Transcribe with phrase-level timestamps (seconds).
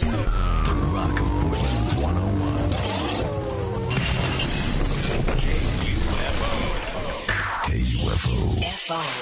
[0.00, 0.08] The
[0.94, 2.62] Rock of Portland 101.
[7.66, 8.36] KUFO.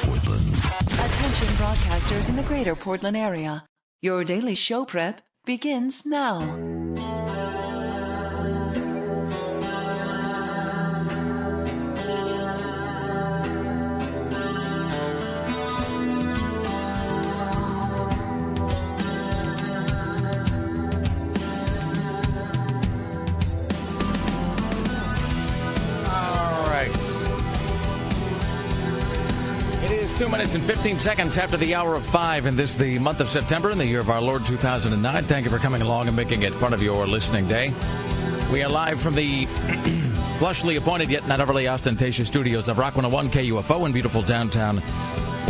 [0.06, 0.54] Portland.
[0.92, 3.64] Attention broadcasters in the greater Portland area.
[4.00, 6.79] Your daily show prep begins now.
[30.52, 33.70] Minutes and 15 seconds after the hour of five in this, the month of September
[33.70, 35.24] in the year of our Lord 2009.
[35.24, 37.72] Thank you for coming along and making it part of your listening day.
[38.50, 39.46] We are live from the
[40.40, 44.82] lushly appointed yet not overly ostentatious studios of Rock 101 KUFO in beautiful downtown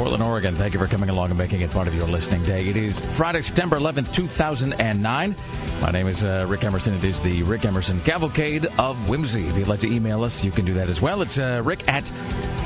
[0.01, 0.57] Portland, Oregon.
[0.57, 2.67] Thank you for coming along and making it part of your listening day.
[2.67, 5.37] It is Friday, September 11th, 2009.
[5.83, 6.95] My name is uh, Rick Emerson.
[6.95, 9.47] It is the Rick Emerson Cavalcade of Whimsy.
[9.47, 11.21] If you'd like to email us, you can do that as well.
[11.21, 12.05] It's uh, rick at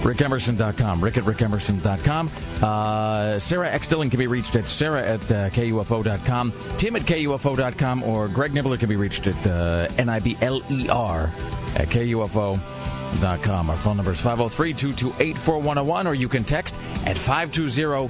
[0.05, 1.03] rickemerson.com.
[1.03, 2.31] Rick at rickemerson.com.
[2.63, 3.89] Uh, Sarah X.
[3.89, 6.53] Dillon can be reached at sarah at uh, KUFO.com.
[6.77, 8.05] Tim at KUFO.com.
[8.05, 11.33] Or Greg Nibler can be reached at uh, N-I-B-L-E-R
[11.75, 12.84] at KUFO.com.
[13.23, 16.75] Our phone number is 503-228-4101 or you can text
[17.07, 18.09] at 520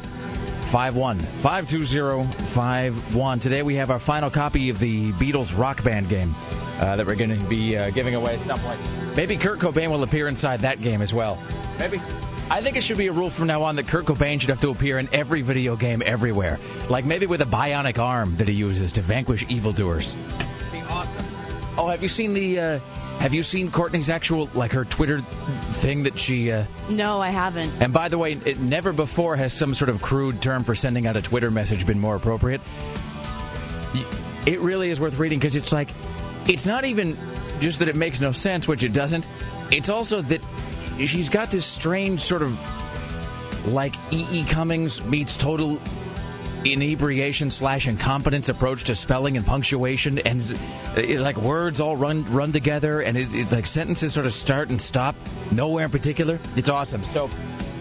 [0.64, 3.40] 51 52051.
[3.40, 6.34] Today we have our final copy of the Beatles rock band game
[6.80, 8.80] uh, that we're going to be uh, giving away at some point.
[9.14, 11.38] Maybe Kurt Cobain will appear inside that game as well.
[11.78, 12.00] Maybe.
[12.50, 14.60] I think it should be a rule from now on that Kurt Cobain should have
[14.60, 16.58] to appear in every video game everywhere.
[16.88, 20.14] Like maybe with a bionic arm that he uses to vanquish evildoers.
[20.72, 21.24] Be awesome.
[21.78, 22.58] Oh, have you seen the.
[22.58, 22.80] Uh,
[23.18, 25.20] have you seen Courtney's actual, like her Twitter
[25.72, 26.52] thing that she.
[26.52, 27.72] Uh, No, I haven't.
[27.80, 31.06] and by the way, it never before has some sort of crude term for sending
[31.06, 32.60] out a Twitter message been more appropriate.
[34.46, 35.88] It really is worth reading because it's like,
[36.46, 37.16] it's not even
[37.60, 39.26] just that it makes no sense, which it doesn't.
[39.70, 40.42] It's also that
[40.98, 42.58] she's got this strange sort of
[43.72, 44.26] like E.
[44.30, 44.44] E.
[44.44, 45.80] Cummings meets total
[46.64, 50.58] inebriation slash incompetence approach to spelling and punctuation and
[50.96, 54.70] it, like words all run run together and it, it, like sentences sort of start
[54.70, 55.14] and stop
[55.52, 56.38] nowhere in particular.
[56.56, 57.02] It's awesome.
[57.04, 57.30] So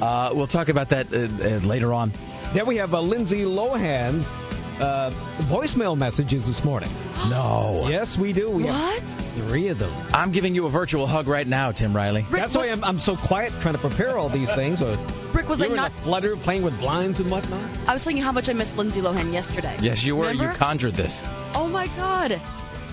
[0.01, 2.11] uh, we'll talk about that uh, uh, later on.
[2.53, 4.31] Then we have uh, Lindsay Lohan's
[4.79, 5.11] uh,
[5.43, 6.89] voicemail messages this morning.
[7.29, 8.49] no Yes, we do.
[8.49, 9.03] We have What?
[9.03, 9.91] three of them.
[10.13, 12.99] i'm giving you a virtual hug right now tim riley Rick, That's why I'm, I'm
[12.99, 14.81] so quiet trying to prepare all these things.
[14.81, 14.95] Uh,
[15.33, 15.89] Rick was you like were in not.
[15.91, 17.61] a flutter playing with blinds and whatnot.
[17.87, 19.75] I was telling you how much I missed Lindsay Lohan yesterday.
[19.81, 20.51] yes you were Remember?
[20.51, 21.21] you conjured this
[21.55, 22.39] Oh my god.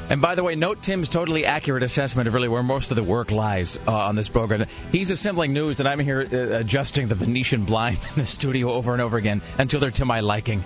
[0.08, 3.02] And by the way, note Tim's totally accurate assessment of really where most of the
[3.04, 4.66] work lies uh, on this program.
[4.90, 8.92] He's assembling news, and I'm here uh, adjusting the Venetian blind in the studio over
[8.92, 10.64] and over again until they're to my liking.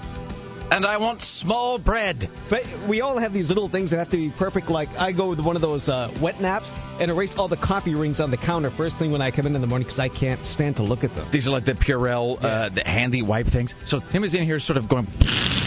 [0.71, 2.29] And I want small bread.
[2.49, 4.71] But we all have these little things that have to be perfect.
[4.71, 7.95] Like I go with one of those uh, wet naps and erase all the coffee
[7.95, 10.09] rings on the counter first thing when I come in in the morning because I
[10.09, 11.27] can't stand to look at them.
[11.31, 13.75] These are like the Purell, uh, the handy wipe things.
[13.87, 15.07] So Tim is in here sort of going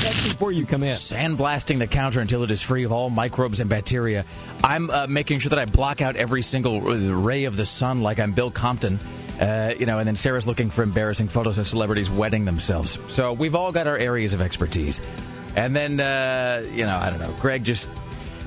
[0.01, 0.91] That's before you come in.
[0.91, 4.25] sandblasting the counter until it is free of all microbes and bacteria.
[4.63, 8.19] I'm uh, making sure that I block out every single ray of the sun like
[8.19, 8.99] I'm Bill Compton.
[9.39, 12.99] Uh, you know, and then Sarah's looking for embarrassing photos of celebrities wetting themselves.
[13.07, 15.01] So we've all got our areas of expertise.
[15.55, 17.33] And then, uh, you know, I don't know.
[17.39, 17.87] Greg just,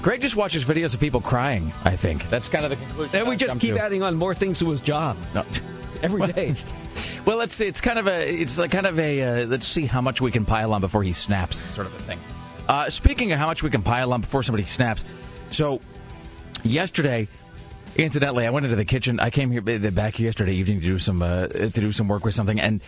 [0.03, 1.73] Greg just watches videos of people crying.
[1.85, 3.17] I think that's kind of the conclusion.
[3.17, 3.81] And we just keep to.
[3.83, 5.45] adding on more things to his job No.
[6.03, 6.57] every day.
[7.25, 10.01] Well, it's it's kind of a it's like kind of a uh, let's see how
[10.01, 12.19] much we can pile on before he snaps, sort of a thing.
[12.67, 15.05] Uh, speaking of how much we can pile on before somebody snaps,
[15.51, 15.81] so
[16.65, 17.29] yesterday,
[18.05, 19.21] incidentally, I went into the kitchen.
[19.21, 22.35] I came here back yesterday evening to do some uh, to do some work with
[22.35, 22.81] something, and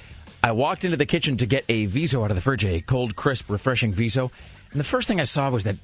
[0.42, 3.16] I walked into the kitchen to get a Viso out of the fridge, a cold,
[3.16, 4.30] crisp, refreshing Viso,
[4.72, 5.76] and the first thing I saw was that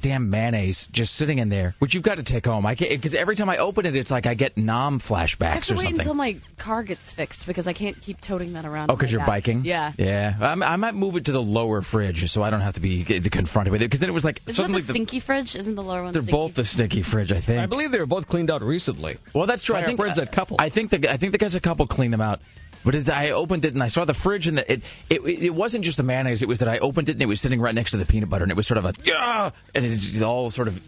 [0.00, 2.66] damn mayonnaise just sitting in there, which you've got to take home.
[2.66, 5.50] I can't because every time I open it, it's like I get nom flashbacks I
[5.54, 6.00] have to or wait something.
[6.00, 8.90] until my car gets fixed because I can't keep toting that around.
[8.90, 9.28] Oh, because you're back.
[9.28, 9.64] biking?
[9.64, 9.92] Yeah.
[9.98, 10.36] Yeah.
[10.40, 13.04] I'm, I might move it to the lower fridge so I don't have to be
[13.04, 13.86] confronted with it.
[13.86, 15.56] Because then it was like Isn't suddenly that the stinky fridge?
[15.56, 16.12] Isn't the lower one?
[16.12, 16.36] they're stinky?
[16.38, 17.60] both the stinky fridge, I think.
[17.60, 19.16] I believe they were both cleaned out recently.
[19.32, 19.74] well, that's true.
[19.74, 20.56] by I our think friends uh, at Couple.
[20.58, 22.40] I think the I think the guys at Couple cleaned them out.
[22.84, 25.54] But as I opened it and I saw the fridge and the, it, it it
[25.54, 26.42] wasn't just the mayonnaise.
[26.42, 28.28] It was that I opened it and it was sitting right next to the peanut
[28.28, 30.80] butter and it was sort of a yeah, and it all sort of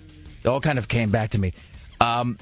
[0.42, 1.52] it all kind of came back to me.
[2.00, 2.38] Um,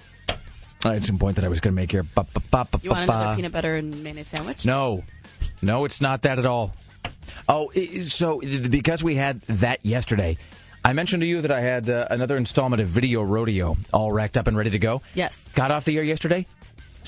[0.85, 2.05] I had some point that I was going to make here.
[2.05, 4.65] Ba, ba, ba, ba, You want ba, another peanut butter and mayonnaise sandwich?
[4.65, 5.03] No,
[5.61, 6.75] no, it's not that at all.
[7.49, 7.71] Oh,
[8.07, 10.39] so because we had that yesterday,
[10.85, 14.37] I mentioned to you that I had uh, another installment of Video Rodeo all racked
[14.39, 15.03] up and ready to go.
[15.15, 15.51] Yes.
[15.55, 16.47] Got off the air yesterday.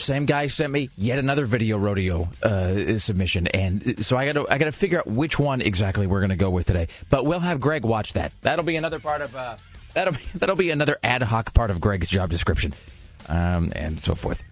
[0.00, 4.52] Same guy sent me yet another video rodeo uh, submission, and so I got to
[4.52, 6.88] I got to figure out which one exactly we're going to go with today.
[7.08, 8.32] But we'll have Greg watch that.
[8.42, 9.56] That'll be another part of uh,
[9.94, 12.74] that'll be that'll be another ad hoc part of Greg's job description,
[13.28, 14.42] um, and so forth.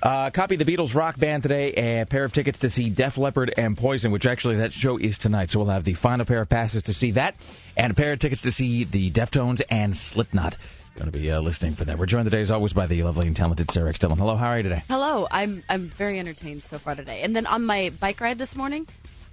[0.00, 3.52] Uh, copy the Beatles rock band today, a pair of tickets to see Def Leppard
[3.56, 5.50] and Poison, which actually that show is tonight.
[5.50, 7.34] So we'll have the final pair of passes to see that,
[7.76, 10.56] and a pair of tickets to see the Deftones and Slipknot.
[10.98, 11.96] Going to be uh, listening for that.
[11.96, 14.00] We're joined today, as always, by the lovely and talented Sarah X.
[14.00, 14.18] Dillon.
[14.18, 14.82] Hello, how are you today?
[14.88, 17.22] Hello, I'm I'm very entertained so far today.
[17.22, 18.84] And then on my bike ride this morning,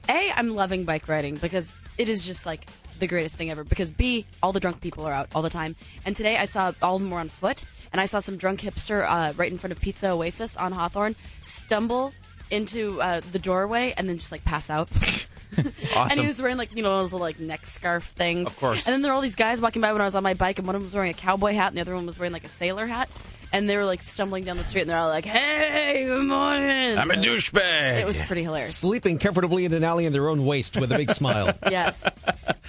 [0.08, 2.68] A, I'm loving bike riding because it is just like
[3.00, 3.64] the greatest thing ever.
[3.64, 5.76] Because B, all the drunk people are out all the time.
[6.06, 8.62] And today I saw all of them were on foot, and I saw some drunk
[8.62, 12.14] hipster uh, right in front of Pizza Oasis on Hawthorne stumble
[12.52, 14.92] into uh, the doorway and then just like pass out.
[15.96, 18.48] And he was wearing like you know those little, like neck scarf things.
[18.48, 18.86] Of course.
[18.88, 20.58] And then there were all these guys walking by when I was on my bike,
[20.60, 22.34] and one of them was wearing a cowboy hat, and the other one was wearing
[22.34, 23.10] like a sailor hat.
[23.54, 26.98] And they were like stumbling down the street, and they're all like, "Hey, good morning."
[26.98, 28.02] I'm a douchebag.
[28.02, 28.76] It was pretty hilarious.
[28.76, 31.54] Sleeping comfortably in an alley in their own waste with a big smile.
[31.72, 32.06] Yes,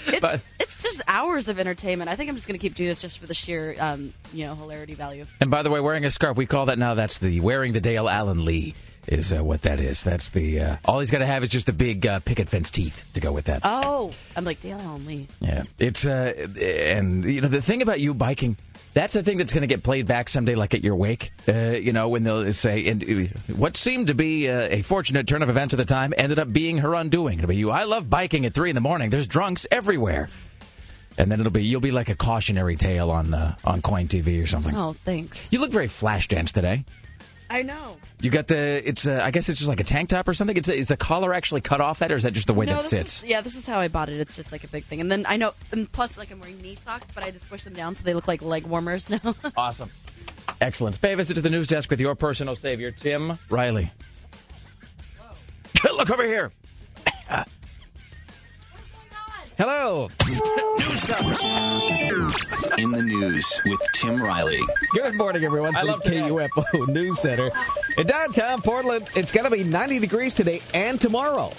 [0.07, 2.09] it's But- it's just hours of entertainment.
[2.11, 4.47] I think I'm just going to keep doing this just for the sheer, um, you
[4.47, 5.25] know, hilarity value.
[5.41, 6.95] And by the way, wearing a scarf, we call that now.
[6.95, 8.75] That's the wearing the Dale Allen Lee
[9.09, 10.05] is uh, what that is.
[10.05, 12.71] That's the uh, all he's got to have is just a big uh, picket fence
[12.71, 13.61] teeth to go with that.
[13.65, 15.29] Oh, I'm like Dale Lee.
[15.41, 18.57] Yeah, it's uh, and you know the thing about you biking.
[18.95, 21.31] That's the thing that's going to get played back someday, like at your wake.
[21.47, 25.27] Uh, you know, when they'll say, and uh, what seemed to be uh, a fortunate
[25.27, 27.37] turn of events at the time ended up being her undoing.
[27.39, 27.71] It'll be you.
[27.71, 29.11] I love biking at three in the morning.
[29.11, 30.31] There's drunks everywhere,
[31.19, 34.43] and then it'll be you'll be like a cautionary tale on uh, on KOIN TV
[34.43, 34.75] or something.
[34.75, 35.51] Oh, thanks.
[35.53, 36.87] You look very flash dance today.
[37.49, 37.97] I know.
[38.21, 40.57] You got the it's uh, I guess it's just like a tank top or something.
[40.57, 42.75] It's is the collar actually cut off that, or is that just the way no,
[42.75, 43.23] that sits?
[43.23, 44.17] Is, yeah, this is how I bought it.
[44.17, 45.01] It's just like a big thing.
[45.01, 47.65] And then I know, and plus, like I'm wearing knee socks, but I just push
[47.65, 49.35] them down so they look like leg warmers now.
[49.57, 49.91] Awesome.
[50.61, 51.01] Excellent.
[51.01, 53.91] Pay a visit to the news desk with your personal savior, Tim Riley.
[55.85, 56.53] Look over here.
[59.59, 60.11] Hello.
[62.79, 64.61] In the news with Tim Riley.
[64.93, 65.75] Good morning, everyone.
[65.75, 66.21] I from love today.
[66.21, 67.51] KUFO News Center.
[67.97, 71.53] In downtown Portland, it's going to be 90 degrees today and tomorrow.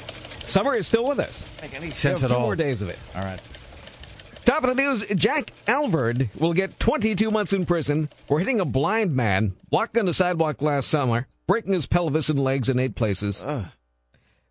[0.43, 1.43] Summer is still with us.
[1.59, 2.43] Make any sense at few all?
[2.43, 2.99] more days of it.
[3.15, 3.41] All right.
[4.45, 8.65] Top of the news Jack Alvord will get 22 months in prison for hitting a
[8.65, 12.93] blind man walking on the sidewalk last summer, breaking his pelvis and legs in eight
[12.95, 13.43] places.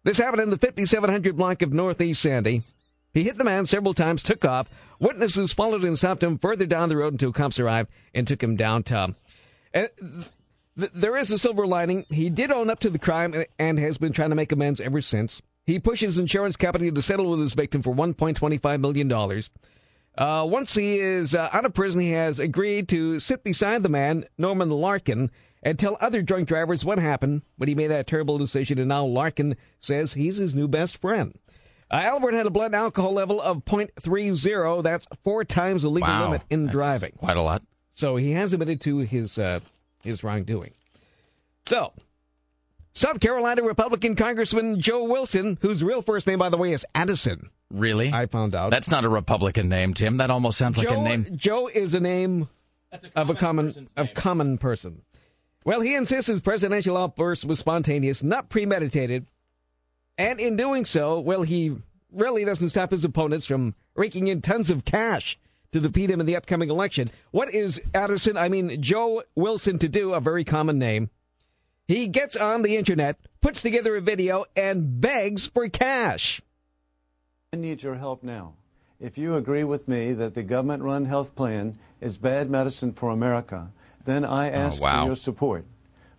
[0.02, 2.64] This happened in the 5700 block of Northeast Sandy.
[3.16, 4.68] He hit the man several times, took off.
[5.00, 8.56] Witnesses followed and stopped him further down the road until cops arrived and took him
[8.56, 9.16] downtown.
[9.72, 9.88] And
[10.78, 12.04] th- there is a silver lining.
[12.10, 15.00] He did own up to the crime and has been trying to make amends ever
[15.00, 15.40] since.
[15.64, 19.10] He pushed his insurance company to settle with his victim for $1.25 million.
[20.18, 23.88] Uh, once he is uh, out of prison, he has agreed to sit beside the
[23.88, 25.30] man, Norman Larkin,
[25.62, 28.78] and tell other drunk drivers what happened when he made that terrible decision.
[28.78, 31.38] And now Larkin says he's his new best friend.
[31.90, 34.82] Uh, Alvord had a blood alcohol level of 0.30.
[34.82, 36.24] That's four times the legal Wow.
[36.24, 37.12] limit in That's driving.
[37.18, 37.62] Quite a lot.
[37.92, 39.60] So he has admitted to his uh,
[40.02, 40.72] his wrongdoing.
[41.66, 41.92] So,
[42.92, 47.50] South Carolina Republican Congressman Joe Wilson, whose real first name, by the way, is Addison,
[47.70, 48.12] Really?
[48.12, 48.70] I found out.
[48.70, 50.18] That's not a Republican name, Tim.
[50.18, 51.26] That almost sounds like Joe, a name.
[51.36, 52.48] Joe is a name
[53.16, 55.02] of a common of common person.
[55.64, 59.26] Well, he insists his presidential outburst was spontaneous, not premeditated,
[60.18, 61.76] and in doing so, well, he
[62.12, 65.38] really doesn't stop his opponents from raking in tons of cash
[65.72, 67.10] to defeat him in the upcoming election.
[67.30, 70.14] What is Addison, I mean Joe Wilson, to do?
[70.14, 71.10] A very common name.
[71.86, 76.40] He gets on the internet, puts together a video, and begs for cash.
[77.52, 78.54] I need your help now.
[78.98, 83.10] If you agree with me that the government run health plan is bad medicine for
[83.10, 83.70] America,
[84.04, 85.02] then I oh, ask wow.
[85.02, 85.66] for your support.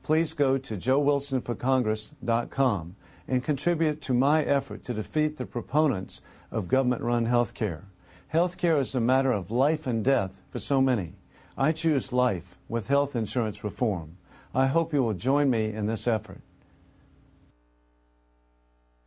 [0.03, 2.95] Please go to joewilsonforcongress.com
[3.27, 7.85] and contribute to my effort to defeat the proponents of government run health care.
[8.29, 11.13] Health care is a matter of life and death for so many.
[11.57, 14.17] I choose life with health insurance reform.
[14.53, 16.41] I hope you will join me in this effort.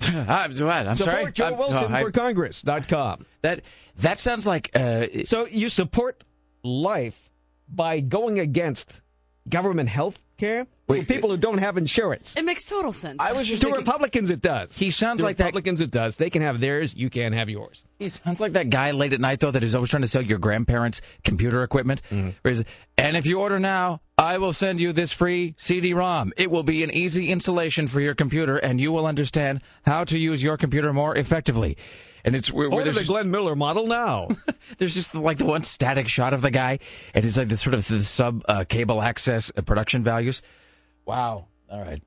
[0.02, 0.88] I'm, what?
[0.88, 1.18] I'm sorry.
[1.20, 3.26] Support Joe I'm- Wilson no, I- for Congress.com.
[3.42, 3.62] that
[3.96, 6.24] that sounds like uh, So you support
[6.62, 7.30] life
[7.68, 9.00] by going against
[9.48, 12.34] government health care for Wait, people who don't have insurance.
[12.36, 13.18] It makes total sense.
[13.20, 14.76] I was just To thinking, Republicans, it does.
[14.76, 16.16] He sounds to like that- Republicans, it does.
[16.16, 16.94] They can have theirs.
[16.96, 17.84] You can't have yours.
[17.98, 20.22] He sounds like that guy late at night though that is always trying to sell
[20.22, 22.02] your grandparents computer equipment.
[22.10, 22.30] Mm-hmm.
[22.42, 22.64] Where he's,
[22.98, 26.34] and if you order now, I will send you this free CD-ROM.
[26.36, 30.18] It will be an easy installation for your computer, and you will understand how to
[30.18, 31.78] use your computer more effectively.
[32.22, 34.28] And it's where, where Order there's, the just, Glenn Miller model now.
[34.78, 36.80] there's just like the one static shot of the guy,
[37.14, 40.42] and it's like the sort of the sub uh, cable access uh, production values.
[41.06, 41.46] Wow.
[41.70, 42.02] All right.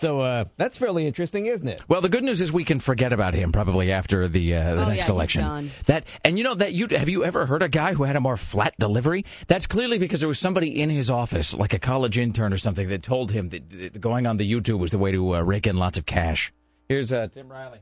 [0.00, 1.82] So uh, that's fairly interesting, isn't it?
[1.86, 4.82] Well, the good news is we can forget about him probably after the uh, the
[4.82, 5.42] Oh, next yeah, he's election.
[5.42, 5.70] gone.
[5.84, 8.20] That and you know that you have you ever heard a guy who had a
[8.20, 9.26] more flat delivery?
[9.46, 12.88] That's clearly because there was somebody in his office, like a college intern or something,
[12.88, 15.66] that told him that, that going on the YouTube was the way to uh, rake
[15.66, 16.50] in lots of cash.
[16.88, 17.80] Here's uh, Tim Riley.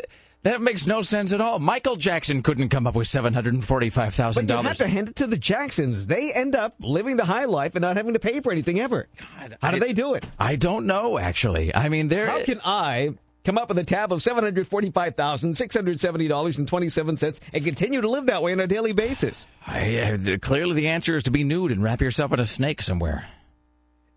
[0.43, 1.59] that makes no sense at all.
[1.59, 4.87] Michael Jackson couldn't come up with seven hundred and forty-five thousand But you have to
[4.87, 6.07] hand it to the Jacksons.
[6.07, 9.07] They end up living the high life and not having to pay for anything ever.
[9.39, 10.29] God, How do they do it?
[10.39, 11.17] I don't know.
[11.19, 12.27] Actually, I mean, there.
[12.27, 13.11] How can I
[13.43, 16.67] come up with a tab of seven hundred forty-five thousand six hundred seventy dollars and
[16.67, 19.45] twenty-seven cents and continue to live that way on a daily basis?
[19.67, 22.45] I, uh, the- clearly, the answer is to be nude and wrap yourself in a
[22.45, 23.27] snake somewhere.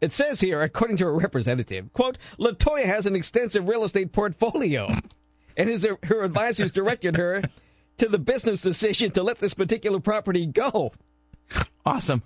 [0.00, 4.86] It says here, according to a representative, quote, Latoya has an extensive real estate portfolio,
[5.56, 7.42] and his, her advisors directed her
[7.98, 10.92] to the business decision to let this particular property go.
[11.86, 12.22] Awesome.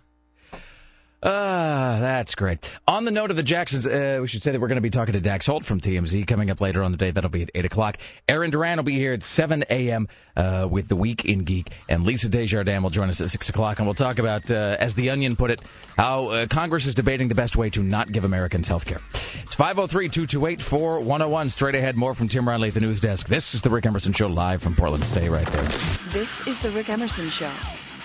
[1.21, 2.73] Uh, that's great.
[2.87, 4.91] On the note of the Jacksons, uh, we should say that we're going to be
[4.91, 7.11] talking to Dax Holt from TMZ coming up later on the day.
[7.11, 7.99] That'll be at 8 o'clock.
[8.29, 10.07] Aaron Duran will be here at 7 a.m.
[10.37, 11.73] Uh, with The Week in Geek.
[11.89, 13.79] And Lisa Desjardins will join us at 6 o'clock.
[13.81, 15.61] And we'll talk about, uh, as The Onion put it,
[15.97, 19.01] how uh, Congress is debating the best way to not give Americans health care.
[19.43, 21.51] It's 503 228 4101.
[21.51, 23.27] Straight ahead, more from Tim Riley at the news desk.
[23.27, 25.05] This is The Rick Emerson Show live from Portland.
[25.05, 25.65] Stay right there.
[26.13, 27.51] This is The Rick Emerson Show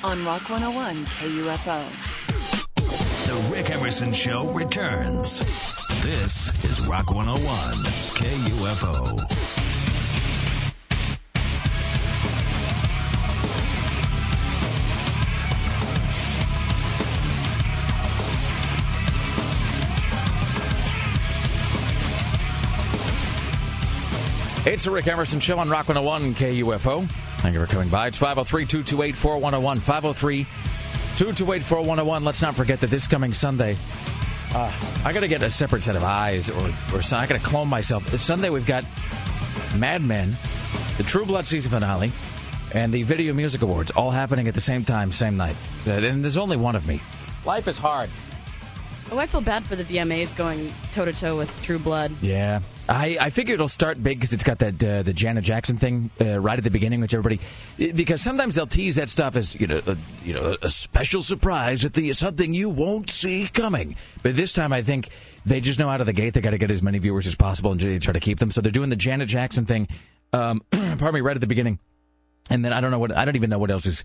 [0.03, 1.86] on Rock 101 KUFO.
[3.33, 5.39] The Rick Emerson Show returns.
[6.03, 7.41] This is Rock 101,
[8.13, 9.17] KUFO.
[24.67, 27.09] It's the Rick Emerson Show on Rock 101 KUFO.
[27.39, 28.09] Thank you for coming by.
[28.09, 29.79] It's 503 228 4101.
[29.79, 30.45] 503
[31.17, 32.24] 228 4101.
[32.24, 33.77] Let's not forget that this coming Sunday,
[34.55, 34.72] uh,
[35.05, 37.01] I got to get a separate set of eyes or, or.
[37.13, 38.05] I got to clone myself.
[38.08, 38.84] This Sunday, we've got
[39.77, 40.36] Mad Men,
[40.98, 42.12] the True Blood season finale,
[42.74, 45.55] and the Video Music Awards all happening at the same time, same night.
[45.86, 47.00] Uh, And there's only one of me.
[47.46, 48.10] Life is hard.
[49.12, 52.12] Oh, I feel bad for the VMAs going toe to toe with True Blood.
[52.22, 55.77] Yeah, I, I figure it'll start big because it's got that uh, the Janet Jackson
[55.77, 57.39] thing uh, right at the beginning, which everybody
[57.77, 61.86] because sometimes they'll tease that stuff as you know a, you know a special surprise
[61.86, 63.95] at the something you won't see coming.
[64.22, 65.10] But this time, I think
[65.45, 67.36] they just know out of the gate they got to get as many viewers as
[67.36, 68.51] possible and try to keep them.
[68.51, 69.88] So they're doing the Janet Jackson thing.
[70.31, 71.79] Um, pardon me, right at the beginning,
[72.50, 74.03] and then I don't know what I don't even know what else is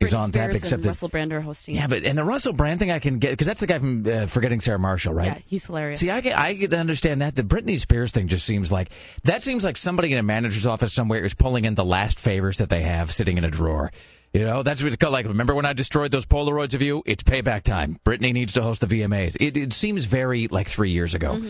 [0.00, 0.88] Britney on tap Spears except and that.
[0.88, 1.74] Russell Brand are hosting.
[1.74, 4.04] Yeah, but and the Russell Brand thing I can get because that's the guy from
[4.06, 5.26] uh, Forgetting Sarah Marshall, right?
[5.26, 6.00] yeah, he's hilarious.
[6.00, 7.34] See, I can, I can understand that.
[7.34, 8.90] The Britney Spears thing just seems like
[9.24, 12.58] that seems like somebody in a manager's office somewhere is pulling in the last favors
[12.58, 13.90] that they have sitting in a drawer.
[14.32, 15.12] You know, that's what it's called.
[15.12, 17.02] Like, remember when I destroyed those Polaroids of you?
[17.04, 17.98] It's payback time.
[18.04, 19.36] Britney needs to host the VMAs.
[19.40, 21.40] It, it seems very like three years ago.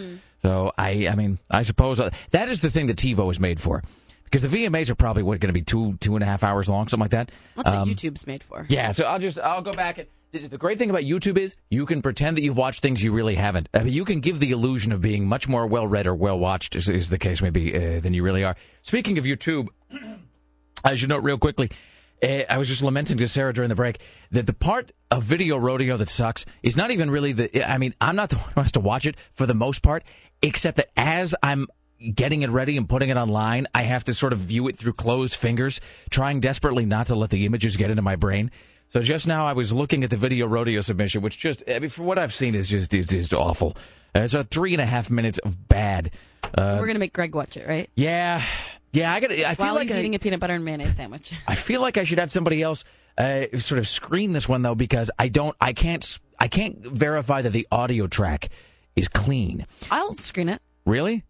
[0.41, 3.61] So I, I mean, I suppose uh, that is the thing that TiVo is made
[3.61, 3.83] for,
[4.31, 6.69] because the VMAs are probably what going to be two, two and a half hours
[6.69, 7.31] long, something like that.
[7.57, 8.67] That's Um, what YouTube's made for.
[8.69, 11.85] yeah, so I'll just I'll go back and the great thing about YouTube is you
[11.87, 13.69] can pretend that you've watched things you really haven't.
[13.75, 16.39] I mean, you can give the illusion of being much more well read or well
[16.39, 18.55] watched, is, is the case maybe uh, than you really are.
[18.83, 19.67] Speaking of YouTube,
[20.85, 21.71] I should note real quickly.
[22.23, 23.99] Uh, I was just lamenting to Sarah during the break
[24.31, 27.69] that the part of video rodeo that sucks is not even really the.
[27.69, 30.05] I mean, I'm not the one who has to watch it for the most part,
[30.43, 31.67] except that as I'm
[32.15, 34.95] getting it ready and putting it online, I have to sort of view it through
[34.95, 35.81] closed fingers,
[36.11, 38.51] trying desperately not to let the images get into my brain.
[38.89, 41.91] So just now, I was looking at the video rodeo submission, which just, I mean,
[41.91, 43.77] for what I've seen, is just is just awful.
[44.17, 46.13] Uh, it's a three and a half minutes of bad.
[46.43, 47.89] Uh, We're gonna make Greg watch it, right?
[47.95, 48.43] yeah,
[48.93, 49.13] yeah.
[49.15, 49.31] I got.
[49.31, 51.33] I feel While like he's I, eating a peanut butter and mayonnaise sandwich.
[51.47, 52.83] I feel like I should have somebody else
[53.17, 55.55] uh, sort of screen this one though because I don't.
[55.61, 56.19] I can't.
[56.41, 58.49] I can't verify that the audio track
[58.97, 59.67] is clean.
[59.93, 60.61] I'll screen it.
[60.85, 61.23] Really?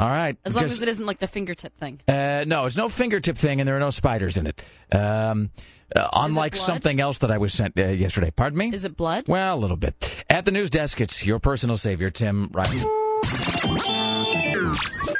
[0.00, 0.08] Sure.
[0.08, 0.36] All right.
[0.44, 2.00] As long as it isn't like the fingertip thing.
[2.08, 4.64] Uh, no, it's no fingertip thing, and there are no spiders in it.
[4.92, 5.50] Um,
[5.94, 6.64] uh, unlike blood?
[6.64, 8.30] something else that I was sent uh, yesterday.
[8.30, 8.70] Pardon me.
[8.72, 9.28] Is it blood?
[9.28, 10.24] Well, a little bit.
[10.30, 12.78] At the news desk, it's your personal savior, Tim Riley.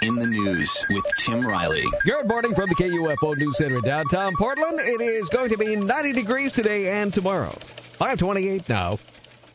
[0.02, 1.84] In the news with Tim Riley.
[2.04, 4.80] Good morning from the KUFO News Center in downtown Portland.
[4.80, 7.58] It is going to be 90 degrees today and tomorrow.
[7.98, 8.98] 528 now.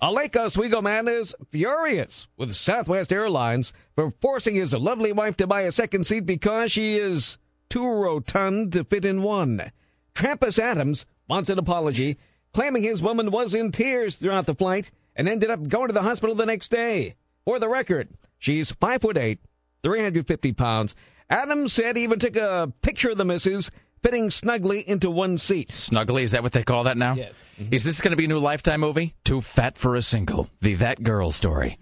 [0.05, 5.47] A Lake Oswego man is furious with Southwest Airlines for forcing his lovely wife to
[5.47, 9.71] buy a second seat because she is too rotund to fit in one.
[10.13, 12.19] Trampas Adams wants an apology,
[12.53, 16.03] claiming his woman was in tears throughout the flight and ended up going to the
[16.03, 17.15] hospital the next day.
[17.43, 19.39] For the record, she's five foot eight,
[19.81, 20.95] 350 pounds.
[21.31, 23.71] Adams said he even took a picture of the missus
[24.05, 25.71] fitting snugly into one seat.
[25.71, 27.15] Snugly, is that what they call that now?
[27.15, 27.39] Yes.
[27.59, 27.73] Mm-hmm.
[27.73, 29.15] Is this going to be a new Lifetime movie?
[29.23, 30.47] Too fat for a single.
[30.61, 31.79] The That Girl story.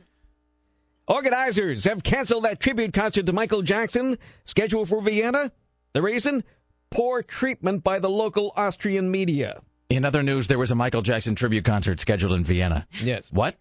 [1.06, 5.52] Organizers have canceled that tribute concert to Michael Jackson scheduled for Vienna.
[5.92, 6.46] The reason?
[6.92, 9.62] Poor treatment by the local Austrian media.
[9.90, 12.88] In other news, there was a Michael Jackson tribute concert scheduled in Vienna.
[13.04, 13.34] Yes.
[13.34, 13.58] What?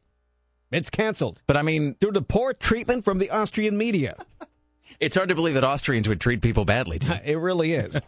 [0.71, 4.25] It's canceled But I mean, due to poor treatment from the Austrian media.
[5.01, 7.13] it's hard to believe that Austrians would treat people badly, too.
[7.25, 7.99] It really is.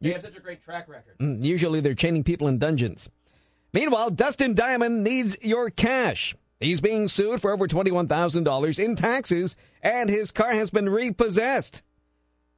[0.00, 1.18] They have such a great track record.
[1.18, 3.08] Mm, Usually they're chaining people in dungeons.
[3.72, 6.34] Meanwhile, Dustin Diamond needs your cash.
[6.60, 11.82] He's being sued for over $21,000 in taxes, and his car has been repossessed.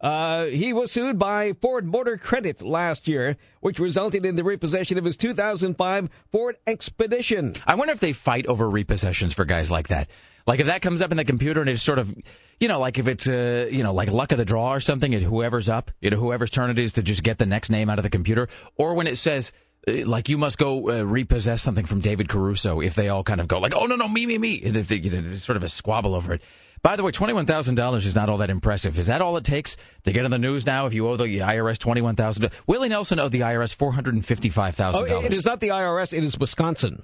[0.00, 4.96] Uh, he was sued by Ford Motor Credit last year, which resulted in the repossession
[4.96, 7.54] of his 2005 Ford Expedition.
[7.66, 10.08] I wonder if they fight over repossessions for guys like that.
[10.46, 12.14] Like if that comes up in the computer and it's sort of,
[12.60, 15.14] you know, like if it's uh, you know, like luck of the draw or something,
[15.14, 17.90] and whoever's up, you know, whoever's turn it is to just get the next name
[17.90, 19.50] out of the computer, or when it says.
[19.88, 22.80] uh, Like you must go uh, repossess something from David Caruso.
[22.80, 24.88] If they all kind of go like, oh no no me me me, and if
[24.88, 26.42] they, you know, there's sort of a squabble over it.
[26.82, 28.98] By the way, twenty one thousand dollars is not all that impressive.
[28.98, 30.86] Is that all it takes to get in the news now?
[30.86, 34.14] If you owe the IRS twenty one thousand, Willie Nelson owed the IRS four hundred
[34.14, 35.24] and fifty five Oh, thousand it dollars.
[35.26, 37.02] it is not the IRS, it is Wisconsin.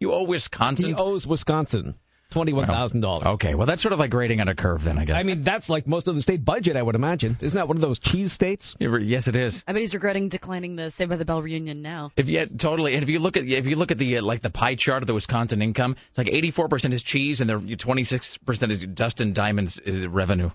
[0.00, 0.90] You owe Wisconsin.
[0.90, 1.94] He owes Wisconsin
[2.34, 3.26] $21,000.
[3.26, 5.16] Okay, well that's sort of like grading on a curve then, I guess.
[5.16, 7.38] I mean, that's like most of the state budget, I would imagine.
[7.40, 8.76] Isn't that one of those cheese states?
[8.78, 9.64] yes, it is.
[9.66, 12.10] I bet he's regretting declining the Saved by the Bell reunion now.
[12.16, 14.42] If you totally, and if you look at if you look at the uh, like
[14.42, 17.48] the pie chart of the Wisconsin income, it's like eighty four percent is cheese, and
[17.48, 20.50] the twenty six percent is Dustin Diamond's uh, revenue.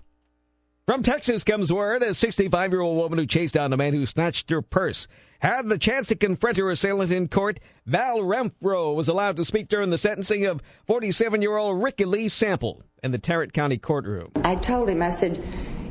[0.86, 4.06] From Texas comes word a 65 year old woman who chased down a man who
[4.06, 5.06] snatched her purse
[5.40, 7.60] had the chance to confront her assailant in court.
[7.86, 12.28] Val Renfro was allowed to speak during the sentencing of 47 year old Ricky Lee
[12.28, 14.32] Sample in the Tarrant County courtroom.
[14.44, 15.42] I told him, I said,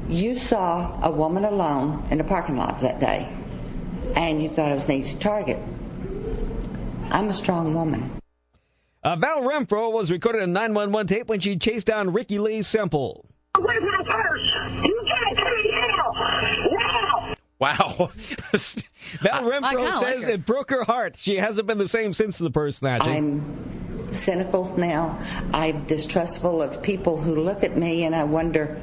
[0.07, 3.33] You saw a woman alone in the parking lot that day,
[4.15, 5.59] and you thought I was an easy target.
[7.09, 8.11] I'm a strong woman.
[9.03, 13.25] Uh, Val Renfro was recorded on 911 tape when she chased down Ricky Lee Sample.
[13.57, 14.51] Where's my purse?
[14.83, 16.11] You get it to me now!
[16.77, 17.35] Now!
[17.59, 18.11] Wow.
[19.21, 20.31] Val I Renfro kinda like says her.
[20.31, 21.17] it broke her heart.
[21.17, 23.07] She hasn't been the same since the purse snatching.
[23.09, 25.19] I'm cynical now.
[25.53, 28.75] I'm distrustful of people who look at me, and I wonder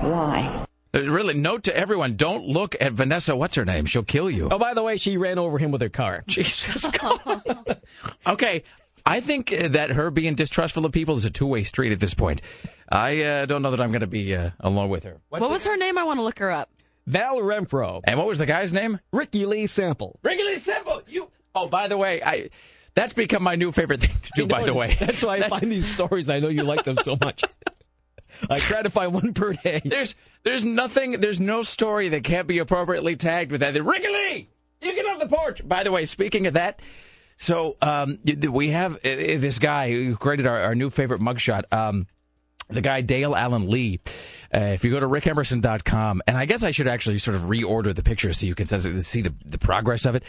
[0.00, 0.66] why.
[0.94, 3.36] Uh, really, note to everyone: don't look at Vanessa.
[3.36, 3.84] What's her name?
[3.84, 4.48] She'll kill you.
[4.50, 6.22] Oh, by the way, she ran over him with her car.
[6.26, 6.86] Jesus.
[6.98, 7.80] God.
[8.26, 8.64] okay.
[9.06, 12.00] I think uh, that her being distrustful of people is a two way street at
[12.00, 12.42] this point.
[12.88, 15.18] I uh, don't know that I'm going to be uh, alone with her.
[15.28, 15.96] What was her name?
[15.98, 16.70] I want to look her up.
[17.08, 19.00] Val Renfro, And what was the guy's name?
[19.12, 20.20] Ricky Lee Sample.
[20.22, 21.02] Regularly simple.
[21.08, 21.30] You.
[21.54, 22.50] Oh, by the way, I.
[22.94, 24.46] That's become my new favorite thing to do.
[24.46, 26.28] By the way, That's why I find these stories.
[26.28, 27.44] I know you like them so much.
[28.50, 29.80] I try to find one per day.
[29.84, 33.74] There's there's nothing there's no story that can't be appropriately tagged with that.
[33.74, 34.48] Lee.
[34.82, 35.66] you get off the porch.
[35.66, 36.80] By the way, speaking of that,
[37.38, 38.18] so um,
[38.50, 41.72] we have uh, this guy who created our, our new favorite mugshot.
[41.72, 42.06] Um,
[42.68, 44.00] the guy Dale Allen Lee.
[44.54, 47.94] Uh, if you go to rickemerson.com, and I guess I should actually sort of reorder
[47.94, 50.24] the picture so you can see the, the progress of it.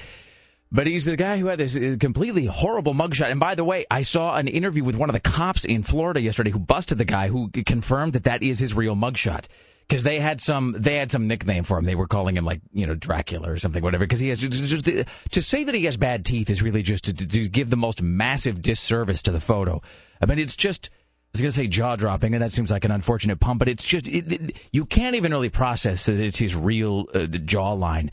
[0.71, 3.31] But he's the guy who had this uh, completely horrible mugshot.
[3.31, 6.21] And by the way, I saw an interview with one of the cops in Florida
[6.21, 9.45] yesterday who busted the guy who confirmed that that is his real mugshot.
[9.87, 11.85] Because they had some, they had some nickname for him.
[11.85, 14.05] They were calling him like, you know, Dracula or something, whatever.
[14.05, 17.05] Because he has just, just to say that he has bad teeth is really just
[17.05, 19.81] to, to give the most massive disservice to the photo.
[20.21, 20.91] I mean, it's just.
[21.29, 23.69] I was going to say jaw dropping, and that seems like an unfortunate pun, but
[23.69, 28.09] it's just, it, it, you can't even really process that it's his real uh, jawline.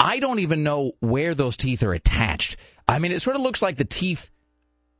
[0.00, 2.56] I don't even know where those teeth are attached.
[2.88, 4.30] I mean, it sort of looks like the teeth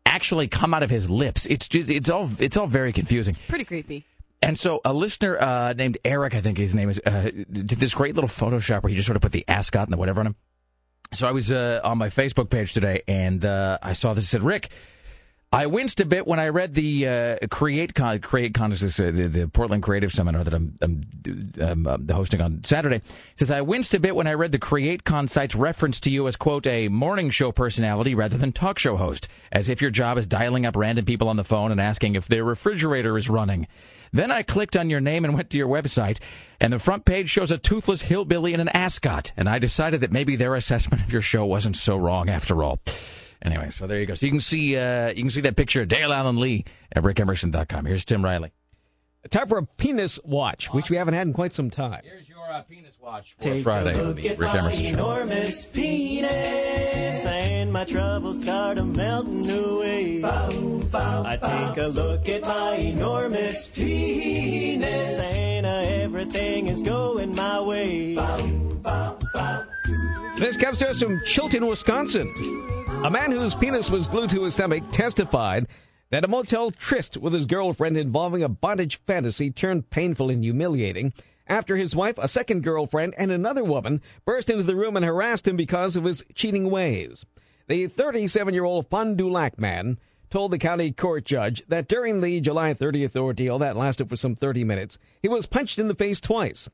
[0.06, 1.46] actually come out of his lips.
[1.46, 3.34] It's just, it's all, it's all very confusing.
[3.48, 4.04] Pretty creepy.
[4.42, 7.94] And so a listener uh, named Eric, I think his name is, uh, did this
[7.94, 10.28] great little Photoshop where he just sort of put the ascot and the whatever on
[10.28, 10.36] him.
[11.12, 14.26] So I was uh, on my Facebook page today, and uh, I saw this.
[14.26, 14.70] It said, Rick,
[15.52, 19.28] I winced a bit when I read the uh, Create Con, Create Con, uh, the,
[19.28, 21.04] the Portland Creative Seminar that I'm, I'm,
[21.60, 22.96] I'm uh, hosting on Saturday.
[22.98, 26.10] It says I winced a bit when I read the Create Con site's reference to
[26.10, 29.90] you as quote a morning show personality rather than talk show host, as if your
[29.90, 33.28] job is dialing up random people on the phone and asking if their refrigerator is
[33.28, 33.66] running.
[34.12, 36.20] Then I clicked on your name and went to your website,
[36.60, 40.12] and the front page shows a toothless hillbilly in an ascot, and I decided that
[40.12, 42.78] maybe their assessment of your show wasn't so wrong after all.
[43.42, 44.14] Anyway, so there you go.
[44.14, 47.02] So you can see uh, you can see that picture of Dale Allen Lee at
[47.02, 47.86] rickemerson.com.
[47.86, 48.52] Here's Tim Riley.
[49.30, 52.00] Time for a penis watch, which we haven't had in quite some time.
[52.04, 54.92] Here's your uh, penis watch for Friday on the Rick Emerson Show.
[54.94, 56.24] enormous penis,
[57.26, 60.22] and my troubles start a melting away.
[60.24, 68.16] I take a look at my enormous penis, and uh, everything is going my way.
[70.40, 72.32] This comes to us from Chilton, Wisconsin.
[73.04, 75.66] A man whose penis was glued to his stomach testified
[76.08, 81.12] that a motel tryst with his girlfriend involving a bondage fantasy turned painful and humiliating
[81.46, 85.46] after his wife, a second girlfriend, and another woman burst into the room and harassed
[85.46, 87.26] him because of his cheating ways.
[87.68, 89.98] The 37 year old Fond du Lac man
[90.30, 94.36] told the county court judge that during the July 30th ordeal that lasted for some
[94.36, 96.70] 30 minutes, he was punched in the face twice.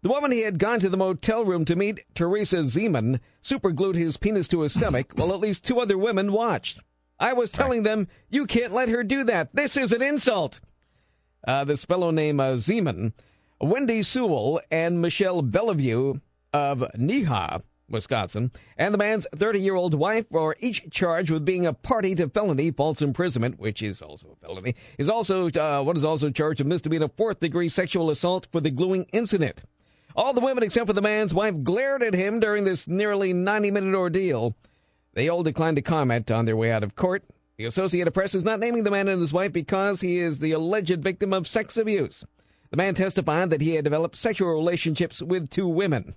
[0.00, 4.16] The woman he had gone to the motel room to meet, Teresa Zeman, superglued his
[4.16, 6.78] penis to his stomach while at least two other women watched.
[7.18, 9.48] I was telling them, you can't let her do that.
[9.52, 10.60] This is an insult.
[11.44, 13.12] Uh, this fellow named uh, Zeman,
[13.60, 16.20] Wendy Sewell, and Michelle Bellevue
[16.52, 21.66] of Neenah, Wisconsin, and the man's 30 year old wife are each charged with being
[21.66, 25.96] a party to felony false imprisonment, which is also a felony, is also uh, what
[25.96, 29.64] is also charged with misdemeanor fourth degree sexual assault for the gluing incident.
[30.18, 33.70] All the women except for the man's wife glared at him during this nearly 90
[33.70, 34.56] minute ordeal.
[35.14, 37.22] They all declined to comment on their way out of court.
[37.56, 40.50] The Associated Press is not naming the man and his wife because he is the
[40.50, 42.24] alleged victim of sex abuse.
[42.70, 46.16] The man testified that he had developed sexual relationships with two women.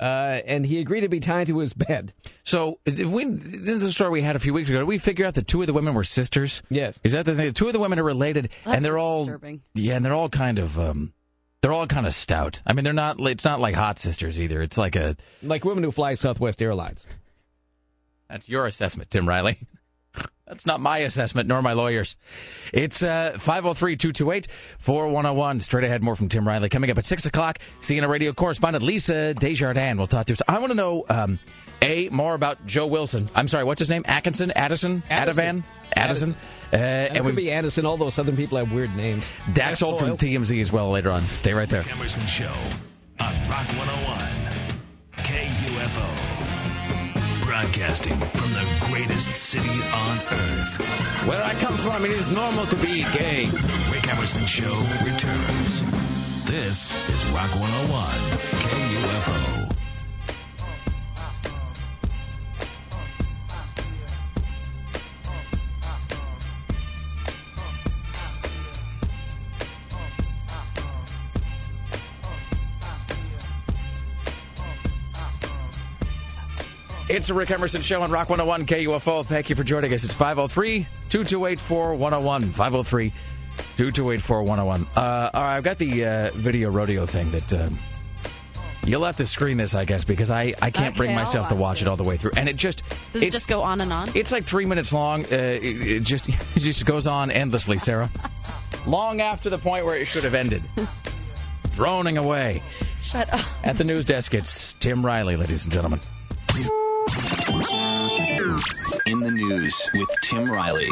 [0.00, 2.14] Uh, and he agreed to be tied to his bed.
[2.44, 4.78] So we, this is a story we had a few weeks ago.
[4.78, 6.62] Did we figure out that two of the women were sisters?
[6.70, 6.98] Yes.
[7.04, 7.52] Is that the thing?
[7.52, 9.60] Two of the women are related, That's and they're all disturbing.
[9.74, 11.12] yeah, and they're all kind of um,
[11.62, 12.62] they're all kind of stout.
[12.66, 13.20] I mean, they're not.
[13.20, 14.62] It's not like hot sisters either.
[14.62, 17.06] It's like a Like women who fly Southwest Airlines.
[18.28, 19.58] That's your assessment, Tim Riley.
[20.46, 22.16] That's not my assessment, nor my lawyer's.
[22.72, 25.60] It's uh, 503 228 4101.
[25.60, 26.68] Straight ahead, more from Tim Riley.
[26.70, 30.40] Coming up at 6 o'clock, CNN radio correspondent Lisa Desjardins will talk to us.
[30.48, 31.38] I want to know, um,
[31.82, 33.28] A, more about Joe Wilson.
[33.34, 34.02] I'm sorry, what's his name?
[34.06, 34.50] Atkinson?
[34.52, 35.02] Addison?
[35.08, 35.62] Addison.
[35.62, 35.64] Adavan?
[35.94, 36.36] Addison?
[36.72, 37.86] Uh, And, and it could be Addison.
[37.86, 39.30] All those Southern people have weird names.
[39.52, 41.22] Dax Holt from TMZ as well later on.
[41.22, 41.82] Stay right there.
[41.82, 42.52] Rick Emerson Show
[43.20, 44.18] on Rock 101
[45.18, 47.44] KUFO.
[47.46, 50.84] Broadcasting from the greatest city on earth.
[51.26, 53.46] Where I come from, it is normal to be gay.
[53.46, 55.82] The Rick Emerson Show returns.
[56.44, 58.10] This is Rock 101
[58.60, 59.57] KUFO.
[77.08, 79.24] It's the Rick Emerson Show on Rock 101 KUFO.
[79.24, 80.04] Thank you for joining us.
[80.04, 82.42] It's 503 228 4101.
[82.50, 83.12] 503
[83.76, 84.86] 228 4101.
[84.94, 87.54] Uh, All right, I've got the uh, video rodeo thing that.
[87.54, 87.78] Um,
[88.84, 91.48] You'll have to screen this, I guess, because I, I can't bring Okay, I'll myself
[91.48, 92.30] to watch watch it all the way through.
[92.38, 94.08] And it just Does it just go on and on?
[94.14, 95.24] it's like three minutes long.
[95.26, 98.08] Uh, it, it just it just goes on endlessly, Sarah.
[98.86, 100.62] long after the point where it should have ended.
[101.74, 102.62] Droning away.
[103.02, 103.40] Shut up.
[103.62, 106.00] At the news desk, it's Tim Riley, ladies and gentlemen.
[109.06, 110.88] In the news with Tim Riley.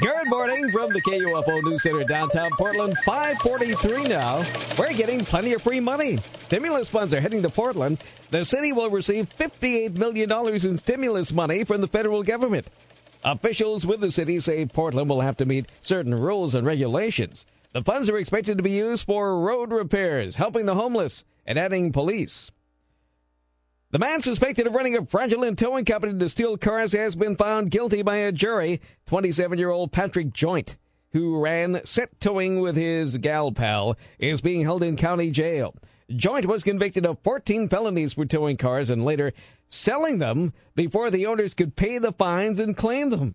[0.00, 2.96] Good morning from the KUFO News Center downtown Portland.
[3.04, 4.44] 543 now.
[4.78, 6.20] We're getting plenty of free money.
[6.40, 7.98] Stimulus funds are heading to Portland.
[8.30, 10.30] The city will receive $58 million
[10.64, 12.68] in stimulus money from the federal government.
[13.24, 17.44] Officials with the city say Portland will have to meet certain rules and regulations.
[17.72, 21.90] The funds are expected to be used for road repairs, helping the homeless, and adding
[21.90, 22.52] police.
[23.92, 27.70] The man suspected of running a fraudulent towing company to steal cars has been found
[27.70, 28.80] guilty by a jury.
[29.04, 30.78] 27 year old Patrick Joint,
[31.12, 35.74] who ran set towing with his gal pal, is being held in county jail.
[36.16, 39.34] Joint was convicted of 14 felonies for towing cars and later
[39.68, 43.34] selling them before the owners could pay the fines and claim them.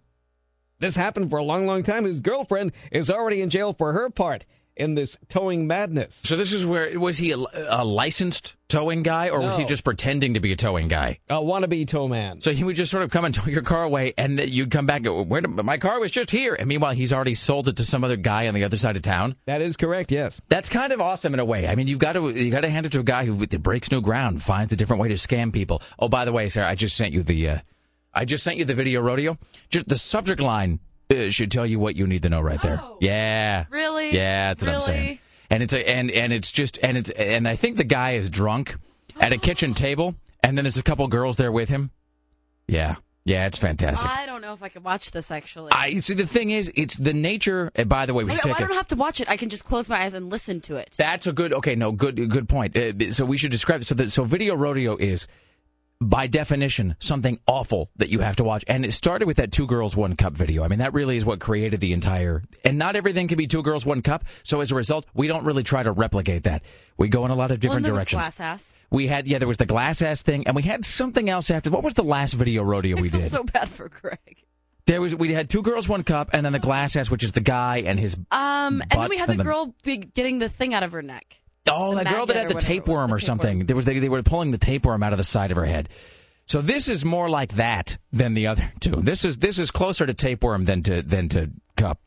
[0.80, 2.04] This happened for a long, long time.
[2.04, 4.44] His girlfriend is already in jail for her part
[4.76, 6.20] in this towing madness.
[6.26, 9.84] So this is where was he a, a licensed towing guy, or was he just
[9.84, 11.20] pretending to be a towing guy?
[11.30, 12.42] A wannabe tow man.
[12.42, 14.86] So he would just sort of come and tow your car away, and you'd come
[14.86, 14.98] back.
[14.98, 17.78] and go, Where did, my car was just here, and meanwhile he's already sold it
[17.78, 19.36] to some other guy on the other side of town.
[19.46, 20.42] That is correct, yes.
[20.50, 21.68] That's kind of awesome in a way.
[21.68, 23.92] I mean, you've got to you got to hand it to a guy who breaks
[23.92, 25.82] new ground, finds a different way to scam people.
[26.00, 27.60] Oh, by the way, Sarah, I just sent you the uh,
[28.14, 29.38] I just sent you the video rodeo.
[29.70, 30.80] Just the subject line
[31.12, 32.82] uh, should tell you what you need to know right there.
[32.84, 32.98] Oh.
[33.00, 34.14] Yeah, Really?
[34.16, 35.20] Yeah, that's what I'm saying.
[35.50, 38.30] And it's a, and and it's just and it's and I think the guy is
[38.30, 38.76] drunk
[39.20, 41.92] at a kitchen table, and then there's a couple girls there with him.
[42.68, 44.10] Yeah, Yeah, it's fantastic.
[44.10, 45.72] I don't know if I could watch this actually.
[45.72, 46.14] I see.
[46.14, 47.72] The thing is, it's the nature.
[47.76, 49.22] And by the way, we should Okay, well, take I a, don't have to watch
[49.22, 49.30] it.
[49.30, 50.96] I can just close my eyes and listen to it.
[50.98, 51.54] That's a good.
[51.54, 52.76] Okay, no, good, good point.
[52.78, 53.84] Uh, so we should describe.
[53.86, 55.28] So, the, so video rodeo is,
[56.00, 58.64] by definition, something awful that you have to watch.
[58.68, 60.64] And it started with that two girls one cup video.
[60.64, 62.44] I mean, that really is what created the entire.
[62.64, 64.24] And not everything can be two girls one cup.
[64.44, 66.64] So as a result, we don't really try to replicate that.
[66.98, 68.22] We go in a lot of different there directions.
[68.22, 68.76] Glass ass.
[68.92, 71.70] We had yeah, there was the glass ass thing, and we had something else after.
[71.70, 73.30] What was the last video rodeo we did?
[73.30, 74.44] so bad for Greg.
[74.86, 77.34] There was we had two girls one cup, and then the glass ass, which is
[77.34, 78.16] the guy and his.
[78.32, 81.02] Um, and then we had the the- girl be getting the thing out of her
[81.02, 81.42] neck.
[81.70, 83.66] Oh, The that girl that had the tapeworm or the something.
[83.66, 85.90] There was they, they were pulling the tapeworm out of the side of her head.
[86.46, 89.02] So this is more like that than the other two.
[89.02, 92.00] This is this is closer to tapeworm than to than to cup.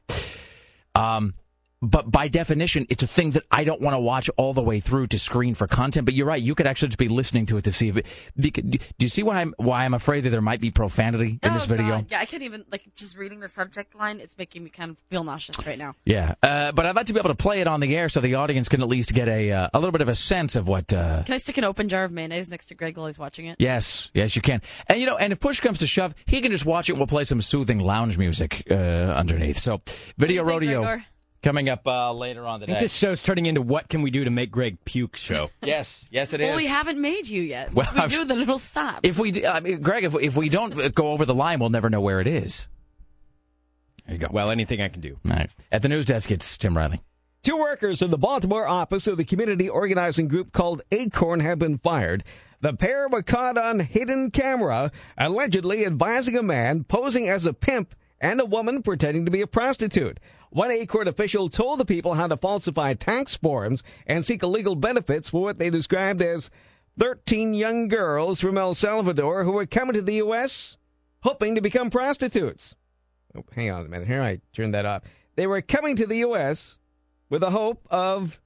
[0.95, 1.35] Um,
[1.83, 4.81] but by definition, it's a thing that I don't want to watch all the way
[4.81, 6.05] through to screen for content.
[6.05, 8.07] But you're right; you could actually just be listening to it to see if it.
[8.39, 11.55] Do you see why I'm why I'm afraid that there might be profanity in oh,
[11.55, 11.89] this video?
[11.89, 12.07] God.
[12.11, 14.21] Yeah, I can't even like just reading the subject line.
[14.21, 15.95] It's making me kind of feel nauseous right now.
[16.05, 18.21] Yeah, uh, but I'd like to be able to play it on the air so
[18.21, 20.69] the audience can at least get a uh, a little bit of a sense of
[20.69, 20.93] what.
[20.93, 23.47] Uh, Can I stick an open jar of mayonnaise next to Greg while he's watching
[23.47, 23.57] it?
[23.59, 24.61] Yes, yes, you can.
[24.87, 26.93] And you know, and if push comes to shove, he can just watch it.
[26.93, 29.59] and We'll play some soothing lounge music uh, underneath.
[29.59, 29.81] So,
[30.19, 31.05] video rodeo Gregor?
[31.43, 32.73] Coming up uh, later on I today.
[32.73, 35.51] think this show's turning into what can we do to make Greg puke show.
[35.63, 36.49] yes, yes, it is.
[36.49, 37.73] Well, we haven't made you yet.
[37.73, 39.01] Well, Once we I've- do, then it'll stop.
[39.05, 41.71] if we, do- I mean, Greg, if if we don't go over the line, we'll
[41.71, 42.69] never know where it is.
[44.07, 44.29] There you go.
[44.31, 45.19] Well, anything I can do.
[45.27, 45.51] All right.
[45.71, 47.01] At the news desk, it's Tim Riley.
[47.43, 51.79] Two workers in the Baltimore office of the community organizing group called Acorn have been
[51.79, 52.23] fired.
[52.61, 57.95] The pair were caught on hidden camera, allegedly advising a man posing as a pimp
[58.21, 60.21] and a woman pretending to be a prostitute.
[60.51, 65.31] One Acorn official told the people how to falsify tax forms and seek illegal benefits
[65.31, 66.51] for what they described as
[66.99, 70.77] 13 young girls from El Salvador who were coming to the U.S.
[71.23, 72.75] hoping to become prostitutes.
[73.37, 74.09] Oh, hang on a minute.
[74.09, 75.03] Here, I turned that off.
[75.37, 76.79] They were coming to the U.S.
[77.29, 78.41] with the hope of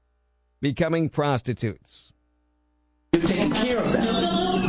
[0.61, 2.13] becoming prostitutes.
[3.15, 4.05] You're taking care of them.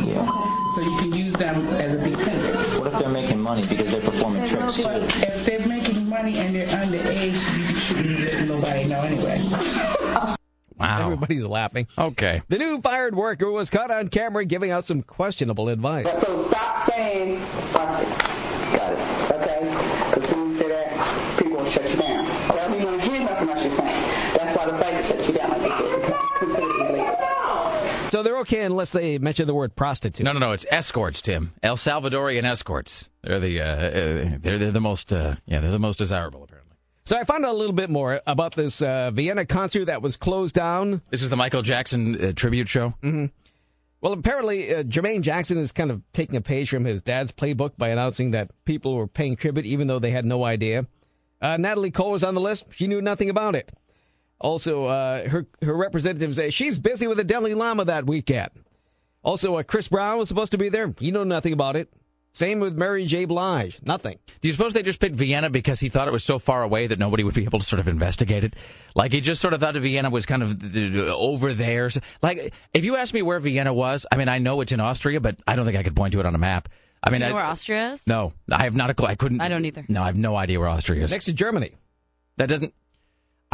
[0.06, 0.26] Yeah.
[0.74, 2.80] So you can use them as a dependent.
[2.80, 4.88] What if they're making money because they're performing tricks too?
[4.88, 9.40] If they're making money and they're underage, you shouldn't let nobody know anyway.
[10.78, 11.06] Wow.
[11.06, 11.86] Everybody's laughing.
[11.96, 12.42] Okay.
[12.50, 16.04] The new fired worker was caught on camera giving out some questionable advice.
[16.20, 17.40] So stop saying
[17.72, 18.18] prostitute.
[18.78, 19.32] Got it.
[19.32, 20.04] Okay?
[20.10, 22.26] Because soon you say that, people will shut you down.
[22.26, 24.02] They don't even want to hear nothing else you're saying.
[24.36, 26.05] That's why the banks shut you down like they did.
[28.16, 28.46] Consider it illegal.
[28.46, 30.24] So they're okay unless they mention the word prostitute.
[30.24, 30.52] No, no, no.
[30.52, 31.52] It's escorts, Tim.
[31.62, 33.10] El Salvadorian escorts.
[33.22, 36.76] They're the uh, uh, they're they're the most uh, yeah they're the most desirable apparently.
[37.04, 40.16] So I found out a little bit more about this uh, Vienna concert that was
[40.16, 41.02] closed down.
[41.10, 42.90] This is the Michael Jackson uh, tribute show.
[43.00, 43.26] hmm
[44.00, 47.76] Well, apparently uh, Jermaine Jackson is kind of taking a page from his dad's playbook
[47.78, 50.86] by announcing that people were paying tribute even though they had no idea.
[51.40, 52.64] Uh, Natalie Cole was on the list.
[52.70, 53.70] She knew nothing about it.
[54.40, 58.50] Also, uh, her her representatives say she's busy with the Dalai Lama that weekend.
[59.22, 60.94] Also, uh, Chris Brown was supposed to be there.
[61.00, 61.92] You know nothing about it.
[62.32, 63.24] Same with Mary J.
[63.24, 63.80] Blige.
[63.82, 64.18] Nothing.
[64.42, 66.86] Do you suppose they just picked Vienna because he thought it was so far away
[66.86, 68.52] that nobody would be able to sort of investigate it?
[68.94, 71.88] Like he just sort of thought Vienna was kind of uh, over there.
[72.22, 75.18] Like if you ask me where Vienna was, I mean I know it's in Austria,
[75.18, 76.68] but I don't think I could point to it on a map.
[77.02, 78.06] I mean, Do you know I, where Austria is?
[78.06, 79.06] no, I have not a clue.
[79.06, 79.40] I couldn't.
[79.40, 79.86] I don't either.
[79.88, 81.12] No, I have no idea where Austria is.
[81.12, 81.72] Next to Germany.
[82.36, 82.74] That doesn't.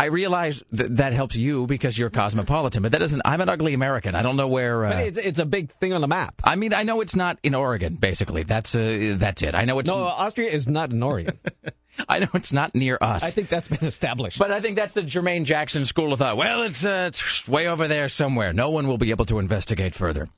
[0.03, 3.23] I realize that that helps you because you're cosmopolitan, but that doesn't.
[3.25, 4.17] I'm an ugly American.
[4.17, 4.83] I don't know where.
[4.83, 6.41] But Uh, it's, it's a big thing on the map.
[6.43, 7.95] I mean, I know it's not in Oregon.
[7.95, 9.55] Basically, that's uh, that's it.
[9.55, 9.88] I know it's.
[9.88, 11.38] No, Austria is not in Oregon.
[12.09, 13.23] I know it's not near us.
[13.23, 14.38] I think that's been established.
[14.41, 16.37] But I think that's the Jermaine Jackson school of thought.
[16.37, 18.53] Well, it's, uh, it's way over there somewhere.
[18.53, 20.29] No one will be able to investigate further.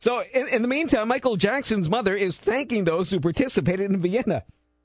[0.00, 4.42] So, in, in the meantime, Michael Jackson's mother is thanking those who participated in Vienna,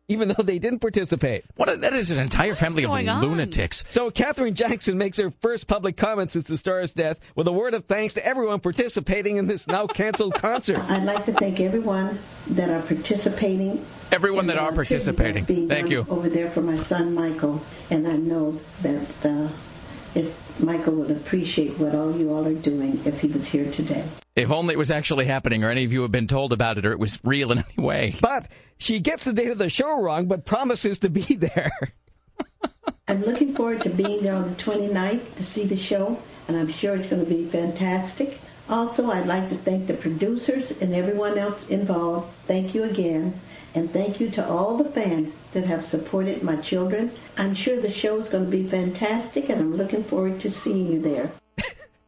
[0.08, 1.44] even though they didn't participate.
[1.56, 1.70] What?
[1.70, 3.22] A, that is an entire family of going on?
[3.22, 3.84] lunatics.
[3.90, 7.74] So, Catherine Jackson makes her first public comment since the star's death with a word
[7.74, 10.80] of thanks to everyone participating in this now canceled concert.
[10.90, 12.20] I'd like to thank everyone
[12.52, 13.86] that are participating.
[14.12, 15.46] Everyone in that are participating.
[15.46, 16.06] Thank you.
[16.10, 19.50] Over there for my son Michael, and I know that uh,
[20.16, 24.06] if Michael would appreciate what all you all are doing if he was here today.
[24.38, 26.86] If only it was actually happening, or any of you have been told about it,
[26.86, 28.16] or it was real in any way.
[28.22, 28.48] But
[28.78, 31.94] she gets the date of the show wrong, but promises to be there.
[33.08, 36.70] I'm looking forward to being there on the 29th to see the show, and I'm
[36.70, 38.40] sure it's going to be fantastic.
[38.70, 42.32] Also, I'd like to thank the producers and everyone else involved.
[42.46, 43.40] Thank you again.
[43.74, 47.12] And thank you to all the fans that have supported my children.
[47.38, 50.92] I'm sure the show is going to be fantastic, and I'm looking forward to seeing
[50.92, 51.32] you there.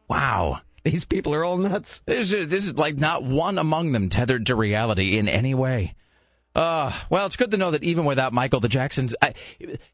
[0.06, 0.60] Wow.
[0.84, 2.00] These people are all nuts.
[2.06, 5.94] This is, this is like not one among them tethered to reality in any way.
[6.54, 9.14] Uh, well, it's good to know that even without Michael, the Jacksons.
[9.22, 9.34] I,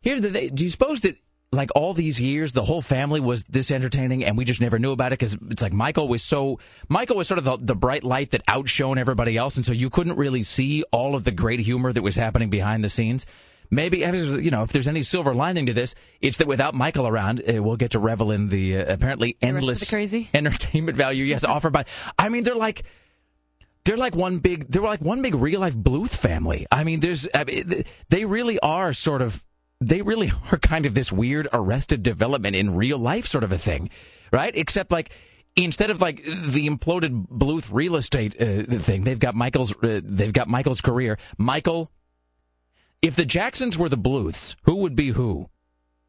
[0.00, 0.50] here's the.
[0.50, 1.16] Do you suppose that,
[1.52, 4.92] like, all these years, the whole family was this entertaining and we just never knew
[4.92, 5.18] about it?
[5.18, 6.58] Because it's like Michael was so.
[6.88, 9.56] Michael was sort of the, the bright light that outshone everybody else.
[9.56, 12.82] And so you couldn't really see all of the great humor that was happening behind
[12.82, 13.26] the scenes.
[13.70, 17.40] Maybe, you know, if there's any silver lining to this, it's that without Michael around,
[17.40, 20.28] uh, we'll get to revel in the uh, apparently endless the crazy?
[20.34, 21.84] entertainment value, yes, offered by.
[22.18, 22.84] I mean, they're like.
[23.84, 24.66] They're like one big.
[24.66, 26.66] They're like one big real life Bluth family.
[26.72, 27.28] I mean, there's.
[27.32, 29.46] I mean, they really are sort of.
[29.80, 33.58] They really are kind of this weird arrested development in real life sort of a
[33.58, 33.90] thing,
[34.32, 34.52] right?
[34.56, 35.12] Except like
[35.54, 39.72] instead of like the imploded Bluth real estate uh, thing, they've got Michael's.
[39.80, 41.16] Uh, they've got Michael's career.
[41.38, 41.90] Michael.
[43.02, 45.48] If the Jacksons were the Bluths, who would be who?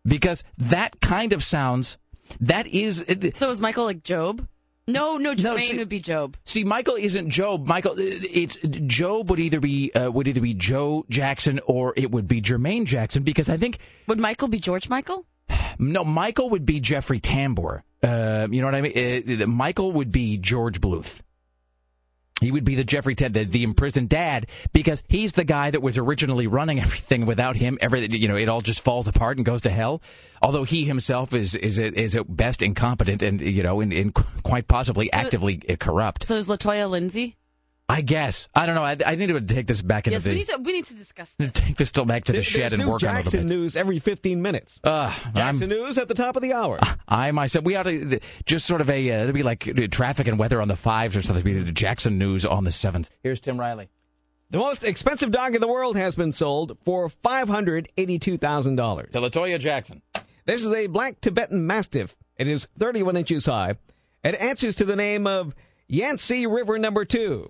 [0.06, 1.98] Because that kind of sounds.
[2.40, 3.04] That is.
[3.36, 4.48] So is Michael like Gob?
[4.90, 6.38] No, no, Jermaine see- would be Gob.
[6.46, 7.68] See, Michael isn't Gob.
[7.68, 12.28] Michael, it's Gob would either be uh, would either be Joe Jackson or it would
[12.28, 15.26] be Jermaine Jackson because I think Would Michael be George Michael?
[15.78, 17.82] no, Michael would be Jeffrey Tambor.
[18.02, 19.42] Uh, you know what I mean?
[19.42, 21.22] Uh, Michael would be George Bluth.
[22.42, 25.82] He would be the Jeffrey Ted, the, the imprisoned dad, because he's the guy that
[25.82, 27.26] was originally running everything.
[27.26, 30.02] Without him, everything you know, it all just falls apart and goes to hell.
[30.42, 34.68] Although he himself is is is at best incompetent and you know, and, and quite
[34.68, 36.26] possibly actively uh, corrupt.
[36.26, 37.37] So is Latoya Lindsay?
[37.90, 38.84] I guess I don't know.
[38.84, 40.86] I, I need to take this back into Yes, the we need to we need
[40.86, 41.54] to discuss this.
[41.54, 43.16] take this still back to the There- shed There's and new work on it a
[43.24, 43.56] Jackson little bit.
[43.62, 44.80] news every 15 minutes.
[44.84, 46.80] Uh, Jackson news at the top of the hour.
[47.08, 50.28] I myself, we ought to just sort of a uh, it'd be like uh, traffic
[50.28, 51.46] and weather on the fives or something.
[51.48, 53.10] It'd be the Jackson news on the sevens.
[53.24, 53.88] Here's Tim Riley.
[54.50, 59.12] The most expensive dog in the world has been sold for $582,000.
[59.12, 60.02] To Latoya Jackson.
[60.46, 62.16] This is a black Tibetan Mastiff.
[62.38, 63.76] It is 31 inches high.
[64.24, 65.54] It answers to the name of
[65.88, 67.50] Yangtze River Number 2.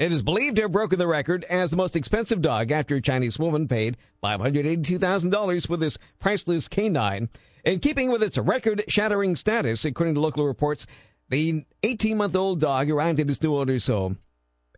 [0.00, 3.02] It is believed to have broken the record as the most expensive dog after a
[3.02, 7.28] Chinese woman paid $582,000 for this priceless canine.
[7.66, 10.86] In keeping with its record shattering status, according to local reports,
[11.28, 14.16] the 18 month old dog arrived at its new owner's home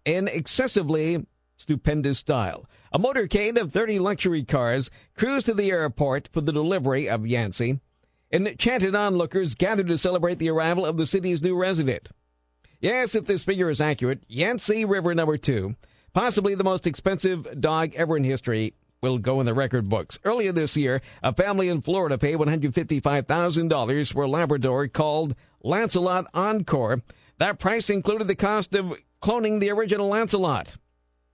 [0.05, 1.25] in excessively
[1.57, 2.65] stupendous style.
[2.93, 7.79] A motorcade of 30 luxury cars cruised to the airport for the delivery of Yangtze,
[8.33, 12.09] enchanted onlookers gathered to celebrate the arrival of the city's new resident.
[12.83, 15.77] Yes, if this figure is accurate, Yangtze River number two,
[16.13, 20.19] possibly the most expensive dog ever in history, will go in the record books.
[20.25, 27.03] Earlier this year, a family in Florida paid $155,000 for a Labrador called Lancelot Encore.
[27.39, 30.77] That price included the cost of cloning the original Lancelot.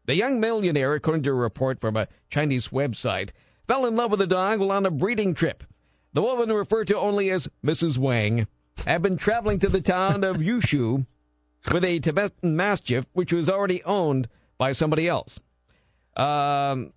[0.04, 3.30] The young millionaire, according to a report from a Chinese website,
[3.66, 5.64] fell in love with the dog while on a breeding trip.
[6.12, 7.96] The woman, referred to only as Mrs.
[7.96, 8.46] Wang,
[8.86, 11.06] had been traveling to the town of Yushu
[11.72, 15.40] with a Tibetan Mastiff, which was already owned by somebody else.
[16.16, 16.92] Um,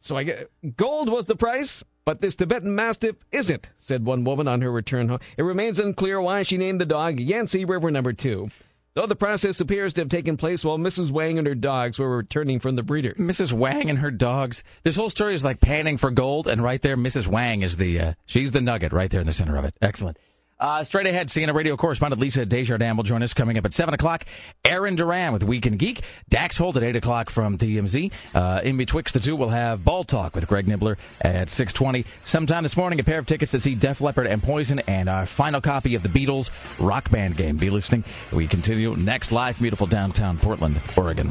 [0.00, 4.48] so I get gold was the price, but this Tibetan Mastiff isn't," said one woman
[4.48, 5.20] on her return home.
[5.36, 8.50] It remains unclear why she named the dog Yangtze River Number Two.
[8.94, 11.10] Though the process appears to have taken place while Mrs.
[11.10, 13.18] Wang and her dogs were returning from the breeders.
[13.18, 13.52] Mrs.
[13.52, 14.64] Wang and her dogs.
[14.84, 17.26] This whole story is like panning for gold, and right there, Mrs.
[17.26, 19.76] Wang is the uh, she's the nugget right there in the center of it.
[19.82, 20.16] Excellent.
[20.58, 23.92] Uh, straight ahead, CNN radio correspondent Lisa Desjardins will join us coming up at 7
[23.92, 24.24] o'clock.
[24.64, 26.02] Aaron Duran with Week Weekend Geek.
[26.28, 28.12] Dax Holt at 8 o'clock from TMZ.
[28.34, 32.04] Uh, in betwixt the two, we'll have Ball Talk with Greg Nibler at 620.
[32.24, 35.24] Sometime this morning, a pair of tickets to see Def Leppard and Poison and our
[35.24, 37.56] final copy of the Beatles rock band game.
[37.56, 38.04] Be listening.
[38.32, 41.28] We continue next live from beautiful downtown Portland, Oregon.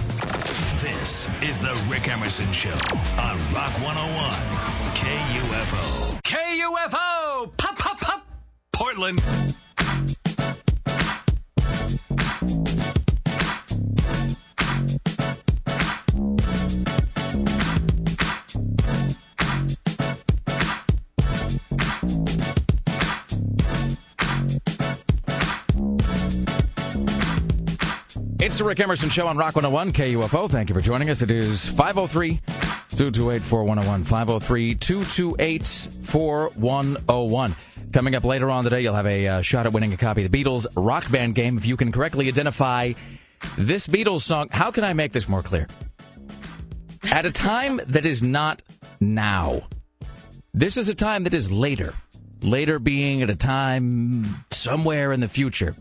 [0.81, 4.31] This is the Rick Emerson Show on Rock 101
[4.95, 6.19] KUFO.
[6.23, 7.55] KUFO!
[7.57, 7.84] Pop, pop, pop!
[8.75, 9.19] Portland.
[28.41, 30.51] It's the Rick Emerson Show on Rock 101 KUFO.
[30.51, 31.21] Thank you for joining us.
[31.21, 32.41] It is 503
[32.95, 34.03] 228 4101.
[34.03, 37.55] 503 228 4101.
[37.91, 40.31] Coming up later on today, you'll have a uh, shot at winning a copy of
[40.31, 41.57] the Beatles rock band game.
[41.57, 42.93] If you can correctly identify
[43.57, 45.67] this Beatles song, how can I make this more clear?
[47.11, 48.61] At a time that is not
[48.99, 49.63] now.
[50.53, 51.93] This is a time that is later.
[52.41, 55.75] Later being at a time somewhere in the future.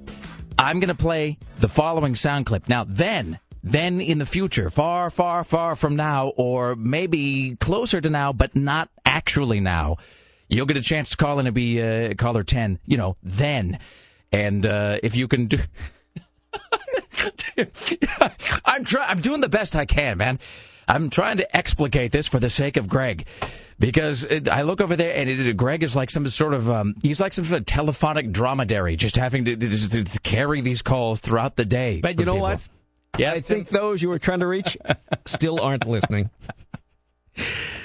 [0.58, 2.68] I'm going to play the following sound clip.
[2.68, 8.10] Now, then, then in the future, far, far, far from now, or maybe closer to
[8.10, 9.96] now, but not actually now,
[10.48, 13.78] you'll get a chance to call in and be uh, caller 10, you know, then.
[14.30, 15.58] And uh, if you can do.
[18.66, 19.08] I'm trying.
[19.08, 20.38] I'm doing the best I can, man.
[20.86, 23.26] I'm trying to explicate this for the sake of Greg,
[23.78, 26.94] because it, I look over there and it, Greg is like some sort of um,
[27.02, 31.20] he's like some sort of telephonic dromedary, just having to, to, to carry these calls
[31.20, 32.00] throughout the day.
[32.02, 32.48] But you know people.
[32.48, 32.68] what?
[33.18, 34.76] Yes, I think those you were trying to reach
[35.26, 36.30] still aren't listening.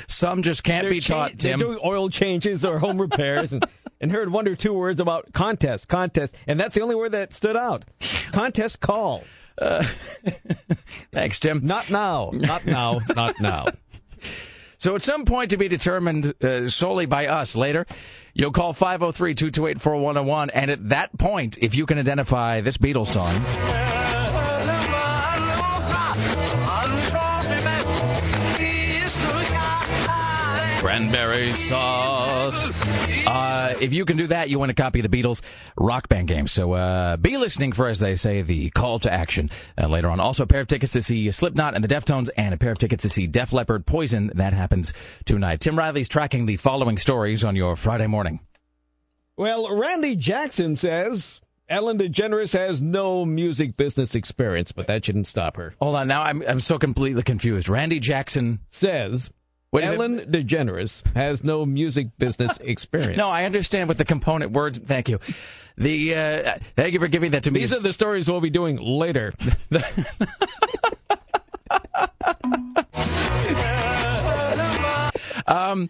[0.07, 1.59] Some just can't They're be cha- taught, Tim.
[1.59, 3.65] They're doing oil changes or home repairs and,
[4.01, 6.35] and heard one or two words about contest, contest.
[6.47, 7.85] And that's the only word that stood out.
[8.31, 9.23] Contest call.
[11.11, 11.61] Thanks, Tim.
[11.63, 12.31] Not now.
[12.33, 12.99] Not now.
[13.15, 13.67] Not now.
[14.81, 17.85] So at some point to be determined uh, solely by us later,
[18.33, 23.43] you'll call 503-228-4101 and at that point, if you can identify this Beatles song,
[30.79, 32.71] cranberry sauce.
[33.27, 35.41] Uh, if you can do that, you want a copy of the Beatles
[35.77, 36.47] Rock Band game.
[36.47, 40.21] So uh, be listening for, as they say, the call to action uh, later on.
[40.21, 42.77] Also, a pair of tickets to see Slipknot and the Deftones, and a pair of
[42.77, 44.31] tickets to see Def Leppard Poison.
[44.35, 44.93] That happens
[45.25, 45.59] tonight.
[45.59, 48.39] Tim Riley's tracking the following stories on your Friday morning.
[49.35, 55.57] Well, Randy Jackson says Ellen DeGeneres has no music business experience, but that shouldn't stop
[55.57, 55.73] her.
[55.81, 57.67] Hold on, now I'm I'm so completely confused.
[57.67, 59.29] Randy Jackson says
[59.71, 63.17] Wait Ellen DeGeneres has no music business experience.
[63.17, 64.79] No, I understand what the component words.
[64.79, 65.19] Thank you.
[65.77, 67.59] The uh, thank you for giving that to me.
[67.59, 69.33] These are the stories we'll be doing later.
[75.49, 75.89] Um,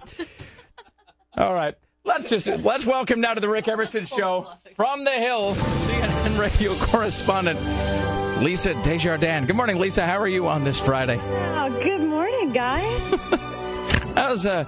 [1.38, 1.76] all right.
[2.06, 6.74] Let's just let's welcome now to the Rick Emerson show from the Hill, CNN radio
[6.76, 7.60] correspondent
[8.42, 9.48] Lisa Desjardins.
[9.48, 10.08] Good morning, Lisa.
[10.08, 11.20] How are you on this Friday?
[11.22, 13.50] Oh, good morning, guys.
[14.16, 14.64] How's uh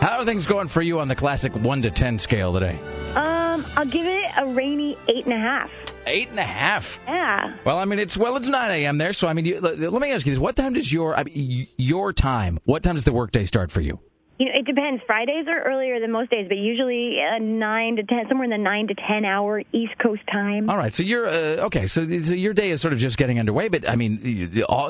[0.00, 2.78] how are things going for you on the classic one to ten scale today?
[3.14, 5.70] um, I'll give it a rainy eight and a half.
[6.06, 6.98] Eight and a half.
[7.06, 7.54] Yeah.
[7.64, 8.98] Well, I mean, it's well, it's nine a.m.
[8.98, 11.16] there, so I mean, you, let, let me ask you this: What time does your
[11.16, 12.58] I mean, your time?
[12.64, 14.00] What time does the workday start for you?
[14.42, 15.00] You know, it depends.
[15.06, 18.58] Fridays are earlier than most days, but usually uh, nine to ten, somewhere in the
[18.58, 20.68] nine to ten hour East Coast time.
[20.68, 21.86] All right, so you're uh, okay.
[21.86, 24.18] So, so your day is sort of just getting underway, but I mean,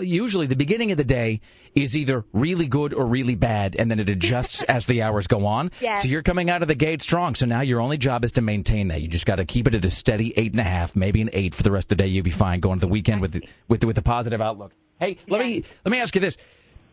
[0.01, 1.43] usually the beginning of the day
[1.75, 5.45] is either really good or really bad, and then it adjusts as the hours go
[5.45, 5.71] on.
[5.83, 6.01] Yes.
[6.01, 7.35] So you're coming out of the gate strong.
[7.35, 9.03] So now your only job is to maintain that.
[9.03, 11.29] You just got to keep it at a steady eight and a half, maybe an
[11.35, 12.09] eight for the rest of the day.
[12.09, 14.73] You'll be fine going to the weekend with the, with with a positive outlook.
[14.99, 16.39] Hey, let me let me ask you this.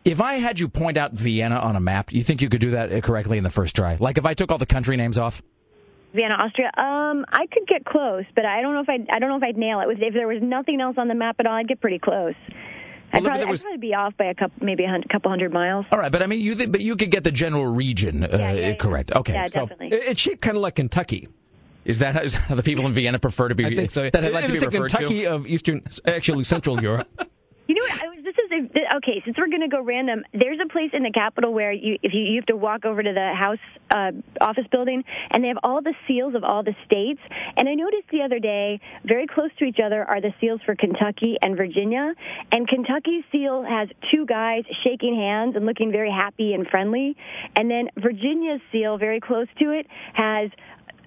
[0.04, 2.70] If I had you point out Vienna on a map, you think you could do
[2.70, 3.96] that uh, correctly in the first try?
[4.00, 5.42] Like if I took all the country names off?
[6.14, 6.70] Vienna, Austria.
[6.76, 9.42] Um, I could get close, but I don't know if I I don't know if
[9.42, 9.88] I'd nail it.
[10.02, 12.34] If there was nothing else on the map at all, I'd get pretty close.
[13.12, 15.30] I'd, Well, probably, was- I'd probably be off by a couple, maybe a hun- couple
[15.30, 15.84] hundred miles.
[15.92, 18.74] All right, but I mean, you th- but you could get the general region uh,
[18.80, 19.12] correct.
[19.12, 19.98] Okay, Yeah, so definitely.
[19.98, 21.28] It's shaped kind of like Kentucky.
[21.84, 23.66] is that how, is how the people in Vienna prefer to be?
[23.66, 24.08] I think so.
[24.10, 25.32] That I'd like It to be the referred Kentucky to.
[25.34, 27.08] of Eastern, actually Central Europe.
[27.70, 28.02] You know what?
[28.02, 29.22] I was, this is a, okay.
[29.24, 32.12] Since we're going to go random, there's a place in the Capitol where you, if
[32.12, 33.60] you, you have to walk over to the House
[33.92, 34.10] uh,
[34.40, 37.20] office building, and they have all the seals of all the states.
[37.56, 40.74] And I noticed the other day, very close to each other are the seals for
[40.74, 42.12] Kentucky and Virginia.
[42.50, 47.16] And Kentucky's seal has two guys shaking hands and looking very happy and friendly,
[47.54, 50.50] and then Virginia's seal, very close to it, has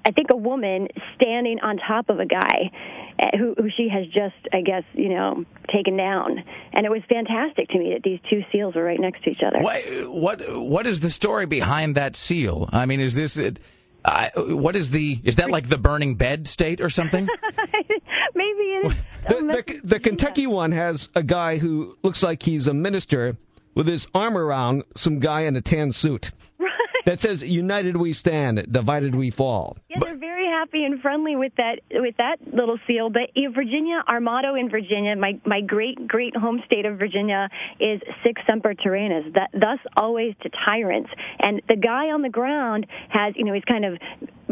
[0.05, 2.71] I think a woman standing on top of a guy
[3.19, 6.43] uh, who, who she has just, I guess, you know, taken down.
[6.73, 9.41] And it was fantastic to me that these two seals were right next to each
[9.45, 9.59] other.
[9.59, 12.69] What what what is the story behind that seal?
[12.71, 13.37] I mean, is this?
[13.37, 13.59] it-
[14.05, 15.17] I what is the?
[15.23, 17.25] Is that like the burning bed state or something?
[18.35, 18.95] Maybe it is.
[19.23, 23.37] The, the, the Kentucky one has a guy who looks like he's a minister
[23.73, 26.31] with his arm around some guy in a tan suit
[27.05, 31.53] that says "United we stand, divided we fall." Yeah, they're very happy and friendly with
[31.57, 33.09] that with that little seal.
[33.09, 37.49] But know, Virginia, our motto in Virginia, my my great great home state of Virginia
[37.79, 41.09] is "Sic semper tyrannis," that thus always to tyrants.
[41.39, 43.97] And the guy on the ground has, you know, he's kind of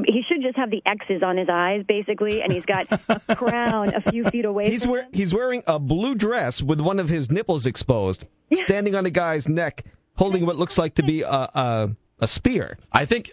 [0.05, 3.93] he should just have the X's on his eyes basically, and he's got a crown
[3.93, 4.69] a few feet away.
[4.69, 8.95] He's from wear, he's wearing a blue dress with one of his nipples exposed, standing
[8.95, 9.85] on a guy's neck,
[10.15, 12.77] holding what looks like to be a a, a spear.
[12.93, 13.31] I think.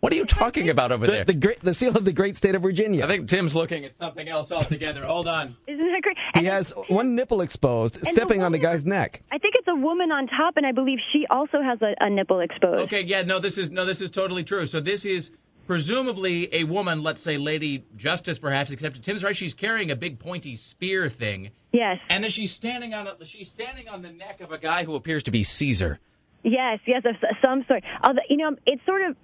[0.00, 1.24] What are you talking about over The, there?
[1.24, 3.04] the great the seal of the great state of Virginia.
[3.04, 5.04] I think Tim's looking at something else altogether.
[5.04, 5.56] Hold on.
[5.66, 6.16] Isn't that great?
[6.36, 9.24] he has one nipple exposed, stepping on the guy's neck.
[9.32, 12.08] I think it's a woman on top, and I believe she also has a, a
[12.08, 12.82] nipple exposed.
[12.82, 14.66] Okay, yeah, no, this is no, this is totally true.
[14.66, 15.32] So this is
[15.66, 18.70] presumably a woman, let's say Lady Justice, perhaps.
[18.70, 21.98] Except Tim's right; she's carrying a big pointy spear thing, Yes.
[22.08, 24.94] and then she's standing on a, she's standing on the neck of a guy who
[24.94, 25.98] appears to be Caesar.
[26.42, 27.82] Yes, yes, of some sort.
[28.02, 29.16] Although, you know, it's sort of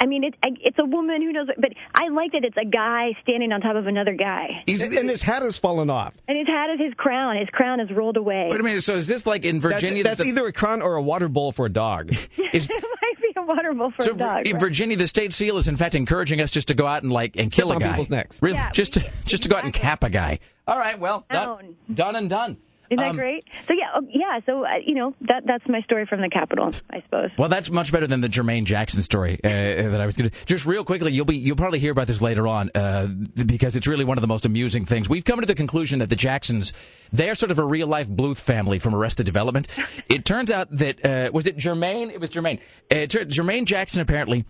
[0.00, 3.12] I mean, it's it's a woman who knows, but I like that it's a guy
[3.22, 6.12] standing on top of another guy, and his hat has fallen off.
[6.26, 7.36] and his hat is his crown.
[7.36, 8.48] His crown is rolled away.
[8.50, 8.82] Wait a minute.
[8.82, 10.02] So is this like in Virginia?
[10.02, 12.10] That's, that's the- either a crown or a water bowl for a dog.
[12.10, 12.18] is,
[12.70, 14.44] it might be a water bowl for so a dog.
[14.46, 14.60] in right?
[14.60, 17.36] Virginia, the state seal is in fact encouraging us just to go out and like
[17.36, 17.90] and kill a on guy.
[17.90, 18.42] people's necks.
[18.42, 20.40] Really, Yeah, just to just to go out and cap a guy.
[20.66, 20.98] All right.
[20.98, 22.56] Well, done, done and done.
[22.90, 23.44] Isn't that Um, great?
[23.68, 24.40] So yeah, oh, yeah.
[24.46, 27.30] So uh, you know that that's my story from the Capitol, I suppose.
[27.38, 30.44] Well, that's much better than the Jermaine Jackson story uh, that I was going to.
[30.46, 33.06] Just real quickly, you'll be you'll probably hear about this later on uh,
[33.46, 35.08] because it's really one of the most amusing things.
[35.08, 36.72] We've come to the conclusion that the Jacksons
[37.12, 39.66] they are sort of a real life Bluth family from Arrested Development.
[40.08, 42.10] It turns out that uh, was it Jermaine?
[42.12, 42.58] It was Jermaine.
[42.90, 44.44] Uh, Jermaine Jackson apparently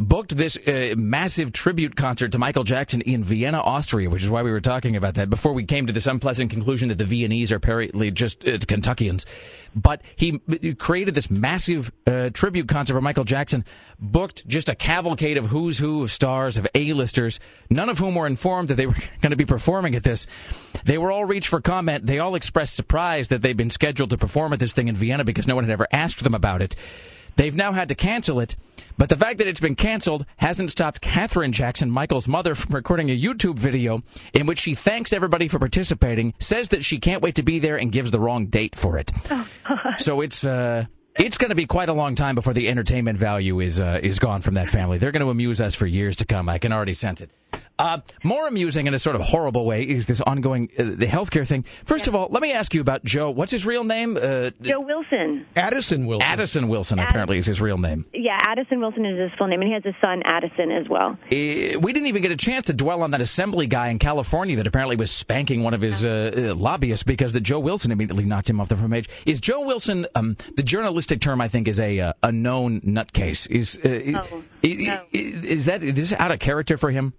[0.00, 4.42] booked this uh, massive tribute concert to Michael Jackson in Vienna, Austria, which is why
[4.42, 7.52] we were talking about that before we came to this unpleasant conclusion that the Viennese
[7.52, 9.26] are apparently just uh, Kentuckians.
[9.76, 10.38] But he
[10.78, 13.64] created this massive uh, tribute concert for Michael Jackson,
[13.98, 17.38] booked just a cavalcade of who's who of stars, of A-listers,
[17.68, 20.26] none of whom were informed that they were going to be performing at this.
[20.86, 22.06] They were all reached for comment.
[22.06, 25.24] They all expressed surprise that they'd been scheduled to perform at this thing in Vienna
[25.24, 26.74] because no one had ever asked them about it.
[27.36, 28.56] They've now had to cancel it,
[28.98, 33.10] but the fact that it's been canceled hasn't stopped Katherine Jackson, Michael's mother, from recording
[33.10, 34.02] a YouTube video
[34.34, 37.76] in which she thanks everybody for participating, says that she can't wait to be there,
[37.76, 39.10] and gives the wrong date for it.
[39.98, 40.84] so it's uh,
[41.18, 44.18] it's going to be quite a long time before the entertainment value is uh, is
[44.18, 44.98] gone from that family.
[44.98, 46.48] They're going to amuse us for years to come.
[46.48, 47.30] I can already sense it.
[47.80, 51.46] Uh, more amusing in a sort of horrible way is this ongoing uh, the healthcare
[51.46, 51.64] thing.
[51.84, 53.30] First of all, let me ask you about Joe.
[53.30, 54.16] What's his real name?
[54.16, 55.46] Uh, Joe Wilson.
[55.56, 56.28] Addison Wilson.
[56.30, 58.04] Addison Wilson apparently is his real name.
[58.12, 61.16] Yeah, Addison Wilson is his full name, and he has a son, Addison, as well.
[61.30, 64.56] Eh, we didn't even get a chance to dwell on that assembly guy in California
[64.56, 68.24] that apparently was spanking one of his uh, uh, lobbyists because the Joe Wilson immediately
[68.24, 69.08] knocked him off the front page.
[69.24, 71.40] Is Joe Wilson um, the journalistic term?
[71.40, 73.48] I think is a uh, a known nutcase.
[73.50, 74.20] Is uh, No,
[74.64, 77.14] i- i- is that is this out of character for him?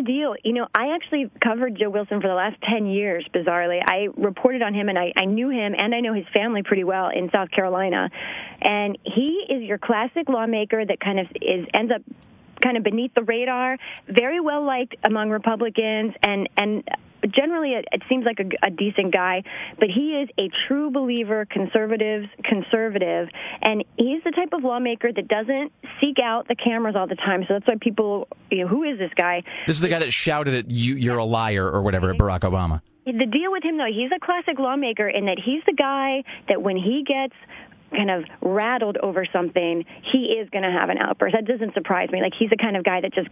[0.00, 0.34] The deal.
[0.44, 3.80] You know, I actually covered Joe Wilson for the last 10 years, bizarrely.
[3.84, 6.84] I reported on him and I, I knew him and I know his family pretty
[6.84, 8.08] well in South Carolina.
[8.62, 12.02] And he is your classic lawmaker that kind of is ends up
[12.62, 16.84] kind of beneath the radar, very well liked among Republicans and and
[17.28, 19.42] generally it, it seems like a, a decent guy,
[19.78, 23.28] but he is a true believer, conservatives conservative,
[23.62, 27.42] and he's the type of lawmaker that doesn't seek out the cameras all the time.
[27.46, 29.42] So that's why people, you know, who is this guy?
[29.66, 32.40] This is the guy that shouted at you, "You're a liar" or whatever at Barack
[32.40, 32.80] Obama.
[33.06, 36.62] The deal with him, though, he's a classic lawmaker in that he's the guy that
[36.62, 37.34] when he gets
[37.90, 41.34] kind of rattled over something, he is going to have an outburst.
[41.34, 42.20] That doesn't surprise me.
[42.20, 43.28] Like he's the kind of guy that just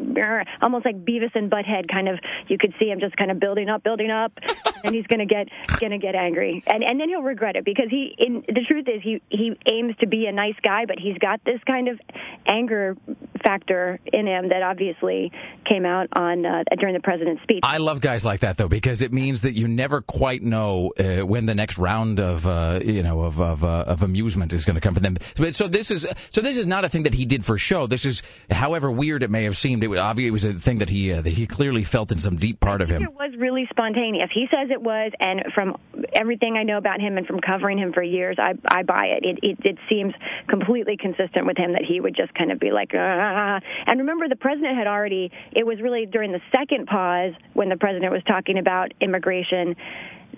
[0.63, 3.69] almost like Beavis and Butthead kind of you could see him just kind of building
[3.69, 4.33] up, building up,
[4.85, 5.49] and he's going to get
[5.79, 6.63] going to get angry.
[6.67, 9.97] And and then he'll regret it because he in the truth is he he aims
[10.01, 12.01] to be a nice guy, but he's got this kind of
[12.47, 12.97] anger
[13.43, 15.33] factor in him that obviously
[15.69, 17.61] came out on uh, during the president's speech.
[17.63, 21.27] I love guys like that though because it means that you never quite know uh,
[21.27, 24.75] when the next round of uh, you know of of, uh, of amusement is going
[24.75, 25.17] to come from them.
[25.37, 27.87] But so this is so this is not a thing that he did for show.
[27.87, 30.79] This is, however weird it may have seemed, it was obvious it was a thing
[30.79, 33.03] that he uh, that he clearly felt in some deep part of him.
[33.03, 34.31] It was really spontaneous.
[34.33, 35.77] He says it was, and from
[36.13, 39.25] everything I know about him and from covering him for years, I I buy it.
[39.25, 40.15] It it, it seems
[40.49, 43.61] completely consistent with him that he would just kind of be like, ah.
[43.87, 45.31] and remember the president had already.
[45.53, 49.77] It was really during the second pause when the president was talking about immigration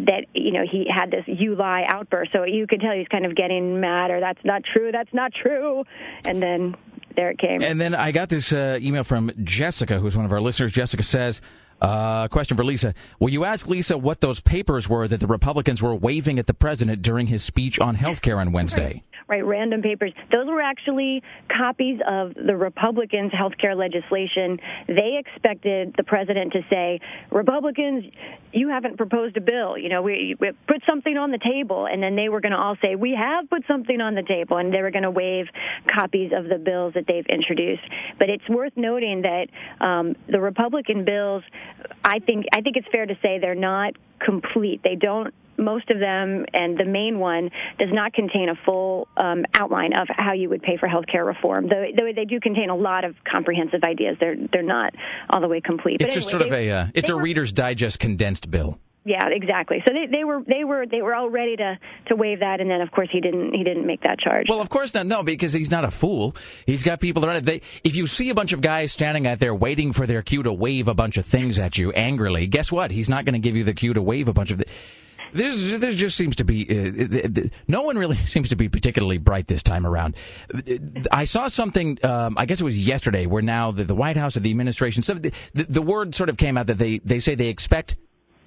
[0.07, 3.27] that you know he had this you lie outburst so you could tell he's kind
[3.27, 5.85] of getting mad or that's not true that's not true
[6.27, 6.75] and then
[7.17, 10.33] there it came And then I got this uh, email from Jessica, who's one of
[10.33, 10.71] our listeners.
[10.71, 11.41] Jessica says,
[11.81, 12.95] uh, question for Lisa.
[13.19, 16.55] Will you ask Lisa what those papers were that the Republicans were waving at the
[16.55, 19.03] president during his speech on health care on Wednesday?
[19.31, 20.13] Right random papers.
[20.33, 21.23] Those were actually
[21.57, 24.59] copies of the republicans health care legislation.
[24.89, 27.01] They expected the president to say
[27.31, 28.05] republicans
[28.53, 29.79] you haven't proposed a bill.
[29.79, 31.87] You know we, we put something on the table.
[31.87, 34.57] And then they were going to all say we have put something on the table.
[34.57, 35.47] And they were going to waive
[35.87, 37.85] copies of the bills that they've introduced.
[38.19, 39.47] But it's worth noting that
[39.81, 41.45] um, the republican bills
[42.05, 44.83] i think i think it's fair to say they're not complete.
[44.83, 49.45] They don't most of them, and the main one, does not contain a full um,
[49.55, 51.69] outline of how you would pay for health care reform.
[51.69, 54.95] Though, though they do contain a lot of comprehensive ideas, they're they're not
[55.31, 56.01] all the way complete.
[56.01, 58.51] It's But just anyway, sort of they- a uh, it's a were- Reader's Digest condensed
[58.51, 58.79] bill.
[59.05, 59.83] yeah, exactly.
[59.87, 62.71] So they, they were they were they were all ready to to waive that, and
[62.71, 64.47] then of course he didn't he didn't make that charge.
[64.49, 65.07] Well, of course not.
[65.07, 66.37] No, because he's not a fool.
[66.67, 67.45] He's got people around.
[67.45, 70.43] They, if you see a bunch of guys standing out there waiting for their cue
[70.43, 72.91] to wave a bunch of things at you angrily, guess what?
[72.91, 74.59] He's not going to give you the cue to wave a bunch of.
[74.59, 74.69] Th-
[75.33, 79.47] This, this just seems to be uh, no one really seems to be particularly bright
[79.47, 80.17] this time around.
[81.13, 84.37] I saw something, um, I guess it was yesterday, where now the, the White House
[84.37, 87.35] or the administration, some, the, the word sort of came out that they, they say
[87.35, 87.97] they expect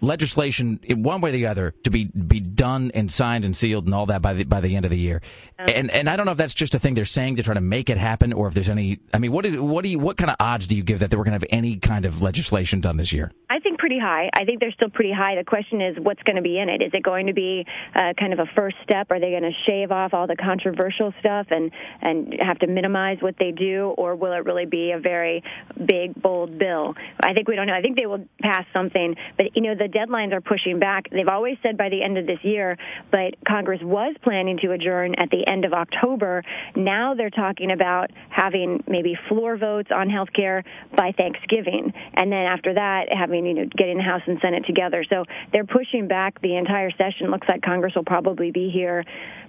[0.03, 3.85] legislation in one way or the other to be be done and signed and sealed
[3.85, 5.21] and all that by the by the end of the year.
[5.57, 7.61] And and I don't know if that's just a thing they're saying to try to
[7.61, 10.17] make it happen or if there's any I mean what is what do you what
[10.17, 12.21] kind of odds do you give that they were going to have any kind of
[12.21, 13.31] legislation done this year?
[13.49, 14.29] I think pretty high.
[14.33, 15.35] I think they're still pretty high.
[15.35, 16.81] The question is what's going to be in it.
[16.81, 19.07] Is it going to be uh, kind of a first step?
[19.11, 21.69] Are they going to shave off all the controversial stuff and
[22.01, 25.43] and have to minimize what they do or will it really be a very
[25.85, 26.93] big bold bill?
[27.21, 27.73] I think we don't know.
[27.73, 31.09] I think they will pass something, but you know the deadlines are pushing back.
[31.11, 32.77] They've always said by the end of this year,
[33.11, 36.41] but Congress was planning to adjourn at the end of October.
[36.73, 40.63] Now they're talking about having maybe floor votes on health care
[40.95, 41.91] by Thanksgiving.
[42.13, 45.05] And then after that, having, you know, getting the House and Senate together.
[45.09, 47.31] So they're pushing back the entire session.
[47.31, 49.03] Looks like Congress will probably be here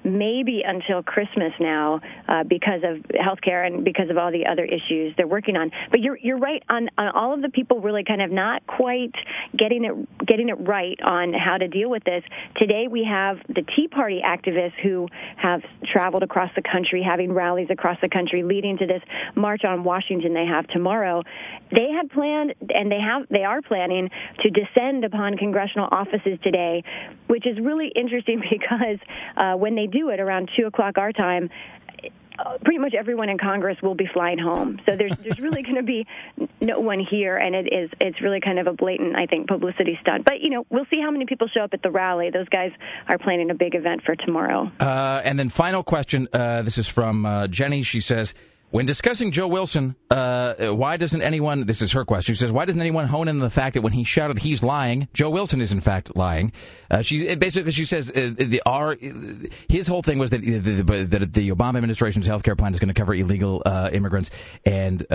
[0.04, 4.64] maybe until Christmas now uh, because of health care and because of all the other
[4.64, 5.70] issues they're working on.
[5.90, 9.14] But you're you're right on, on all of the people really kind of not quite
[9.56, 12.22] getting it getting it right on how to deal with this.
[12.56, 17.68] Today we have the Tea Party activists who have traveled across the country, having rallies
[17.70, 19.02] across the country, leading to this
[19.34, 21.22] march on Washington they have tomorrow.
[21.72, 26.84] They had planned and they have they are planning to descend upon congressional offices today,
[27.26, 28.98] which is really interesting because
[29.36, 31.48] uh, when they do it around two o'clock our time,
[32.64, 34.80] pretty much everyone in Congress will be flying home.
[34.86, 36.06] So there's there's really going to be
[36.60, 39.98] no one here, and it is it's really kind of a blatant, I think, publicity
[40.00, 40.24] stunt.
[40.24, 42.30] But you know, we'll see how many people show up at the rally.
[42.30, 42.72] Those guys
[43.08, 44.70] are planning a big event for tomorrow.
[44.80, 46.28] Uh, and then final question.
[46.32, 47.82] Uh, this is from uh, Jenny.
[47.82, 48.34] She says.
[48.74, 52.64] When discussing Joe Wilson, uh, why doesn't anyone, this is her question, she says, why
[52.64, 55.60] doesn't anyone hone in on the fact that when he shouted he's lying, Joe Wilson
[55.60, 56.50] is in fact lying?
[56.90, 58.96] Uh, she Basically, she says uh, the our,
[59.68, 62.92] his whole thing was that the, the, the, Obama administration's health care plan is going
[62.92, 64.32] to cover illegal uh, immigrants.
[64.66, 65.06] And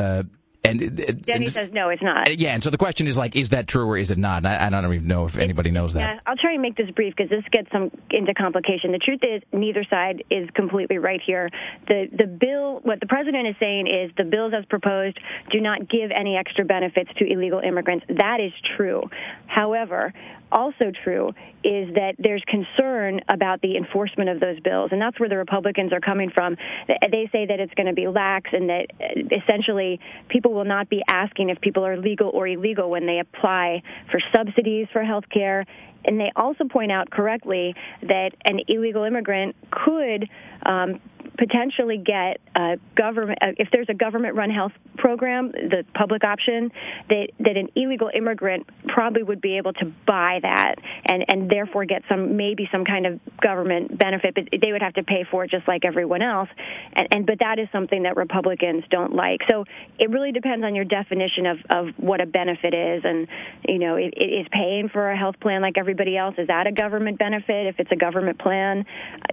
[0.65, 0.79] uh, and
[1.25, 2.37] Jenny and, says no, it's not.
[2.37, 4.37] Yeah, and so the question is like, is that true or is it not?
[4.37, 5.99] And I, I don't even know if anybody knows that.
[6.15, 8.91] Yeah, I'll try and make this brief because this gets some into complication.
[8.91, 11.49] The truth is, neither side is completely right here.
[11.87, 15.17] The the bill, what the president is saying is the bills as proposed
[15.51, 18.05] do not give any extra benefits to illegal immigrants.
[18.09, 19.09] That is true.
[19.47, 20.13] However,
[20.51, 21.29] also true
[21.63, 25.91] is that there's concern about the enforcement of those bills, and that's where the Republicans
[25.91, 26.55] are coming from.
[26.87, 28.87] They say that it's going to be lax and that
[29.31, 33.81] essentially people will not be asking if people are legal or illegal when they apply
[34.11, 35.65] for subsidies for health care.
[36.05, 40.29] And they also point out correctly that an illegal immigrant could
[40.65, 41.01] um,
[41.39, 46.69] potentially get a government uh, if there's a government run health program the public option
[47.07, 50.75] that that an illegal immigrant probably would be able to buy that
[51.05, 54.93] and and therefore get some maybe some kind of government benefit but they would have
[54.93, 56.49] to pay for it just like everyone else.
[56.93, 59.39] And and but that is something that republicans don't like.
[59.49, 59.63] So
[59.97, 63.03] it really depends on your definition of of what a benefit is.
[63.05, 63.27] And
[63.67, 66.35] you know it, it is paying for a health plan like everybody else.
[66.37, 67.67] Is that a government benefit?
[67.67, 68.85] If it's a government plan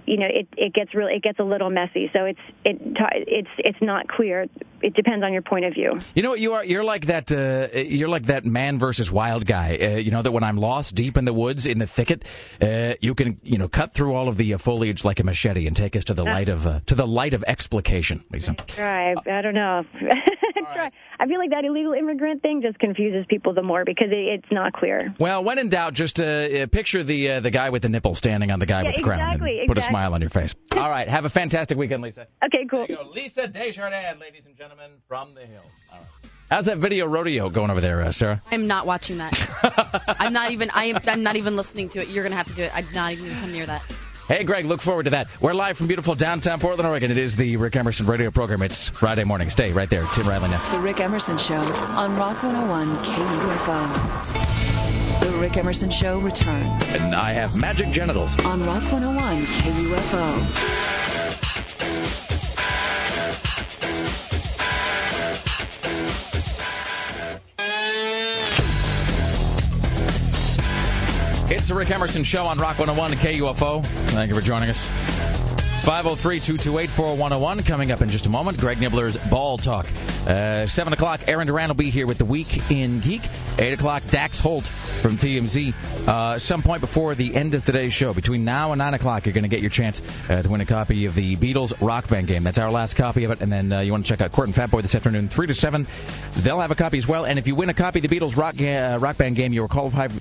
[0.05, 2.77] you know it it gets really it gets a little messy so it's it
[3.27, 4.45] it's it's not clear.
[4.81, 5.97] It depends on your point of view.
[6.13, 6.63] You know what you are?
[6.63, 7.31] You're like that.
[7.31, 9.77] Uh, you're like that man versus wild guy.
[9.81, 12.23] Uh, you know that when I'm lost deep in the woods in the thicket,
[12.61, 15.65] uh, you can you know cut through all of the uh, foliage like a machete
[15.65, 18.53] and take us to the light of uh, to the light of explication, Lisa.
[18.67, 19.13] Try.
[19.13, 19.83] I don't know.
[20.73, 20.91] Try.
[21.19, 24.51] I feel like that illegal immigrant thing just confuses people the more because it, it's
[24.51, 25.15] not clear.
[25.19, 28.59] Well, when in doubt, just uh, picture the the guy with the nipple standing on
[28.59, 30.53] the guy Yeah, with the crown exactly, and put a smile on your face.
[30.75, 32.27] All right, have a fantastic weekend, Lisa.
[32.45, 32.85] Okay, cool.
[32.87, 33.09] There you go.
[33.11, 35.61] Lisa Desjardins, ladies and gentlemen, from the Hill.
[35.91, 36.07] All right.
[36.49, 38.41] How's that video rodeo going over there, uh, Sarah?
[38.51, 40.03] I'm not watching that.
[40.19, 40.69] I'm not even.
[40.73, 40.97] I am.
[41.07, 42.07] I'm not even listening to it.
[42.07, 42.71] You're gonna have to do it.
[42.75, 43.83] I'm not even gonna come near that.
[44.29, 45.27] Hey, Greg, look forward to that.
[45.41, 47.11] We're live from beautiful downtown Portland, Oregon.
[47.11, 48.61] It is the Rick Emerson radio program.
[48.61, 49.49] It's Friday morning.
[49.49, 50.03] Stay right there.
[50.13, 50.71] Tim Riley next.
[50.71, 55.21] The Rick Emerson Show on Rock 101 KUFO.
[55.21, 58.37] The Rick Emerson Show returns And I have magic genitals.
[58.43, 61.06] on Rock 101 KUFO.
[71.49, 73.85] It's the Rick Emerson Show on Rock 101 and KUFO.
[73.85, 74.85] Thank you for joining us.
[75.75, 77.63] It's 503 228 4101.
[77.63, 79.87] Coming up in just a moment, Greg Nibler's Ball Talk.
[80.27, 83.21] Uh, 7 o'clock, Aaron Duran will be here with The Week in Geek.
[83.59, 85.73] 8 o'clock, Dax Holt from TMZ.
[86.05, 89.31] Uh, some point before the end of today's show, between now and 9 o'clock, you're
[89.31, 92.27] going to get your chance uh, to win a copy of the Beatles Rock Band
[92.27, 92.43] game.
[92.43, 93.39] That's our last copy of it.
[93.39, 95.55] And then uh, you want to check out Court and Fatboy this afternoon, 3 to
[95.55, 95.87] 7.
[96.39, 97.25] They'll have a copy as well.
[97.25, 99.63] And if you win a copy of the Beatles Rock, uh, rock Band game, you
[99.63, 100.11] are qualified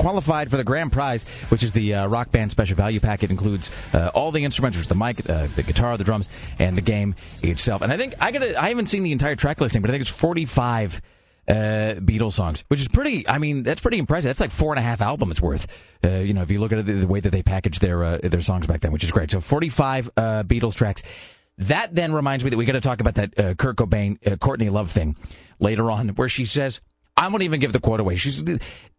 [0.00, 3.22] qualified for the grand prize, which is the uh, Rock Band Special Value Pack.
[3.22, 6.28] It includes uh, all the instruments, the mic, uh, the guitar, the drums,
[6.58, 7.82] and the game itself.
[7.82, 10.00] And I think I got I haven't seen the entire track listing, but I think
[10.00, 11.02] it's 45
[11.46, 11.52] uh,
[11.98, 13.28] Beatles songs, which is pretty.
[13.28, 14.30] I mean, that's pretty impressive.
[14.30, 15.66] That's like four and a half albums worth.
[16.02, 18.18] Uh, you know, if you look at the, the way that they packaged their uh,
[18.22, 19.30] their songs back then, which is great.
[19.30, 21.02] So 45 uh, Beatles tracks.
[21.58, 24.36] That then reminds me that we got to talk about that uh, Kurt Cobain, uh,
[24.36, 25.14] Courtney Love thing
[25.58, 26.80] later on, where she says,
[27.18, 28.42] "I won't even give the quote away." She's,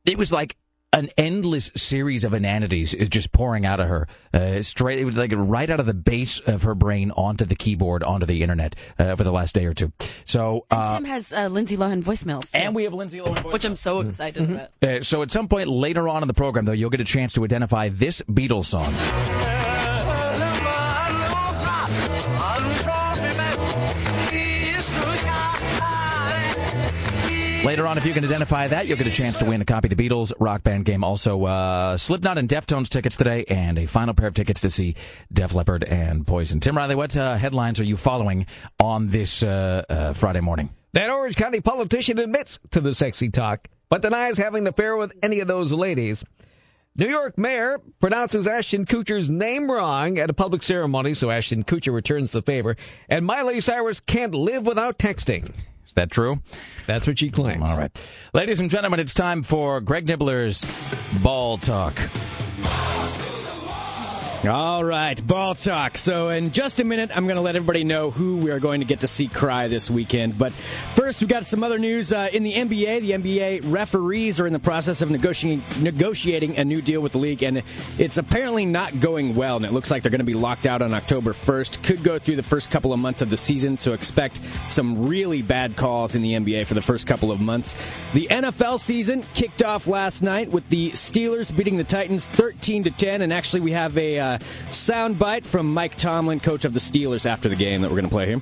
[0.05, 0.55] it was like
[0.93, 5.17] an endless series of inanities is just pouring out of her uh, straight it was
[5.17, 8.75] like right out of the base of her brain onto the keyboard onto the internet
[8.99, 9.91] uh, for the last day or two
[10.25, 12.51] so uh, Tim has uh, Lindsay Lohan voicemails.
[12.53, 13.53] and we have Lindsay Lohan voicemails.
[13.53, 14.69] Which I'm so excited about.
[14.81, 17.33] uh, so at some point later on in the program though you'll get a chance
[17.33, 18.93] to identify this Beatles song
[27.63, 29.87] Later on, if you can identify that, you'll get a chance to win a copy
[29.87, 31.03] of the Beatles rock band game.
[31.03, 34.95] Also, uh, Slipknot and Deftones tickets today, and a final pair of tickets to see
[35.31, 36.59] Def Leppard and Poison.
[36.59, 38.47] Tim Riley, what uh, headlines are you following
[38.79, 40.71] on this uh, uh, Friday morning?
[40.93, 45.11] That Orange County politician admits to the sexy talk, but denies having an affair with
[45.21, 46.23] any of those ladies.
[46.95, 51.93] New York mayor pronounces Ashton Kutcher's name wrong at a public ceremony, so Ashton Kutcher
[51.93, 52.75] returns the favor.
[53.07, 55.53] And Miley Cyrus can't live without texting.
[55.85, 56.41] Is that true?
[56.87, 57.63] That's what she claims.
[57.63, 57.91] All right.
[58.33, 60.65] Ladies and gentlemen, it's time for Greg Nibler's
[61.21, 61.97] Ball Talk.
[64.43, 65.95] All right, ball talk.
[65.97, 68.79] So, in just a minute, I'm going to let everybody know who we are going
[68.81, 70.35] to get to see cry this weekend.
[70.35, 73.01] But first, we've got some other news uh, in the NBA.
[73.01, 77.19] The NBA referees are in the process of negotiating, negotiating a new deal with the
[77.19, 77.61] league, and
[77.99, 79.57] it's apparently not going well.
[79.57, 81.83] And it looks like they're going to be locked out on October 1st.
[81.83, 84.39] Could go through the first couple of months of the season, so expect
[84.71, 87.75] some really bad calls in the NBA for the first couple of months.
[88.15, 92.89] The NFL season kicked off last night with the Steelers beating the Titans 13 to
[92.89, 94.30] 10, and actually, we have a uh,
[94.71, 98.09] sound bite from Mike Tomlin, coach of the Steelers, after the game that we're going
[98.09, 98.41] to play here.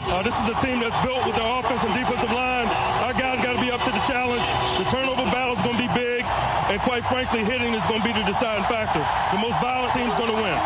[0.00, 2.68] Uh, this is a team that's built with their offense and defensive line.
[3.02, 4.42] Our guys got to be up to the challenge.
[4.78, 6.22] The turnover battle is going to be big,
[6.70, 9.02] and quite frankly, hitting is going to be the deciding factor.
[9.34, 10.58] The most violent team is going to win.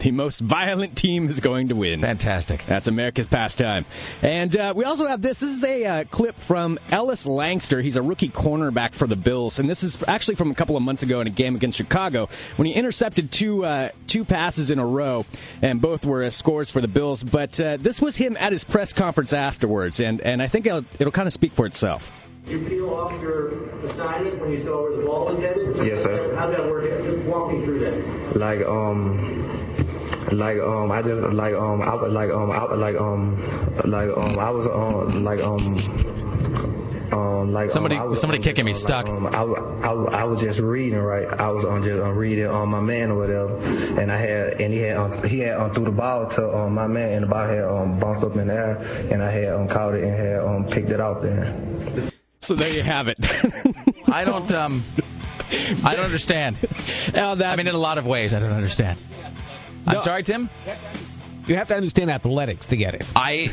[0.00, 2.00] The most violent team is going to win.
[2.00, 2.64] Fantastic.
[2.66, 3.84] That's America's pastime.
[4.22, 5.40] And uh, we also have this.
[5.40, 7.82] This is a uh, clip from Ellis Lankster.
[7.82, 10.82] He's a rookie cornerback for the Bills, and this is actually from a couple of
[10.82, 14.78] months ago in a game against Chicago when he intercepted two uh, two passes in
[14.78, 15.26] a row,
[15.60, 17.22] and both were uh, scores for the Bills.
[17.22, 20.84] But uh, this was him at his press conference afterwards, and and I think it'll,
[20.98, 22.10] it'll kind of speak for itself.
[22.46, 25.76] You peel off your assignment when you saw where the ball was headed?
[25.86, 26.34] Yes, sir.
[26.34, 26.84] How'd that work?
[27.04, 28.36] Just walk me through that.
[28.36, 29.59] Like um,
[30.32, 33.36] like um, I just like um, I was like um, I was like um,
[33.84, 36.80] like um, I was um, like um,
[37.12, 39.08] um, like Somebody- um, was, somebody um, kicking me, just, stuck.
[39.08, 41.28] Um, I, I, I was just reading right.
[41.28, 43.58] I was on just um, reading on my man or whatever,
[44.00, 46.74] and I had and he had um, he had um, threw the ball to um,
[46.74, 48.76] my man, and the ball had um, bounced up in the air,
[49.10, 52.10] and I had um, caught it and had um, picked it out there.
[52.40, 53.18] So there you have it.
[54.08, 54.84] I don't um,
[55.84, 56.56] I don't understand.
[57.14, 58.98] I mean, in a lot of ways, I don't understand.
[59.90, 60.00] I'm No.
[60.02, 60.48] sorry, Tim.
[61.46, 63.06] You have to understand athletics to get it.
[63.16, 63.50] I.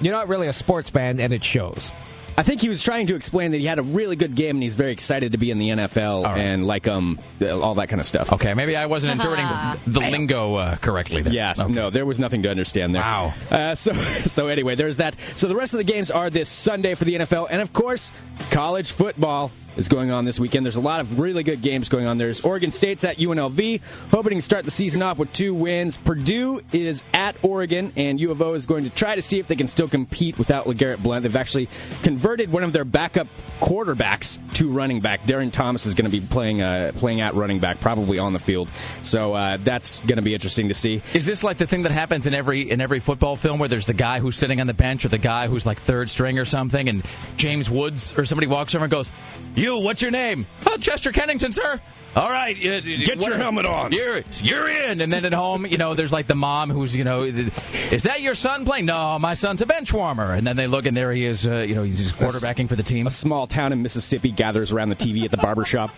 [0.00, 1.90] You're not really a sports fan, and it shows.
[2.36, 4.62] I think he was trying to explain that he had a really good game and
[4.62, 8.06] he's very excited to be in the NFL and like um all that kind of
[8.06, 8.32] stuff.
[8.32, 9.46] Okay, maybe I wasn't interpreting
[9.86, 11.20] the lingo uh, correctly.
[11.20, 11.30] There.
[11.32, 13.02] Yes, no, there was nothing to understand there.
[13.02, 13.34] Wow.
[13.50, 15.14] Uh, so, so anyway, there's that.
[15.36, 18.10] So the rest of the games are this Sunday for the NFL, and of course,
[18.50, 20.64] college football is going on this weekend.
[20.64, 22.18] There's a lot of really good games going on.
[22.18, 25.96] There's Oregon State's at UNLV, hoping to start the season off with two wins.
[25.96, 29.46] Purdue is at Oregon, and U of O is going to try to see if
[29.48, 31.22] they can still compete without LeGarrette Blunt.
[31.22, 31.68] They've actually
[32.02, 33.28] converted one of their backup
[33.60, 35.22] quarterbacks to running back.
[35.22, 38.38] Darren Thomas is going to be playing uh, playing at running back, probably on the
[38.38, 38.68] field.
[39.02, 41.02] So uh, that's going to be interesting to see.
[41.14, 43.86] Is this like the thing that happens in every in every football film where there's
[43.86, 46.44] the guy who's sitting on the bench or the guy who's like third string or
[46.44, 47.04] something, and
[47.36, 49.12] James Woods or somebody walks over and goes,
[49.54, 50.46] "You, what's your name?
[50.66, 51.80] Oh, Chester Kennington, sir."
[52.14, 53.92] All right, Get your helmet on.
[53.92, 57.04] You're you're in, and then at home, you know, there's like the mom who's, you
[57.04, 58.86] know, is that your son playing?
[58.86, 60.34] No, my son's a bench warmer.
[60.34, 61.48] And then they look, and there he is.
[61.48, 63.06] Uh, you know, he's quarterbacking for the team.
[63.06, 65.90] A small town in Mississippi gathers around the TV at the barber shop.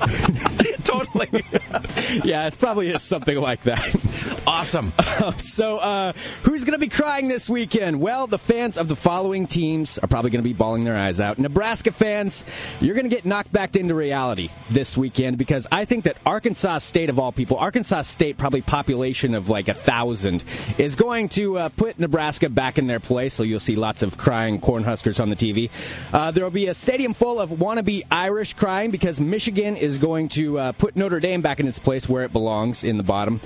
[0.84, 1.28] totally.
[2.24, 4.40] yeah, it probably is something like that.
[4.46, 4.92] Awesome.
[5.36, 6.12] so, uh,
[6.42, 8.00] who's going to be crying this weekend?
[8.00, 11.20] Well, the fans of the following teams are probably going to be bawling their eyes
[11.20, 11.38] out.
[11.38, 12.44] Nebraska fans,
[12.80, 16.78] you're going to get knocked back into reality this weekend because I think that Arkansas
[16.78, 20.44] State, of all people, Arkansas State, probably population of like a thousand,
[20.78, 23.34] is going to uh, put Nebraska back in their place.
[23.34, 25.70] So you'll see lots of crying Cornhuskers on the TV.
[26.12, 30.28] Uh, there will be a stadium full of wannabe Irish crying because Michigan is going
[30.30, 33.40] to uh, put Notre Dame back in its place where it belongs in the bottom.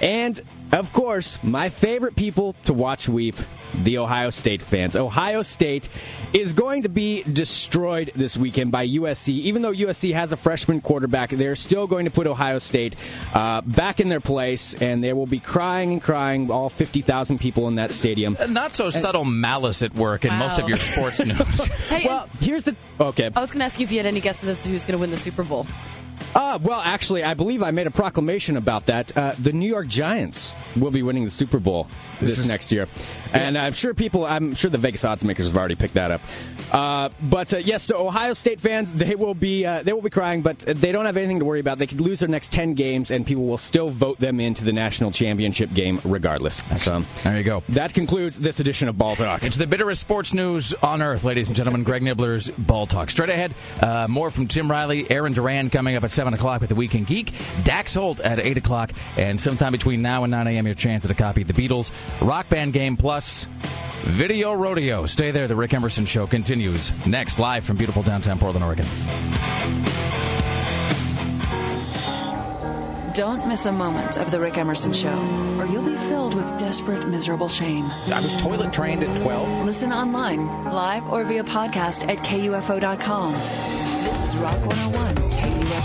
[0.00, 0.40] And
[0.72, 3.36] of course, my favorite people to watch weep,
[3.74, 4.96] the Ohio State fans.
[4.96, 5.88] Ohio State
[6.32, 9.28] is going to be destroyed this weekend by USC.
[9.30, 12.96] Even though USC has a freshman quarterback, they're still going to put Ohio State
[13.34, 17.68] uh, back in their place, and they will be crying and crying, all 50,000 people
[17.68, 18.36] in that stadium.
[18.48, 21.66] Not so subtle malice at work in most of your sports news.
[21.88, 22.76] Hey, well, here's the.
[22.98, 23.30] Okay.
[23.34, 24.98] I was going to ask you if you had any guesses as to who's going
[24.98, 25.66] to win the Super Bowl.
[26.34, 29.16] Uh, well, actually, I believe I made a proclamation about that.
[29.16, 31.88] Uh, the New York Giants will be winning the Super Bowl
[32.20, 32.86] this, This is- next year,
[33.32, 36.20] and I'm sure people, I'm sure the Vegas odds makers have already picked that up.
[36.70, 40.10] Uh, but uh, yes, so Ohio State fans, they will be uh, they will be
[40.10, 41.78] crying, but they don't have anything to worry about.
[41.78, 44.72] They could lose their next ten games, and people will still vote them into the
[44.72, 46.62] national championship game regardless.
[46.76, 47.64] So there you go.
[47.70, 49.42] That concludes this edition of Ball Talk.
[49.42, 51.82] It's the bitterest sports news on earth, ladies and gentlemen.
[51.82, 53.10] Greg Nibler's Ball Talk.
[53.10, 56.68] Straight ahead, uh, more from Tim Riley, Aaron Duran coming up at 7 o'clock with
[56.68, 57.32] the Weekend Geek,
[57.62, 61.10] Dax Holt at 8 o'clock, and sometime between now and 9 a.m., your chance at
[61.10, 63.46] a copy of the Beatles Rock Band Game Plus
[64.02, 65.06] Video Rodeo.
[65.06, 65.46] Stay there.
[65.46, 68.86] The Rick Emerson Show continues next, live from beautiful downtown Portland, Oregon.
[73.14, 75.18] Don't miss a moment of The Rick Emerson Show,
[75.58, 77.84] or you'll be filled with desperate, miserable shame.
[77.84, 79.66] I was toilet trained at 12.
[79.66, 83.32] Listen online, live or via podcast at KUFO.com.
[84.02, 85.29] This is Rock 101 KUFO.
[85.70, 85.78] It's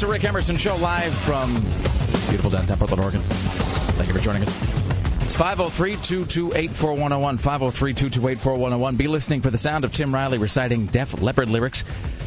[0.00, 1.54] the Rick Emerson Show live from
[2.28, 3.20] beautiful downtown Portland, Oregon.
[3.22, 4.50] Thank you for joining us.
[5.24, 7.36] It's 503 228 4101.
[7.36, 8.94] 503 228 4101.
[8.94, 11.82] Be listening for the sound of Tim Riley reciting Def Leppard lyrics.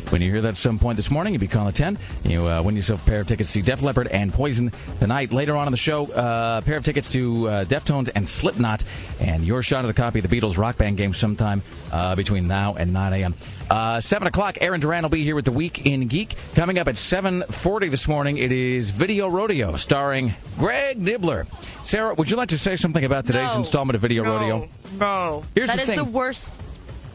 [0.10, 1.98] When you hear that at some point this morning, you be calling 10.
[2.24, 5.32] You uh, win yourself a pair of tickets to see Def Leppard and Poison tonight.
[5.32, 8.84] Later on in the show, uh, a pair of tickets to uh, Deftones and Slipknot,
[9.20, 12.48] and your shot at a copy of the Beatles Rock Band game sometime uh, between
[12.48, 13.36] now and 9 a.m.
[13.70, 16.36] Uh, 7 o'clock, Aaron Duran will be here with the Week in Geek.
[16.56, 21.46] Coming up at 7.40 this morning, it is Video Rodeo starring Greg Nibler.
[21.86, 23.60] Sarah, would you like to say something about today's No.
[23.60, 24.34] installment of Video No.
[24.38, 24.70] Rodeo?
[24.98, 25.44] No.
[25.54, 26.52] Here's That the is the worst.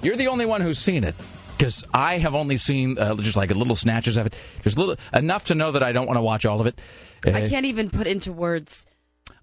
[0.01, 1.17] You're the only one who's seen it.
[1.57, 5.47] Because I have only seen uh, just like little snatches of it, just little enough
[5.47, 6.79] to know that I don't want to watch all of it.
[7.27, 8.87] I Uh, can't even put into words.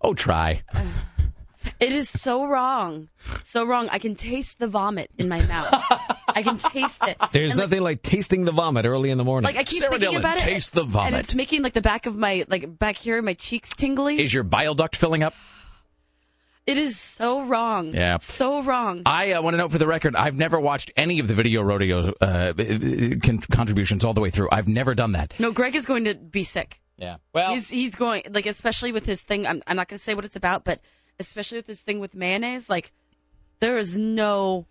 [0.01, 0.61] Oh, try.
[1.79, 3.09] It is so wrong.
[3.43, 3.87] So wrong.
[3.91, 5.67] I can taste the vomit in my mouth.
[6.27, 7.17] I can taste it.
[7.31, 9.45] There's And, like, nothing like tasting the vomit early in the morning.
[9.47, 11.13] Like I keep Sarah thinking Dillon, about it, taste the vomit.
[11.13, 14.19] and it's making like the back of my like back here, my cheeks tingly.
[14.21, 15.33] Is your bile duct filling up?
[16.67, 17.93] It is so wrong.
[17.93, 18.17] Yeah.
[18.17, 19.01] so wrong.
[19.05, 21.61] I uh, want to note for the record, I've never watched any of the video
[21.63, 24.49] rodeo uh, con- contributions all the way through.
[24.51, 25.33] I've never done that.
[25.39, 26.79] No, Greg is going to be sick.
[26.97, 27.17] Yeah.
[27.33, 29.47] Well, he's he's going like especially with his thing.
[29.47, 30.81] I'm I'm not going to say what it's about, but
[31.19, 32.91] especially with his thing with mayonnaise, like
[33.59, 34.67] there is no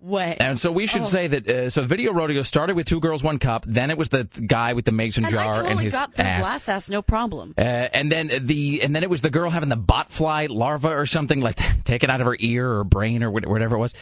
[0.00, 0.36] way.
[0.38, 1.04] And so we should Oh.
[1.04, 3.64] say that uh, so video rodeo started with two girls, one cup.
[3.66, 6.18] Then it was the guy with the mason and jar I totally and his got
[6.18, 6.42] ass.
[6.42, 7.54] glass ass, no problem.
[7.58, 11.06] Uh, and then the and then it was the girl having the botfly larva or
[11.06, 13.94] something like taken out of her ear or brain or whatever it was.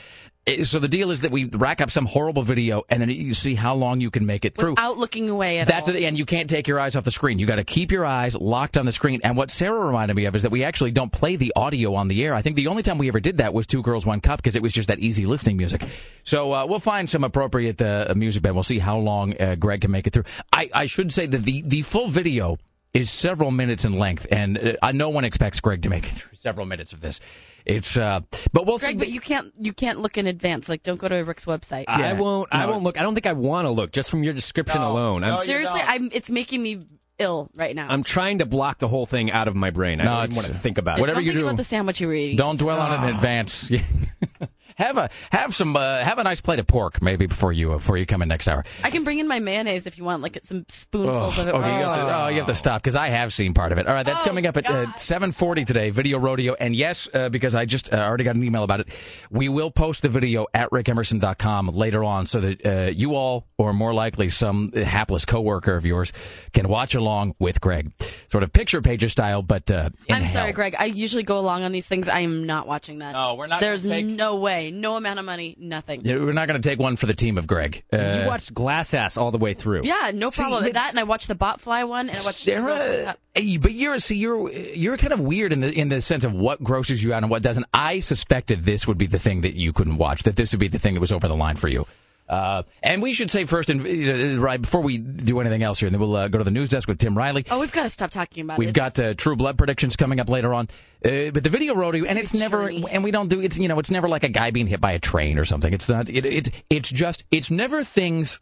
[0.65, 3.57] So the deal is that we rack up some horrible video and then you see
[3.57, 4.73] how long you can make it through.
[4.73, 5.95] Without looking away at That's all.
[5.95, 7.41] the, and you can't take your eyes off the screen.
[7.41, 9.21] You got to keep your eyes locked on the screen.
[9.25, 12.07] And what Sarah reminded me of is that we actually don't play the audio on
[12.07, 12.33] the air.
[12.33, 14.55] I think the only time we ever did that was Two Girls One Cup because
[14.55, 15.83] it was just that easy listening music.
[16.23, 18.53] So uh, we'll find some appropriate uh, music bed.
[18.53, 20.25] We'll see how long uh, Greg can make it through.
[20.53, 22.59] I, I should say that the the full video
[22.97, 26.37] is several minutes in length, and uh, no one expects Greg to make it through
[26.37, 27.21] several minutes of this.
[27.65, 28.21] It's uh,
[28.53, 28.97] but we'll Greg, see.
[28.99, 30.69] but you can't you can't look in advance.
[30.69, 31.85] Like, don't go to Rick's website.
[31.89, 32.49] I won't.
[32.53, 32.99] I won't look.
[32.99, 35.25] I don't think I want to look just from your description alone.
[35.25, 36.09] I'm, Seriously, I'm.
[36.13, 36.87] It's making me
[37.19, 37.89] ill right now.
[37.89, 40.01] I'm trying to block the whole thing out of my brain.
[40.01, 41.01] I No, don't even want to think about it.
[41.01, 42.37] Whatever don't you think do, about the sandwich you were eating.
[42.37, 43.71] Don't dwell on it in advance.
[44.77, 47.77] have a have some uh, have a nice plate of pork maybe before you uh,
[47.77, 48.65] before you come in next hour.
[48.83, 51.55] I can bring in my mayonnaise if you want, like some spoonfuls of it.
[51.55, 53.79] okay, you have to, oh, you have to stop because I have seen part of
[53.79, 53.87] it.
[53.87, 55.91] All right, that's Oh, coming up at uh, 7:40 today.
[55.91, 58.89] Video rodeo, and yes, uh, because I just uh, already got an email about it.
[59.31, 63.73] We will post the video at rickemerson.com later on, so that uh, you all, or
[63.73, 66.13] more likely some hapless coworker of yours,
[66.53, 67.93] can watch along with Greg,
[68.29, 70.33] sort of picture pages style, but uh, I'm hell.
[70.33, 70.75] sorry, Greg.
[70.79, 72.09] I usually go along on these things.
[72.09, 73.15] I am not watching that.
[73.17, 76.03] Oh, we're not There's take- no way, no amount of money, nothing.
[76.05, 77.83] Yeah, We're not going to take one for the team of Greg.
[77.93, 79.83] Uh, you watched Glass Ass all the way through.
[79.85, 80.91] Yeah, no See, problem with that.
[80.91, 82.41] And I watched the Botfly one, and I watched.
[82.41, 83.19] Sarah, Girls One Cup.
[83.35, 86.33] hey, but you're see you're you're kind of weird in the in the sense of
[86.33, 87.67] what grosses you out and what doesn't.
[87.73, 90.23] I suspected this would be the thing that you couldn't watch.
[90.25, 91.87] That this would be the thing that was over the line for you.
[92.29, 95.87] Uh, and we should say first, and uh, right before we do anything else here,
[95.87, 97.45] and then we'll uh, go to the news desk with Tim Riley.
[97.51, 98.75] Oh, we've got to stop talking about We've it.
[98.75, 100.69] got uh, True Blood predictions coming up later on,
[101.05, 103.79] uh, but the video rodeo, and it's never, and we don't do it's you know
[103.79, 105.73] it's never like a guy being hit by a train or something.
[105.73, 106.11] It's not.
[106.11, 108.41] It, it it's just it's never things.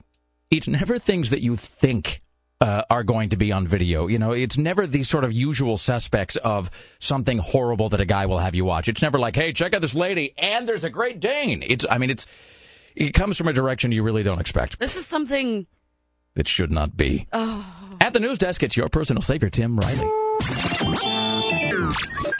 [0.51, 2.23] It's never things that you think
[2.61, 4.07] uh, are going to be on video.
[4.07, 8.27] You know, it's never these sort of usual suspects of something horrible that a guy
[8.27, 8.89] will have you watch.
[8.89, 11.63] It's never like, hey, check out this lady, and there's a Great Dane.
[11.67, 12.27] It's, I mean, it's
[12.95, 14.79] it comes from a direction you really don't expect.
[14.79, 15.67] This is something.
[16.35, 17.27] That should not be.
[17.33, 17.65] Oh,
[18.01, 20.11] At the news desk, it's your personal savior, Tim Riley.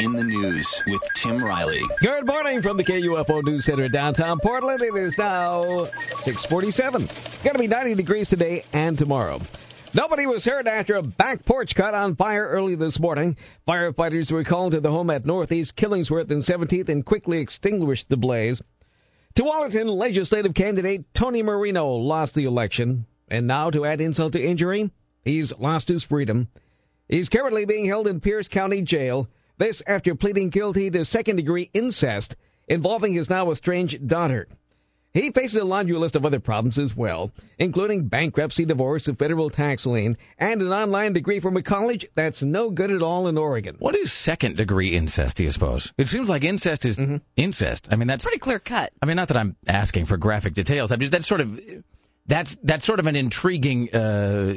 [0.01, 1.83] In the news with Tim Riley.
[2.01, 4.83] Good morning from the KUFO News Center downtown Portland.
[4.83, 5.85] It is now
[6.23, 7.03] 647.
[7.05, 9.41] It's going to be 90 degrees today and tomorrow.
[9.95, 13.37] Nobody was hurt after a back porch caught on fire early this morning.
[13.69, 18.17] Firefighters were called to the home at Northeast Killingsworth and 17th and quickly extinguished the
[18.17, 18.61] blaze.
[19.35, 23.07] Tualatin legislative candidate Tony Marino lost the election.
[23.27, 24.93] And now, to add insult to injury,
[25.25, 26.49] he's lost his freedom.
[27.09, 29.29] He's currently being held in Pierce County Jail.
[29.59, 32.37] This after pleading guilty to second degree incest
[32.69, 34.47] involving his now estranged daughter.
[35.15, 39.49] He faces a laundry list of other problems as well, including bankruptcy, divorce, a federal
[39.49, 43.39] tax lien, and an online degree from a college that's no good at all in
[43.39, 43.77] Oregon.
[43.79, 45.93] What is second degree incest, do you suppose?
[45.97, 46.99] It seems like incest is
[47.37, 47.89] incest.
[47.93, 48.93] I mean, that's pretty clear cut.
[49.01, 50.91] I mean, not that I'm asking for graphic details.
[50.91, 51.61] I'm just that's sort of
[52.27, 54.53] that's that's sort of an intriguing uh,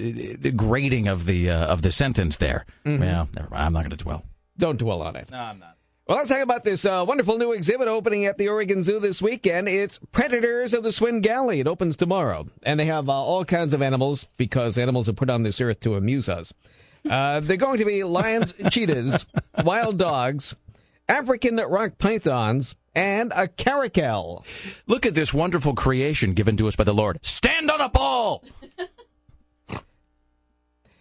[0.55, 2.65] grading of the uh, of the sentence there.
[2.83, 2.99] Mhm.
[3.01, 3.63] Well, never mind.
[3.63, 4.23] I'm not going to dwell.
[4.57, 5.29] Don't dwell on it.
[5.29, 5.76] No, I'm not.
[6.07, 9.21] Well, let's talk about this uh, wonderful new exhibit opening at the Oregon Zoo this
[9.21, 9.67] weekend.
[9.67, 11.59] It's Predators of the Serengeti.
[11.59, 12.47] It opens tomorrow.
[12.63, 15.81] And they have uh, all kinds of animals because animals are put on this earth
[15.81, 16.53] to amuse us.
[17.09, 19.25] Uh, they're going to be lions, cheetahs,
[19.65, 20.55] wild dogs,
[21.09, 24.45] African rock pythons, and a caracal.
[24.87, 27.19] Look at this wonderful creation given to us by the Lord.
[27.21, 28.45] Stand on a ball.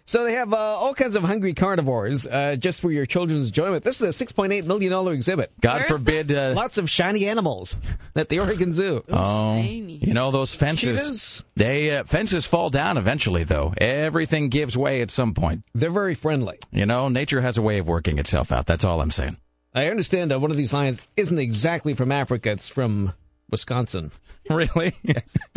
[0.09, 3.83] So they have uh, all kinds of hungry carnivores uh, just for your children's enjoyment.
[3.83, 5.51] This is a $6.8 million exhibit.
[5.61, 6.31] God forbid.
[6.31, 7.77] Uh, Lots of shiny animals
[8.15, 9.03] at the Oregon Zoo.
[9.09, 11.01] Oh, you know those fences.
[11.03, 11.45] Cheetahs?
[11.57, 13.75] They uh, fences fall down eventually, though.
[13.79, 15.65] Everything gives way at some point.
[15.75, 16.61] They're very friendly.
[16.71, 18.67] You know, nature has a way of working itself out.
[18.67, 19.39] That's all I'm saying.
[19.75, 22.53] I understand that one of these lions isn't exactly from Africa.
[22.53, 23.13] It's from
[23.51, 24.13] Wisconsin.
[24.49, 24.95] Really?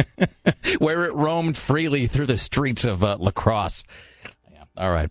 [0.79, 3.83] Where it roamed freely through the streets of uh, La Crosse.
[4.79, 4.85] Yeah.
[4.85, 5.09] All right.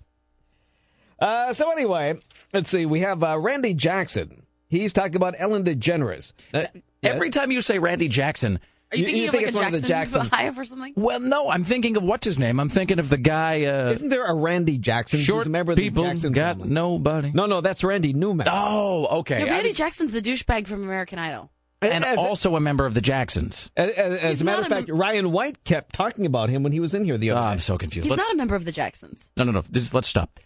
[1.20, 2.18] Uh, so anyway,
[2.52, 2.86] let's see.
[2.86, 4.42] We have uh, Randy Jackson.
[4.68, 6.32] He's talking about Ellen DeGeneres.
[6.54, 6.64] Uh,
[7.02, 8.60] Every time you say Randy Jackson,
[8.92, 10.38] Are you You- thinking you of think like a it's one of the Jackson, Jackson-
[10.38, 10.92] Hive or something?
[10.96, 12.58] well, no, I'm thinking of what's his name.
[12.60, 13.64] I'm thinking of the guy.
[13.64, 15.20] Uh, Isn't there a Randy Jackson?
[15.20, 16.70] Short He's a member of the people Jackson got family.
[16.72, 17.30] nobody.
[17.32, 18.46] No, no, that's Randy Newman.
[18.50, 19.40] Oh, okay.
[19.40, 21.50] No, I- Randy Jackson's the douchebag from American Idol.
[21.80, 23.70] And As- also a member of the Jacksons.
[23.76, 26.72] As, as- as a matter of a fact, Ryan White kept talking about him when
[26.72, 28.04] he was in here the Oh, other ah, I'm so confused.
[28.06, 29.30] He's Let's- not a member of the Jacksons.
[29.36, 29.62] No, no, no.
[29.70, 30.40] Just- let's stop.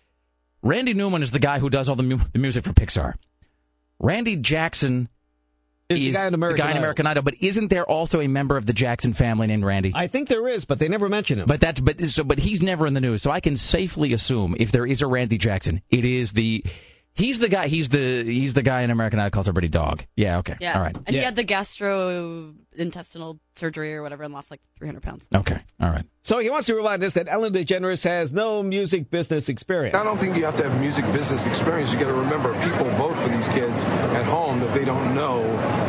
[0.62, 3.14] Randy Newman is the guy who does all the, mu- the music for Pixar.
[3.98, 5.08] Randy Jackson
[5.88, 7.06] Is the guy in American guy in Idol.
[7.08, 9.92] Idol, but isn't there also a member of the Jackson family named Randy?
[9.94, 11.46] I think there is, but they never mention him.
[11.46, 14.54] But that's but so but he's never in the news, so I can safely assume
[14.58, 16.64] if there is a Randy Jackson, it is the
[17.14, 20.04] he's the guy he's the he's the guy in American Idol calls everybody dog.
[20.16, 20.76] Yeah, okay, Yeah.
[20.76, 21.44] all right, And he had the
[22.76, 25.28] gastrointestinal surgery or whatever and lost like 300 pounds.
[25.34, 26.04] okay, all right.
[26.22, 29.96] So he wants to remind us that Ellen DeGeneres has no music business experience.
[29.96, 31.92] I don't think you have to have music business experience.
[31.92, 35.42] You got to remember, people vote for these kids at home that they don't know.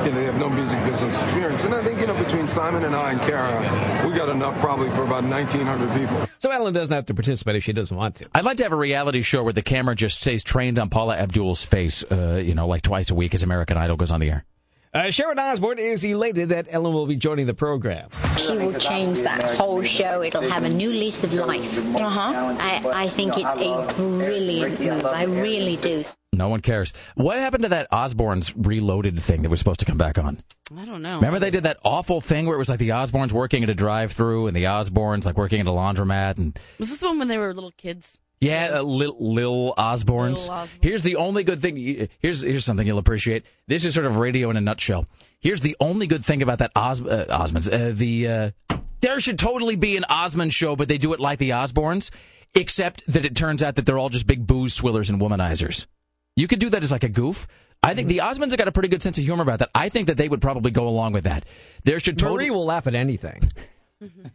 [0.03, 1.63] You know, they have no music business experience.
[1.63, 4.89] And I think you know, between Simon and I and Kara, we got enough probably
[4.89, 6.27] for about 1,900 people.
[6.39, 8.27] So Ellen doesn't have to participate if she doesn't want to.
[8.33, 11.15] I'd like to have a reality show where the camera just stays trained on Paula
[11.17, 14.29] Abdul's face, uh, you know, like twice a week as American Idol goes on the
[14.29, 14.45] air.
[14.93, 18.09] Uh, Sharon Osbourne is elated that Ellen will be joining the program.
[18.37, 20.21] She will change that whole show.
[20.21, 21.79] It'll have a new lease of life.
[21.95, 22.55] Uh huh.
[22.59, 25.03] I, I think it's a brilliant move.
[25.05, 26.05] I really do.
[26.31, 26.93] No one cares.
[27.15, 30.43] What happened to that Osbourne's Reloaded thing that was supposed to come back on?
[30.77, 31.15] I don't know.
[31.15, 33.75] Remember they did that awful thing where it was like the Osbournes working at a
[33.75, 37.27] drive-through and the Osbournes like working at a laundromat and Was this the one when
[37.29, 38.19] they were little kids?
[38.43, 40.47] Yeah, uh, Lil, Lil Osbournes.
[40.47, 40.79] Lil Osbourne.
[40.81, 42.09] Here's the only good thing.
[42.19, 43.45] Here's here's something you'll appreciate.
[43.67, 45.05] This is sort of radio in a nutshell.
[45.39, 47.71] Here's the only good thing about that Os, uh, Osmonds.
[47.71, 51.39] Uh, the uh, there should totally be an Osmond show, but they do it like
[51.39, 52.11] the Osbournes,
[52.55, 55.87] except that it turns out that they're all just big booze swillers and womanizers.
[56.35, 57.47] You could do that as like a goof.
[57.83, 59.69] I think the Osmonds have got a pretty good sense of humor about that.
[59.75, 61.43] I think that they would probably go along with that.
[61.83, 62.45] There should totally.
[62.45, 63.41] Marie will laugh at anything.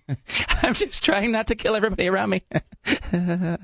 [0.63, 2.43] I'm just trying not to kill everybody around me.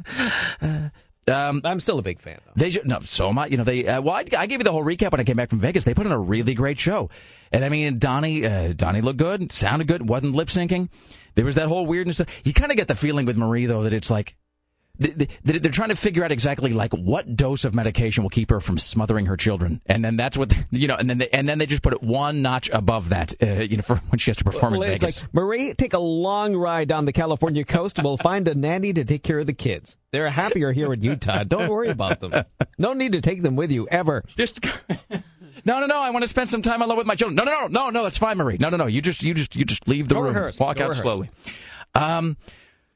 [1.29, 2.39] um, I'm still a big fan.
[2.45, 2.53] Though.
[2.57, 3.47] They should no, so am I.
[3.47, 3.87] You know, they.
[3.87, 5.85] Uh, well, I, I gave you the whole recap when I came back from Vegas.
[5.85, 7.11] They put on a really great show,
[7.53, 10.89] and I mean, Donnie, uh, Donnie looked good, sounded good, wasn't lip syncing.
[11.35, 12.21] There was that whole weirdness.
[12.45, 14.37] You kind of get the feeling with Marie though that it's like.
[15.01, 15.31] Th- th-
[15.63, 18.79] They're trying to figure out exactly like what dose of medication will keep her from
[18.79, 21.67] smothering her children, and then that's what you know, and then they, and then they
[21.67, 24.45] just put it one notch above that, uh, you know, for when she has to
[24.45, 25.23] perform Well, in it's Vegas.
[25.23, 27.99] like Marie, take a long ride down the California coast.
[28.03, 29.97] We'll find a nanny to take care of the kids.
[30.13, 31.43] They're happier here in Utah.
[31.45, 32.45] Don't worry about them.
[32.79, 34.23] No need to take them with you ever.
[34.37, 34.61] Just
[35.67, 35.99] No, no, no.
[36.01, 37.37] I want to spend some time alone with my children.
[37.37, 38.07] No, no, no, no, no.
[38.07, 38.59] It's fine, Marie.
[38.61, 38.87] No, no, no.
[38.87, 40.35] You just, you just, you just leave the Go room.
[40.35, 40.61] rehearse.
[40.61, 41.01] Walk Go out rehearse.
[41.03, 41.31] slowly.
[41.95, 42.37] Um,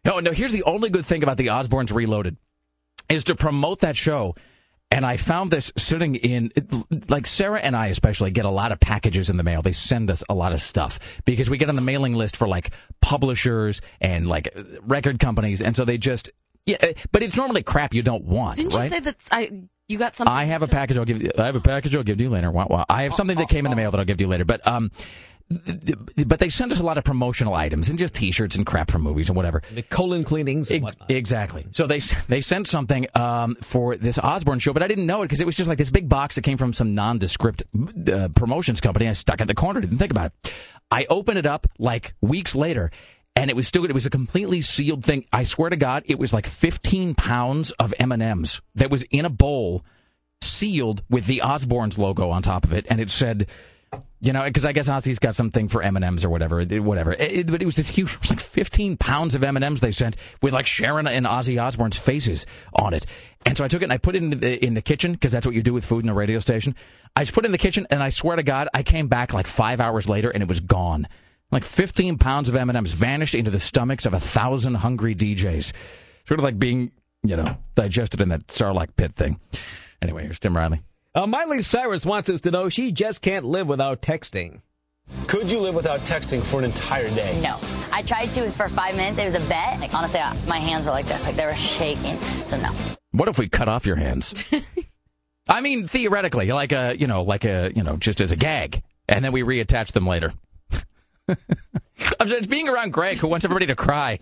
[0.05, 0.33] no, no.
[0.33, 2.37] Here's the only good thing about the Osbournes Reloaded
[3.09, 4.35] is to promote that show.
[4.91, 6.51] And I found this sitting in,
[7.11, 9.61] like Sarah and I especially get a lot of packages in the mail.
[9.61, 12.49] They send us a lot of stuff because we get on the mailing list for
[12.49, 12.71] like
[13.03, 14.49] publishers and like
[14.81, 15.61] record companies.
[15.61, 16.31] And so they just,
[16.65, 16.79] yeah,
[17.13, 18.85] but it's normally crap you don't want, Didn't right?
[18.85, 19.51] you say that I
[19.89, 20.33] you got something?
[20.33, 20.99] I have a package.
[20.99, 21.31] I'll give you.
[21.39, 21.97] I have a package.
[21.97, 22.51] I'll give you later.
[22.51, 22.85] Wow, wow.
[22.91, 24.45] I have something that came in the mail that I'll give you later.
[24.45, 24.91] But um,
[26.27, 29.03] but they sent us a lot of promotional items and just T-shirts and crap from
[29.03, 29.63] movies and whatever.
[29.73, 31.11] The colon cleanings and whatnot.
[31.11, 31.67] Exactly.
[31.73, 35.27] So they they sent something um, for this Osbourne show, but I didn't know it
[35.27, 37.63] because it was just like this big box that came from some nondescript
[38.13, 39.09] uh, promotions company.
[39.09, 39.81] I stuck it in the corner.
[39.81, 40.55] Didn't think about it.
[40.91, 42.91] I opened it up like weeks later.
[43.37, 43.91] And it was still good.
[43.91, 45.25] It was a completely sealed thing.
[45.33, 49.05] I swear to God, it was like 15 pounds of M and M's that was
[49.05, 49.85] in a bowl,
[50.43, 53.47] sealed with the Osbourne's logo on top of it, and it said,
[54.21, 57.13] you know, because I guess Ozzy's got something for M and M's or whatever, whatever.
[57.13, 59.81] It, but it was this huge, it was like 15 pounds of M and M's
[59.81, 63.07] they sent with like Sharon and Ozzy Osbourne's faces on it.
[63.47, 65.31] And so I took it and I put it in the, in the kitchen because
[65.33, 66.75] that's what you do with food in a radio station.
[67.15, 69.33] I just put it in the kitchen, and I swear to God, I came back
[69.33, 71.09] like five hours later, and it was gone.
[71.51, 75.15] Like 15 pounds of M and M's vanished into the stomachs of a thousand hungry
[75.15, 75.73] DJs.
[76.27, 79.41] Sort of like being, you know, digested in that Sarlacc pit thing.
[80.03, 80.83] Anyway, here's Tim Riley.
[81.15, 84.61] Uh, Miley Cyrus wants us to know she just can't live without texting.
[85.27, 87.41] Could you live without texting for an entire day?
[87.41, 87.59] No.
[87.93, 89.19] I tried to for five minutes.
[89.19, 89.81] It was a bet.
[89.81, 91.23] Like, honestly, I, my hands were like this.
[91.25, 92.21] Like, they were shaking.
[92.47, 92.71] So, no.
[93.13, 94.45] What if we cut off your hands?
[95.49, 98.83] I mean, theoretically, like a, you know, like a, you know, just as a gag,
[99.09, 100.35] and then we reattach them later.
[102.21, 104.19] I'm just being around Greg, who wants everybody to cry.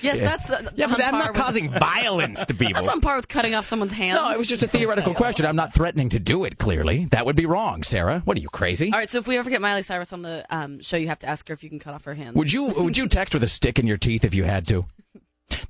[0.00, 0.24] Yes, Yeah.
[0.24, 2.74] that's uh, Yeah, but I'm not causing violence to people.
[2.74, 4.16] That's on par with cutting off someone's hands.
[4.16, 5.46] No, it was just a theoretical question.
[5.46, 6.58] I'm not threatening to do it.
[6.58, 8.20] Clearly, that would be wrong, Sarah.
[8.24, 8.92] What are you crazy?
[8.92, 11.18] All right, so if we ever get Miley Cyrus on the um, show, you have
[11.20, 12.36] to ask her if you can cut off her hands.
[12.36, 14.84] Would you would you text with a stick in your teeth if you had to?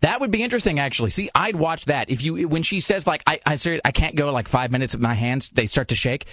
[0.01, 1.11] That would be interesting, actually.
[1.11, 4.31] See, I'd watch that if you when she says like I I, I can't go
[4.33, 6.27] like five minutes with my hands they start to shake.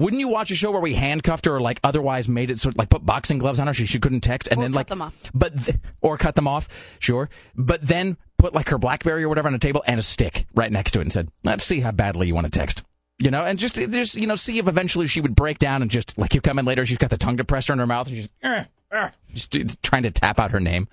[0.00, 2.74] Wouldn't you watch a show where we handcuffed her or like otherwise made it sort
[2.74, 4.76] of like put boxing gloves on her so she couldn't text and Or then cut
[4.76, 5.30] like them off.
[5.34, 6.68] but th- or cut them off,
[7.00, 7.28] sure.
[7.56, 10.70] But then put like her BlackBerry or whatever on a table and a stick right
[10.70, 12.84] next to it and said, "Let's see how badly you want to text."
[13.18, 15.90] You know, and just just you know see if eventually she would break down and
[15.90, 18.14] just like you come in later, she's got the tongue depressor in her mouth and
[18.16, 20.86] she's "Eh, eh," just uh, trying to tap out her name.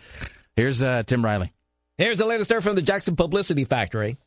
[0.55, 1.53] Here's uh, Tim Riley.
[1.99, 4.17] Here's the latest story from the Jackson Publicity Factory.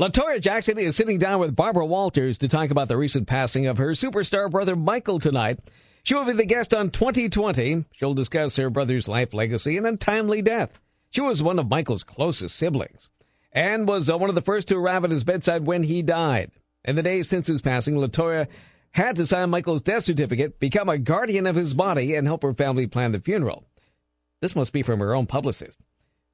[0.00, 3.78] Latoya Jackson is sitting down with Barbara Walters to talk about the recent passing of
[3.78, 5.60] her superstar brother Michael tonight.
[6.02, 7.84] She will be the guest on 2020.
[7.92, 10.80] She'll discuss her brother's life legacy and untimely death.
[11.10, 13.08] She was one of Michael's closest siblings
[13.52, 16.50] and was uh, one of the first to arrive at his bedside when he died.
[16.84, 18.48] In the days since his passing, Latoya
[18.90, 22.52] had to sign Michael's death certificate, become a guardian of his body, and help her
[22.52, 23.64] family plan the funeral.
[24.40, 25.78] This must be from her own publicist.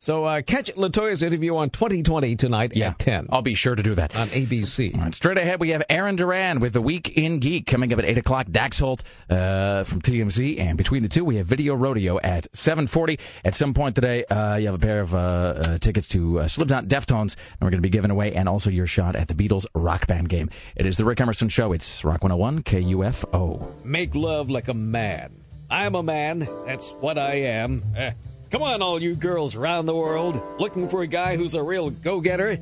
[0.03, 3.95] So uh, catch Latoya's interview on 2020 tonight at 10 I'll be sure to do
[3.97, 4.17] that.
[4.17, 4.97] on ABC.
[4.97, 8.07] Right, straight ahead, we have Aaron Duran with the Week in Geek coming up at
[8.07, 8.47] 8 o'clock.
[8.51, 10.59] Dax Holt uh, from TMZ.
[10.59, 13.19] And between the two, we have Video Rodeo at 740.
[13.45, 16.49] At some point today, uh, you have a pair of uh, uh, tickets to uh,
[16.49, 19.35] Slipknot Deftones, and we're going to be giving away, and also your shot at the
[19.35, 20.49] Beatles rock band game.
[20.77, 21.75] It is the Rick Emerson Show.
[21.75, 23.85] It's Rock 101 KUFO.
[23.85, 25.31] Make love like a man.
[25.69, 26.49] I'm a man.
[26.65, 27.83] That's what I am.
[27.95, 28.13] Eh,
[28.51, 31.91] come on, all you girls around the world looking for a guy who's a real
[31.91, 32.59] go getter.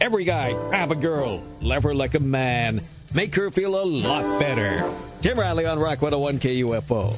[0.00, 2.82] Every guy, grab a girl, love her like a man.
[3.14, 4.92] make her feel a lot better.
[5.20, 7.16] Tim Riley on Rock 101 KUFO.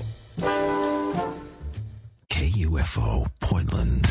[2.30, 4.08] KUFO Portland.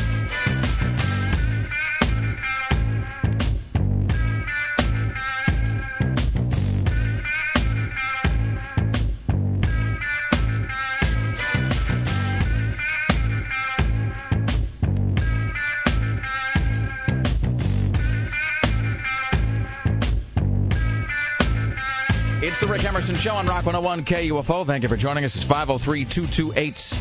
[22.50, 24.66] It's the Rick Emerson Show on Rock 101 KUFO.
[24.66, 25.36] Thank you for joining us.
[25.36, 27.00] It's 503 228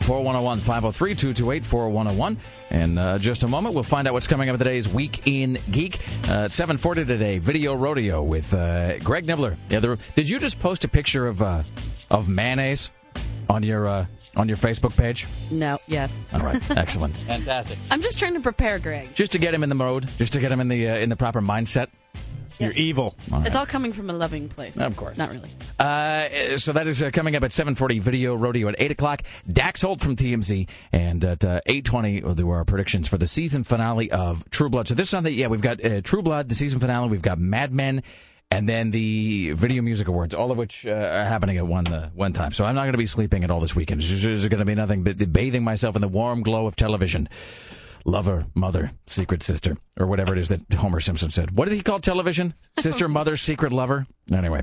[0.00, 0.58] 4101.
[0.58, 2.36] 503 228 4101.
[2.70, 6.00] And uh, just a moment, we'll find out what's coming up today's Week in Geek.
[6.28, 9.56] Uh, at 740 today, Video Rodeo with uh, Greg Nibler.
[9.68, 11.62] Yeah, there, did you just post a picture of uh,
[12.10, 12.90] of mayonnaise
[13.48, 14.06] on your uh,
[14.36, 15.28] on your Facebook page?
[15.52, 16.20] No, yes.
[16.34, 17.14] All right, excellent.
[17.14, 17.78] Fantastic.
[17.92, 19.14] I'm just trying to prepare Greg.
[19.14, 21.10] Just to get him in the mode, just to get him in the uh, in
[21.10, 21.90] the proper mindset.
[22.60, 23.14] You're evil.
[23.32, 23.56] All It's right.
[23.56, 24.76] all coming from a loving place.
[24.78, 25.16] Of course.
[25.16, 25.50] Not really.
[25.78, 28.00] Uh, so that is uh, coming up at 7:40.
[28.00, 29.22] Video rodeo at 8 o'clock.
[29.50, 33.64] Dax Holt from TMZ, and at uh, 8:20 we'll do our predictions for the season
[33.64, 34.88] finale of True Blood.
[34.88, 37.08] So this Sunday, yeah, we've got uh, True Blood, the season finale.
[37.08, 38.02] We've got Mad Men.
[38.52, 42.10] And then the Video Music Awards, all of which uh, are happening at one uh,
[42.16, 42.52] one time.
[42.52, 44.00] So I'm not going to be sleeping at all this weekend.
[44.00, 47.28] There's going to be nothing but bathing myself in the warm glow of television.
[48.04, 51.50] Lover, mother, secret sister, or whatever it is that Homer Simpson said.
[51.52, 52.54] What did he call television?
[52.78, 54.06] Sister, mother, secret lover?
[54.32, 54.62] Anyway,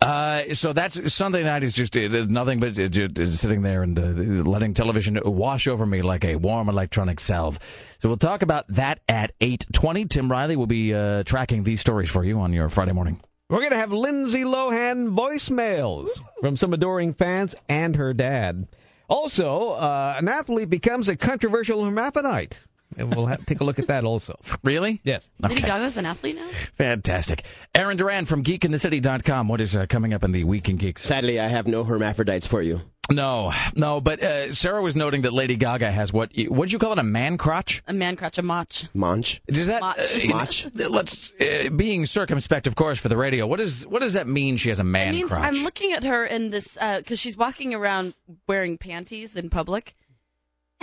[0.00, 4.02] uh, so that's Sunday night is just nothing but just, sitting there and uh,
[4.48, 7.58] letting television wash over me like a warm electronic salve.
[7.98, 10.10] So we'll talk about that at 8.20.
[10.10, 13.20] Tim Riley will be uh, tracking these stories for you on your Friday morning.
[13.50, 16.08] We're going to have Lindsay Lohan voicemails
[16.40, 18.66] from some adoring fans and her dad.
[19.08, 22.62] Also, uh, an athlete becomes a controversial hermaphrodite.
[22.96, 24.38] And we'll have, take a look at that also.
[24.62, 25.00] Really?
[25.04, 25.28] Yes.
[25.40, 26.48] Lady Gaga's an athlete now?
[26.74, 27.44] Fantastic.
[27.74, 29.48] Aaron Duran from geekinthecity.com.
[29.48, 31.02] What is uh, coming up in the Week in Geeks?
[31.02, 32.80] Sadly, I have no hermaphrodites for you.
[33.10, 36.30] No, no, but uh, Sarah was noting that Lady Gaga has what?
[36.48, 36.98] What did you call it?
[36.98, 37.82] A man crotch?
[37.86, 38.68] A man crotch, a mach.
[38.96, 39.40] Manch?
[39.46, 39.98] Does that Mach.
[39.98, 40.50] uh, Mach?
[40.90, 43.46] let's uh, being circumspect, of course, for the radio.
[43.46, 44.56] What does what does that mean?
[44.56, 45.42] She has a man It means crotch.
[45.44, 48.14] I'm looking at her in this because she's walking around
[48.48, 49.94] wearing panties in public,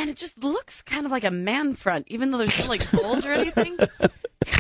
[0.02, 2.90] and it just looks kind of like a man front, even though there's no like
[2.92, 3.78] bulge or anything.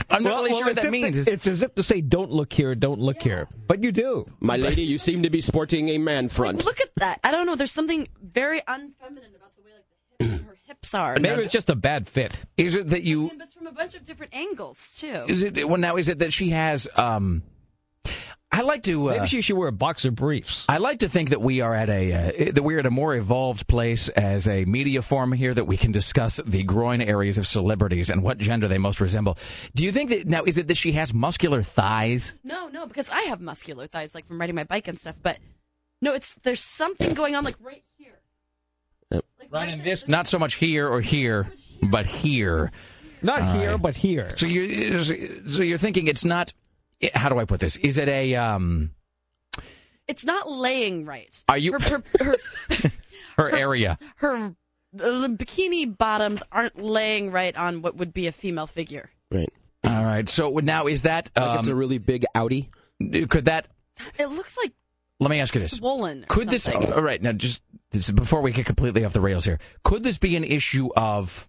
[0.10, 1.26] I'm not Well, really well, sure what that means.
[1.26, 3.48] the- it's as if to say, don't look here, don't look here.
[3.68, 4.28] But you do.
[4.40, 6.66] My lady, you seem to be sporting a man front.
[6.66, 7.20] Look at that!
[7.24, 7.56] I don't know.
[7.56, 11.18] There's something very unfeminine about the way like the hip, her hips are.
[11.20, 12.46] Maybe it's just a bad fit.
[12.58, 13.30] Is it that you?
[13.30, 15.26] but it's from a bunch of different angles too.
[15.28, 15.96] Is it well now?
[15.98, 16.88] Is it that she has?
[16.96, 17.42] um
[18.54, 19.10] I like to.
[19.10, 20.66] Uh, Maybe she should wear a boxer briefs.
[20.68, 23.16] I like to think that we are at a uh, that we're at a more
[23.16, 27.48] evolved place as a media form here that we can discuss the groin areas of
[27.48, 29.38] celebrities and what gender they most resemble.
[29.74, 32.36] Do you think that now is it that she has muscular thighs?
[32.44, 35.16] No, no, because I have muscular thighs, like from riding my bike and stuff.
[35.24, 35.40] But
[36.02, 38.20] no, it's there's something going on, like right here.
[39.50, 41.52] Right in this, not so much here or here,
[41.82, 42.72] but here.
[43.22, 43.82] Not All here, right.
[43.82, 44.36] but here.
[44.38, 46.54] So you so you're thinking it's not.
[47.14, 47.78] How do I put this?
[47.78, 48.92] Is it a um
[50.08, 51.44] It's not laying right.
[51.50, 52.36] Are you- her her her,
[53.38, 53.98] her area?
[54.18, 54.56] her
[54.94, 59.10] the bikini bottoms aren't laying right on what would be a female figure.
[59.32, 59.50] Right.
[59.86, 60.28] All right.
[60.28, 62.70] So now is that um, Like it's a really big Audi.
[63.30, 63.68] could that?
[64.20, 64.74] It looks like
[65.20, 65.72] Let me ask you this.
[65.78, 66.24] swollen.
[66.24, 66.68] or Could this?
[66.68, 67.22] All right.
[67.22, 70.44] Now, just this, before we get completely off the rails here, could this be an
[70.44, 71.48] issue of?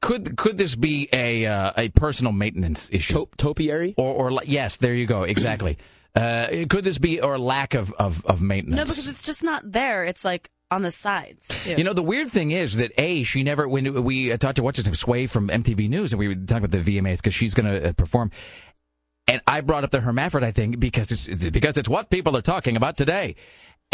[0.00, 3.14] Could could this be a uh, a personal maintenance issue?
[3.14, 3.94] Top, topiary?
[3.96, 5.22] Or or yes, there you go.
[5.24, 5.78] Exactly.
[6.14, 8.76] uh, could this be or lack of of, of maintenance?
[8.76, 10.04] No, because it's just not there.
[10.04, 11.74] It's like on the sides too.
[11.76, 14.62] You know, the weird thing is that a she never when we uh, talked to
[14.62, 17.34] what's his name Sway from MTV News and we were talking about the VMAs because
[17.34, 18.30] she's going to uh, perform,
[19.28, 22.76] and I brought up the hermaphrodite thing because it's because it's what people are talking
[22.76, 23.36] about today.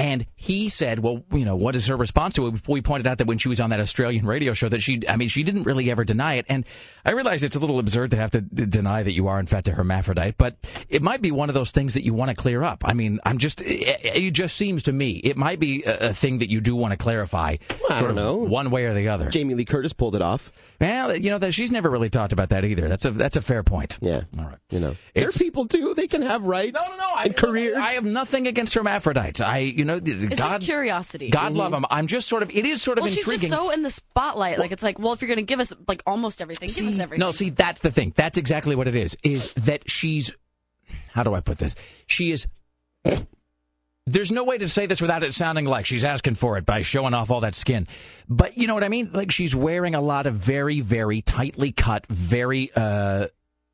[0.02, 3.18] And he said, "Well, you know, what is her response to it?" We pointed out
[3.18, 5.62] that when she was on that Australian radio show, that she, I mean, she didn't
[5.62, 6.46] really ever deny it.
[6.48, 6.64] And
[7.04, 9.46] I realize it's a little absurd to have to d- deny that you are in
[9.46, 10.56] fact a hermaphrodite, but
[10.88, 12.82] it might be one of those things that you want to clear up.
[12.84, 16.12] I mean, I'm just, it, it just seems to me it might be a, a
[16.12, 17.58] thing that you do want to clarify.
[17.70, 18.36] I sort don't of know.
[18.38, 19.28] one way or the other.
[19.30, 20.50] Jamie Lee Curtis pulled it off.
[20.80, 22.88] Well, you know that she's never really talked about that either.
[22.88, 23.98] That's a that's a fair point.
[24.00, 24.22] Yeah.
[24.36, 24.58] All right.
[24.70, 25.94] You know, they're people too.
[25.94, 26.82] They can have rights.
[26.90, 27.14] No, no, no.
[27.14, 27.76] I, and careers.
[27.76, 29.40] I have nothing against hermaphrodites.
[29.40, 31.31] I, you know, it's God, just curiosity.
[31.31, 31.85] God love them.
[31.90, 32.51] I'm just sort of.
[32.51, 33.51] It is sort of well, she's intriguing.
[33.51, 34.59] just so in the spotlight.
[34.59, 36.98] Like it's like, well, if you're going to give us like almost everything, give us
[36.98, 37.20] everything.
[37.20, 38.12] No, see, that's the thing.
[38.16, 39.16] That's exactly what it is.
[39.23, 40.36] Is that she's.
[41.09, 41.74] How do I put this?
[42.06, 42.47] She is.
[44.06, 46.81] There's no way to say this without it sounding like she's asking for it by
[46.81, 47.86] showing off all that skin.
[48.28, 49.10] But you know what I mean?
[49.12, 53.28] Like she's wearing a lot of very, very tightly cut, very uh,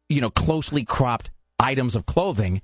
[0.09, 2.61] you know, closely cropped items of clothing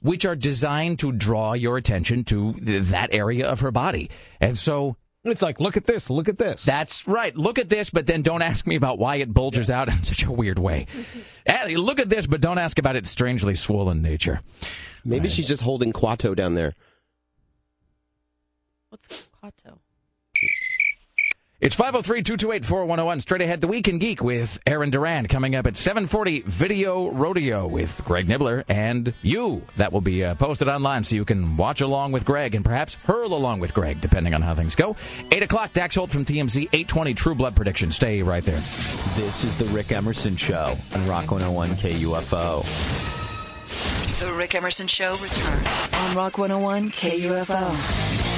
[0.00, 4.10] which are designed to draw your attention to th- that area of her body.
[4.40, 6.64] And so It's like, look at this, look at this.
[6.64, 7.36] that's right.
[7.36, 10.24] Look at this, but then don't ask me about why it bulges out in such
[10.24, 10.86] a weird way.
[11.46, 14.40] Eh, look at this, but don't ask about its strangely swollen nature.
[15.04, 16.74] Maybe she's just holding Quato down there.
[18.90, 19.78] What's Quato?
[21.60, 23.20] It's 503-228-4101.
[23.20, 27.66] Straight ahead, The Week in Geek with Aaron Duran coming up at 740 Video Rodeo
[27.66, 29.60] with Greg Nibler and you.
[29.76, 32.94] That will be uh, posted online so you can watch along with Greg and perhaps
[33.04, 34.96] hurl along with Greg, depending on how things go.
[35.32, 37.90] 8 o'clock, Dax Holt from TMZ, 820 True Blood Prediction.
[37.92, 38.60] Stay right there.
[39.16, 42.64] This is the Rick Emerson Show on Rock 101 KUFO.
[44.18, 48.29] The Rick Emerson Show returns on Rock 101 KUFO.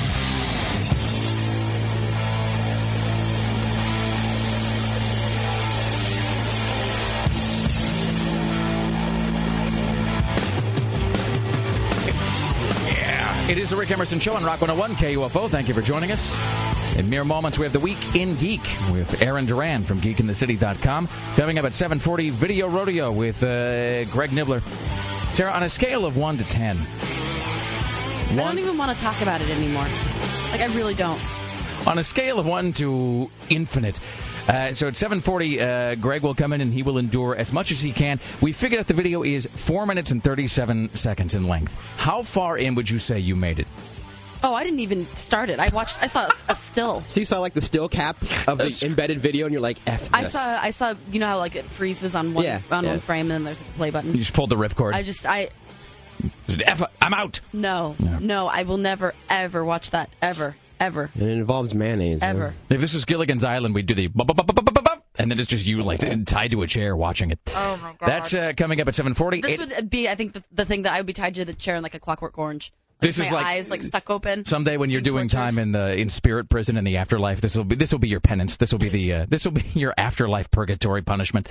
[13.53, 15.51] It is the Rick Emerson Show on Rock 101 KUFO.
[15.51, 16.35] Thank you for joining us.
[16.97, 21.07] In mere moments, we have the Week in Geek with Aaron Duran from GeekInTheCity.com.
[21.37, 24.63] Coming up at 740, Video Rodeo with uh, Greg Nibler.
[25.37, 29.43] Tara, on a scale of 1 to 10, I don't even want to talk about
[29.43, 29.87] it anymore.
[30.51, 31.21] Like I really don't.
[31.87, 34.01] on a scale of 1 to infinite,
[34.49, 37.71] uh, so at 740, uh, Greg will come in and he will endure as much
[37.73, 38.21] as he can.
[38.41, 41.77] We figured out the video is 4 minutes and 37 seconds in length.
[41.97, 43.67] How far in would you say you made it?
[44.45, 45.61] Oh, I didn't even start it.
[45.61, 46.03] I watched.
[46.03, 47.05] I saw a still.
[47.07, 50.01] So you saw like the still cap of the embedded video, and you're like, "F
[50.01, 50.61] this." I saw.
[50.61, 50.95] I saw.
[51.13, 52.91] You know how like it freezes on one Yeah, on yeah.
[52.91, 54.11] one frame, and then there's a play button.
[54.11, 54.95] You just pulled the ripcord.
[54.95, 55.27] I just.
[55.27, 55.51] I
[56.67, 57.41] F- I'm out.
[57.53, 58.49] no no.
[58.49, 62.21] I will never ever watch that ever ever and it involves mayonnaise.
[62.23, 62.31] yeah.
[62.31, 62.55] ever.
[62.69, 64.09] If this was Gilligan's Island, we'd do the
[65.17, 67.39] and then it's just you like tied to a chair watching it.
[67.55, 68.07] Oh my god.
[68.09, 69.41] That's uh, coming up at 740.
[69.43, 71.45] This It- would be, I think, the, the thing that I would be tied to
[71.45, 72.73] the chair in like a Clockwork Orange.
[73.01, 74.45] Like This my is like- eyes like stuck open.
[74.45, 77.65] Someday when you're doing time in the in spirit prison in the afterlife, this will
[77.65, 78.57] be this will be your penance.
[78.57, 81.49] This will be the uh, this will be your afterlife purgatory punishment.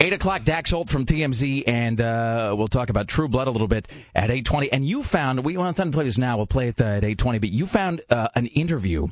[0.00, 3.66] Eight o'clock, Dax Holt from TMZ, and uh, we'll talk about True Blood a little
[3.66, 4.70] bit at eight twenty.
[4.70, 6.36] And you found we want to play this now.
[6.36, 7.40] We'll play it uh, at eight twenty.
[7.40, 9.08] But you found uh, an interview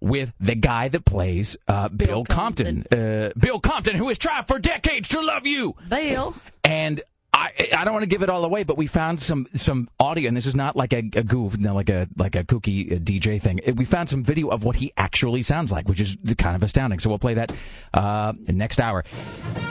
[0.00, 2.86] with the guy that plays uh, Bill, Compton.
[2.90, 5.74] Uh, Bill Compton, who has tried for decades to love you.
[5.90, 6.34] Bill.
[6.64, 7.02] And
[7.38, 10.26] I, I don't want to give it all away, but we found some some audio,
[10.26, 13.40] and this is not like a, a goof, like a like a kooky uh, DJ
[13.40, 13.60] thing.
[13.76, 16.98] We found some video of what he actually sounds like, which is kind of astounding.
[16.98, 17.52] So we'll play that
[17.94, 19.04] uh, next hour.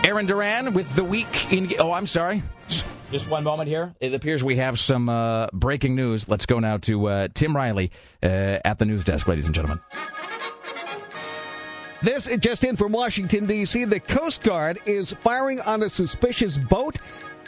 [0.04, 1.70] Aaron Duran with the week in.
[1.80, 2.42] Oh, I'm sorry.
[3.12, 3.94] Just one moment here.
[4.00, 6.30] It appears we have some uh, breaking news.
[6.30, 7.92] Let's go now to uh, Tim Riley
[8.24, 9.82] uh, at the news desk, ladies and gentlemen.
[12.02, 13.86] This just in from Washington, D.C.
[13.86, 16.98] The Coast Guard is firing on a suspicious boat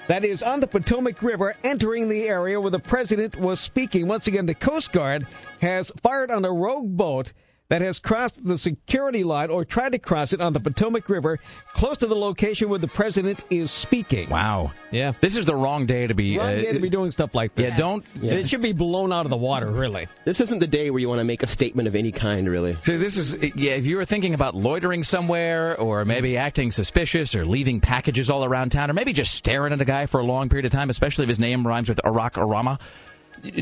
[0.09, 4.07] that is on the Potomac River entering the area where the president was speaking.
[4.07, 5.27] Once again, the Coast Guard
[5.61, 7.31] has fired on a rogue boat
[7.69, 11.39] that has crossed the security line or tried to cross it on the Potomac River
[11.69, 14.29] close to the location where the president is speaking.
[14.29, 14.71] Wow.
[14.91, 15.13] Yeah.
[15.21, 16.37] This is the wrong day to be.
[16.37, 17.71] Wrong uh, day to be doing stuff like this.
[17.71, 18.03] Yeah, don't.
[18.23, 20.07] It should be blown out of the water, really.
[20.25, 22.75] This isn't the day where you want to make a statement of any kind, really.
[22.81, 23.73] So this is yeah.
[23.73, 28.43] If you were thinking about loitering somewhere, or maybe acting suspicious, or leaving packages all
[28.43, 30.89] around town, or maybe just staring at a guy for a long period of time,
[30.89, 32.79] especially if his name rhymes with Iraq Arama,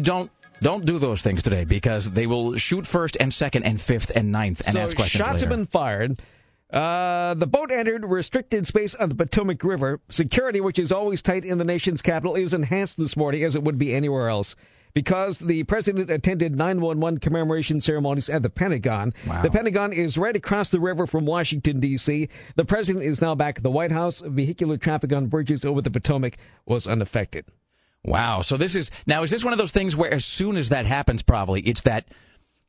[0.02, 0.32] don't
[0.62, 4.32] don't do those things today because they will shoot first and second and fifth and
[4.32, 5.48] ninth and so ask questions shots later.
[5.48, 6.22] have been fired.
[6.72, 10.02] Uh, the boat entered restricted space on the Potomac River.
[10.10, 13.64] Security, which is always tight in the nation's capital, is enhanced this morning as it
[13.64, 14.56] would be anywhere else.
[14.94, 19.14] Because the president attended 911 commemoration ceremonies at the Pentagon.
[19.28, 19.44] Wow.
[19.44, 22.28] The Pentagon is right across the river from Washington, D.C.
[22.56, 24.24] The president is now back at the White House.
[24.26, 27.46] Vehicular traffic on bridges over the Potomac was unaffected.
[28.08, 28.42] Wow.
[28.42, 30.86] So this is now is this one of those things where as soon as that
[30.86, 32.08] happens, probably it's that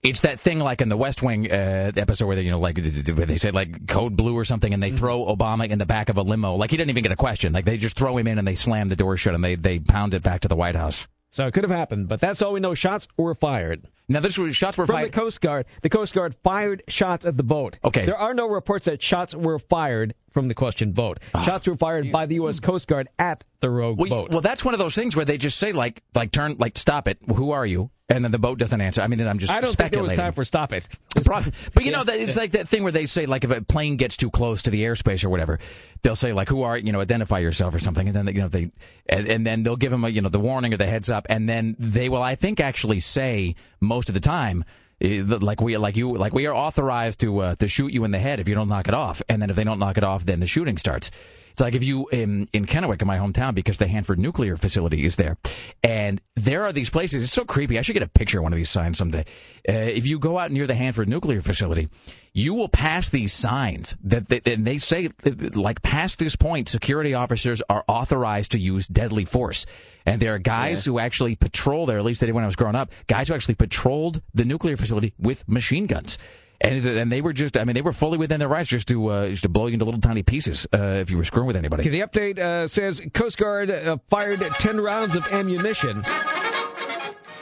[0.02, 2.76] it's that thing like in the West Wing uh, episode where they you know like
[2.78, 6.08] where they said like code blue or something, and they throw Obama in the back
[6.08, 8.26] of a limo, like he didn't even get a question, like they just throw him
[8.26, 10.56] in and they slam the door shut and they they pound it back to the
[10.56, 11.06] White House.
[11.30, 12.74] So it could have happened, but that's all we know.
[12.74, 13.86] Shots were fired.
[14.08, 15.12] Now this was shots were From fired.
[15.12, 15.66] the Coast Guard.
[15.82, 17.78] The Coast Guard fired shots at the boat.
[17.84, 18.06] Okay.
[18.06, 21.18] There are no reports that shots were fired from the question boat.
[21.34, 21.44] Ah.
[21.44, 22.60] shots were fired by the U.S.
[22.60, 24.30] Coast Guard at the rogue well, boat.
[24.30, 27.08] well, that's one of those things where they just say like like turn like stop
[27.08, 27.18] it.
[27.34, 27.90] Who are you?
[28.08, 29.02] And then the boat doesn't answer.
[29.02, 30.88] I mean, I'm just I don't think there was time for stop it.
[31.14, 33.96] But you know, that it's like that thing where they say, like, if a plane
[33.96, 35.58] gets too close to the airspace or whatever,
[36.02, 37.00] they'll say, like, "Who are you you know?
[37.00, 38.70] Identify yourself" or something, and then you know they,
[39.08, 41.26] and, and then they'll give them a you know the warning or the heads up,
[41.28, 44.64] and then they will, I think, actually say most of the time.
[45.00, 48.10] Eh, Like we like you like we are authorized to uh, to shoot you in
[48.10, 50.04] the head if you don't knock it off, and then if they don't knock it
[50.04, 51.10] off, then the shooting starts.
[51.58, 55.04] It's like if you in in Kennewick, in my hometown, because the Hanford nuclear facility
[55.04, 55.36] is there,
[55.82, 57.24] and there are these places.
[57.24, 57.80] It's so creepy.
[57.80, 59.24] I should get a picture of one of these signs someday.
[59.68, 61.88] Uh, if you go out near the Hanford nuclear facility,
[62.32, 65.08] you will pass these signs that they, and they say
[65.56, 69.66] like past this point, security officers are authorized to use deadly force.
[70.06, 70.92] And there are guys yeah.
[70.92, 71.98] who actually patrol there.
[71.98, 72.92] At least they did when I was growing up.
[73.08, 76.18] Guys who actually patrolled the nuclear facility with machine guns.
[76.60, 79.08] And, and they were just, I mean, they were fully within their rights just to
[79.08, 81.56] uh, just to blow you into little tiny pieces uh, if you were screwing with
[81.56, 81.82] anybody.
[81.82, 86.04] Okay, the update uh, says Coast Guard uh, fired 10 rounds of ammunition.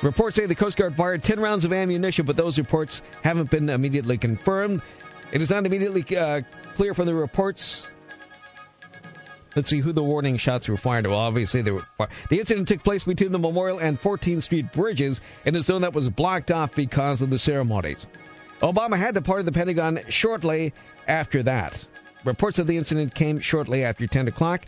[0.02, 3.70] Reports say the Coast Guard fired 10 rounds of ammunition, but those reports haven't been
[3.70, 4.82] immediately confirmed.
[5.32, 6.42] It is not immediately uh,
[6.74, 7.88] clear from the reports
[9.56, 11.06] Let's see who the warning shots were fired.
[11.06, 11.80] Well, obviously they were.
[11.96, 12.10] Fired.
[12.28, 15.94] The incident took place between the Memorial and 14th Street bridges in a zone that
[15.94, 18.06] was blocked off because of the ceremonies.
[18.60, 20.72] Obama had departed the Pentagon shortly
[21.08, 21.86] after that.
[22.24, 24.64] Reports of the incident came shortly after 10 o'clock.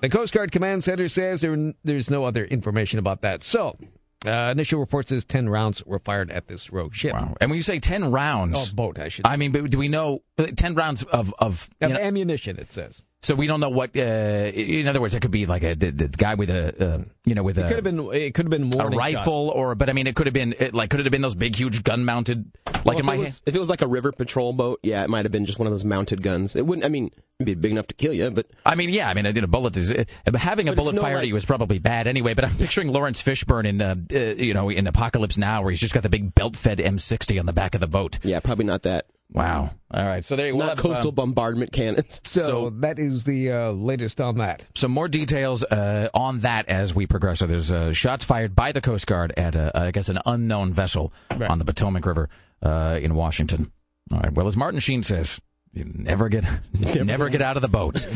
[0.00, 3.42] The Coast Guard Command Center says there, there's no other information about that.
[3.42, 3.76] So,
[4.24, 7.14] uh, initial report says 10 rounds were fired at this rogue ship.
[7.14, 7.36] Wow.
[7.40, 8.70] And when you say 10 rounds.
[8.72, 9.32] Oh, boat, I should say.
[9.32, 11.34] I mean, do we know 10 rounds of.
[11.38, 13.02] Of, of know, ammunition, it says.
[13.22, 13.94] So we don't know what.
[13.94, 17.04] Uh, in other words, it could be like a the, the guy with a uh,
[17.26, 17.68] you know with it a.
[17.68, 18.12] Could have been.
[18.14, 19.56] It could have been a rifle shots.
[19.56, 21.54] or, but I mean, it could have been like could it have been those big,
[21.54, 23.42] huge gun mounted like well, in my was, hand?
[23.44, 25.66] If it was like a river patrol boat, yeah, it might have been just one
[25.66, 26.56] of those mounted guns.
[26.56, 26.86] It wouldn't.
[26.86, 29.26] I mean, it'd be big enough to kill you, but I mean, yeah, I mean,
[29.26, 32.06] a bullet is uh, having a bullet no, fired like, at you is probably bad
[32.06, 32.32] anyway.
[32.32, 35.80] But I'm picturing Laurence Fishburne in uh, uh, you know in Apocalypse Now, where he's
[35.80, 38.18] just got the big belt-fed M60 on the back of the boat.
[38.22, 39.06] Yeah, probably not that.
[39.32, 39.70] Wow.
[39.92, 40.24] All right.
[40.24, 40.58] So there you go.
[40.58, 42.20] Not coastal uh, bombardment cannons.
[42.30, 44.66] So, so, that is the uh, latest on that.
[44.76, 47.40] Some more details uh, on that as we progress.
[47.40, 50.72] So there's uh, shots fired by the Coast Guard at, uh, I guess, an unknown
[50.72, 51.50] vessel right.
[51.50, 52.28] on the Potomac River
[52.62, 53.72] uh, in Washington.
[54.12, 54.32] All right.
[54.32, 55.40] Well, as Martin Sheen says,
[55.72, 56.44] you never get
[56.78, 58.06] never get out of the boat.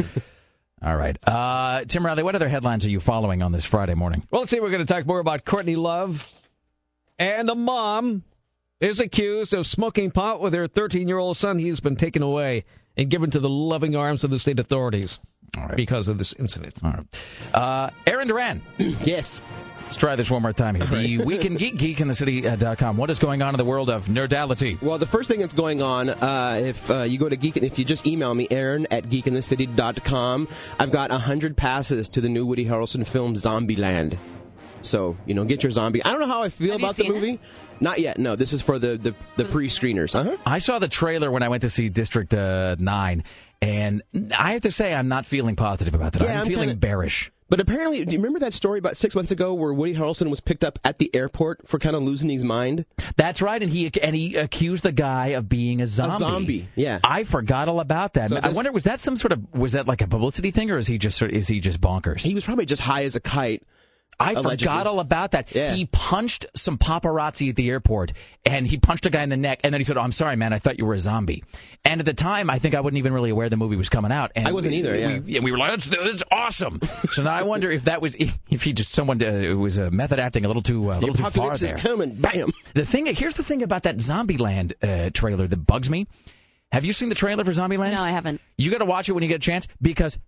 [0.82, 1.16] All right.
[1.26, 4.26] Uh, Tim Riley, what other headlines are you following on this Friday morning?
[4.30, 4.60] Well, let's see.
[4.60, 6.30] We're going to talk more about Courtney Love
[7.18, 8.22] and a mom
[8.84, 11.58] is accused of smoking pot with her 13 year old son.
[11.58, 12.64] He's been taken away
[12.96, 15.18] and given to the loving arms of the state authorities
[15.76, 16.74] because of this incident.
[16.82, 17.54] All right.
[17.54, 18.62] Uh, Aaron Duran.
[18.78, 19.40] yes.
[19.84, 20.86] Let's try this one more time here.
[20.86, 22.96] The Week in Geek, geekinthecity.com.
[22.96, 24.80] What is going on in the world of nerdality?
[24.80, 27.78] Well, the first thing that's going on, uh, if uh, you go to Geek, if
[27.78, 30.48] you just email me, Aaron at geekinthecity.com,
[30.80, 34.16] I've got 100 passes to the new Woody Harrelson film Zombieland.
[34.80, 36.04] So, you know, get your zombie.
[36.04, 37.32] I don't know how I feel Have about the movie.
[37.32, 37.40] It?
[37.80, 38.18] Not yet.
[38.18, 40.14] No, this is for the the, the pre screeners.
[40.14, 40.36] Uh-huh.
[40.46, 43.24] I saw the trailer when I went to see District uh, Nine,
[43.60, 44.02] and
[44.36, 46.22] I have to say I'm not feeling positive about that.
[46.22, 47.30] Yeah, I'm, I'm feeling kinda, bearish.
[47.50, 50.40] But apparently, do you remember that story about six months ago where Woody Harrelson was
[50.40, 52.86] picked up at the airport for kind of losing his mind?
[53.16, 56.14] That's right, and he and he accused the guy of being a zombie.
[56.14, 57.00] A zombie, yeah.
[57.04, 58.30] I forgot all about that.
[58.30, 60.78] So I wonder was that some sort of was that like a publicity thing, or
[60.78, 62.22] is he just is he just bonkers?
[62.22, 63.62] He was probably just high as a kite.
[64.18, 64.56] I Allegedly.
[64.58, 65.54] forgot all about that.
[65.54, 65.74] Yeah.
[65.74, 68.12] He punched some paparazzi at the airport,
[68.44, 70.36] and he punched a guy in the neck, and then he said, "Oh, I'm sorry,
[70.36, 70.52] man.
[70.52, 71.44] I thought you were a zombie."
[71.84, 74.12] And at the time, I think I wasn't even really aware the movie was coming
[74.12, 74.32] out.
[74.36, 74.96] And I wasn't we, either.
[74.96, 76.80] Yeah, we, we were like, "That's, that's awesome."
[77.10, 79.90] so now I wonder if that was if he just someone uh, who was uh,
[79.90, 81.76] method acting a little too uh, a little too far there.
[81.76, 82.50] coming, bam.
[82.74, 86.06] The thing here's the thing about that Zombieland uh, trailer that bugs me.
[86.72, 87.92] Have you seen the trailer for Zombieland?
[87.92, 88.40] No, I haven't.
[88.58, 90.18] You got to watch it when you get a chance because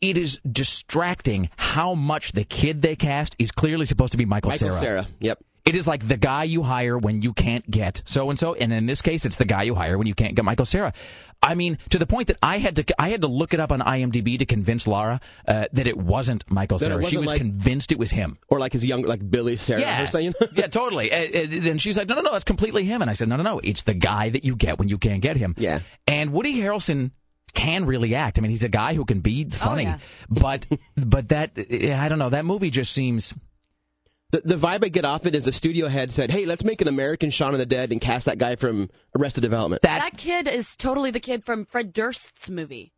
[0.00, 4.50] it is distracting how much the kid they cast is clearly supposed to be Michael,
[4.52, 4.72] Sarah.
[4.72, 5.02] Michael Cera.
[5.02, 5.08] Cera.
[5.20, 5.44] Yep.
[5.64, 8.72] It is like the guy you hire when you can't get so and so, and
[8.72, 10.94] in this case, it's the guy you hire when you can't get Michael Cera.
[11.42, 13.70] I mean, to the point that I had to I had to look it up
[13.70, 17.04] on IMDb to convince Laura uh, that it wasn't Michael Cera.
[17.04, 19.80] She was like, convinced it was him, or like his young like Billy Cera.
[19.80, 20.32] Yeah, saying.
[20.52, 21.12] yeah, totally.
[21.12, 23.02] And uh, she's like, no, no, no, that's completely him.
[23.02, 25.20] And I said, no, no, no, it's the guy that you get when you can't
[25.20, 25.54] get him.
[25.58, 25.80] Yeah.
[26.06, 27.10] And Woody Harrelson
[27.54, 28.38] can really act.
[28.38, 29.98] I mean, he's a guy who can be oh, funny, oh, yeah.
[30.28, 30.66] but
[30.96, 32.30] but that I don't know.
[32.30, 33.34] That movie just seems.
[34.30, 36.82] The, the vibe I get off it is a studio head said, "Hey, let's make
[36.82, 40.18] an American Shaun of the Dead and cast that guy from Arrested Development." That's, that
[40.18, 42.92] kid is totally the kid from Fred Durst's movie.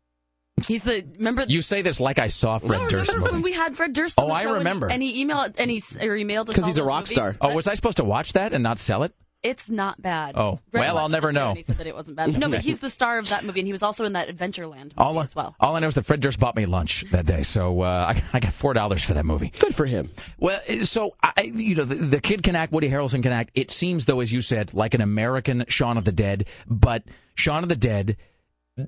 [0.67, 1.45] He's the remember.
[1.47, 3.33] You say this like I saw Fred no, Durst remember movie.
[3.33, 4.19] when we had Fred Durst?
[4.19, 4.89] oh, I remember.
[4.89, 7.11] And he, and he emailed and he, or emailed us because he's a rock movies,
[7.11, 7.37] star.
[7.39, 9.13] Oh, was I supposed to watch that and not sell it?
[9.43, 10.35] It's not bad.
[10.37, 11.55] Oh, Red well, I'll never know.
[11.55, 12.37] He said that it wasn't bad.
[12.37, 14.83] No, but he's the star of that movie, and he was also in that Adventureland
[14.83, 15.55] movie all, as well.
[15.59, 18.23] All I know is that Fred Durst bought me lunch that day, so uh, I,
[18.33, 19.51] I, got four dollars for that movie.
[19.57, 20.11] Good for him.
[20.37, 22.71] Well, so I, you know, the, the, kid can act.
[22.71, 23.49] Woody Harrelson can act.
[23.55, 27.03] It seems, though, as you said, like an American Shaun of the Dead, but
[27.33, 28.17] Shaun of the Dead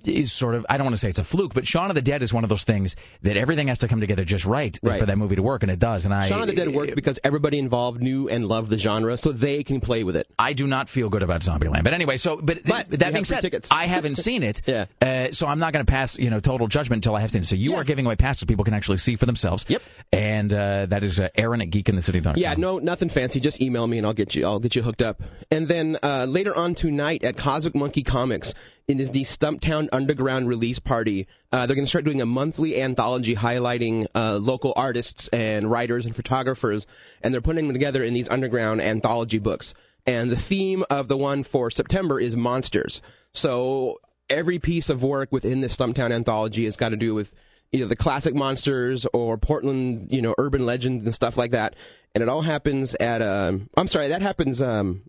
[0.06, 2.02] is sort of I don't want to say it's a fluke, but Shaun of the
[2.02, 4.98] Dead is one of those things that everything has to come together just right, Right.
[5.00, 6.06] for that movie to work, and it does.
[6.06, 9.18] And I Shaun of the Dead worked because everybody involved knew and loved the genre,
[9.18, 10.28] so they can play with it.
[10.40, 11.84] I do not feel good about Zombieland.
[11.84, 13.70] But anyway, so but, But that being said, tickets.
[13.72, 14.62] I haven't seen it.
[14.74, 14.86] Yeah.
[15.02, 17.42] Uh, so I'm not going to pass you know total judgment until I have seen
[17.42, 17.46] it.
[17.48, 19.66] So you are giving away passes people can actually see for themselves.
[19.68, 19.82] Yep.
[20.12, 22.36] And uh, that is uh, Aaron at geekinthecity.com.
[22.38, 23.40] Yeah, no, nothing fancy.
[23.40, 24.46] Just email me and I'll get you.
[24.46, 25.22] I'll get you hooked up.
[25.52, 28.54] And then uh, later on tonight at Cosmic Monkey Comics,
[28.88, 31.28] it is the Stumptown Underground release party.
[31.52, 36.06] Uh, they're going to start doing a monthly anthology highlighting uh, local artists and writers
[36.06, 36.86] and photographers,
[37.22, 39.74] and they're putting them together in these underground anthology books.
[40.06, 43.02] And the theme of the one for September is monsters.
[43.32, 44.00] So
[44.30, 47.34] every piece of work within the Stumptown anthology has got to do with
[47.72, 51.76] either the classic monsters or Portland, you know, urban legends and stuff like that.
[52.14, 55.04] And it all happens at um I'm sorry, that happens um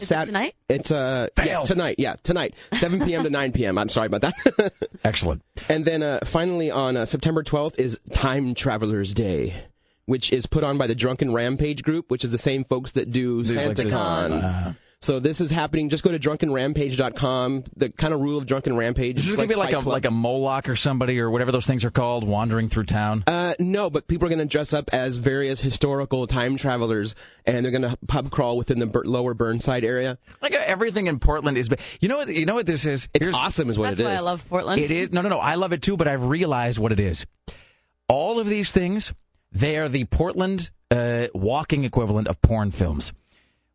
[0.00, 0.54] Is it tonight?
[0.68, 1.96] It's uh yes, tonight.
[1.98, 2.54] Yeah, tonight.
[2.72, 3.22] 7 p.m.
[3.24, 3.78] to 9 p.m.
[3.78, 4.72] I'm sorry about that.
[5.04, 5.42] Excellent.
[5.68, 9.54] And then uh finally on uh, September 12th is Time Travelers Day.
[10.06, 13.12] Which is put on by the Drunken Rampage group, which is the same folks that
[13.12, 14.76] do Do like the- SantaCon.
[15.02, 15.88] So this is happening.
[15.88, 17.64] Just go to drunkenrampage.com.
[17.74, 19.78] The kind of rule of Drunken Rampage Is is this going to be like a
[19.78, 23.24] like a Moloch or somebody or whatever those things are called, wandering through town?
[23.26, 27.14] Uh, no, but people are going to dress up as various historical time travelers,
[27.46, 30.18] and they're going to pub crawl within the Bur- lower Burnside area.
[30.42, 31.70] Like uh, everything in Portland is.
[32.00, 32.28] You know what?
[32.28, 33.08] You know what this is.
[33.14, 34.08] It's awesome, is what That's it is.
[34.08, 34.82] why I love Portland.
[34.82, 35.38] It is no, no, no.
[35.38, 37.24] I love it too, but I've realized what it is.
[38.06, 39.14] All of these things,
[39.50, 43.14] they are the Portland uh, walking equivalent of porn films.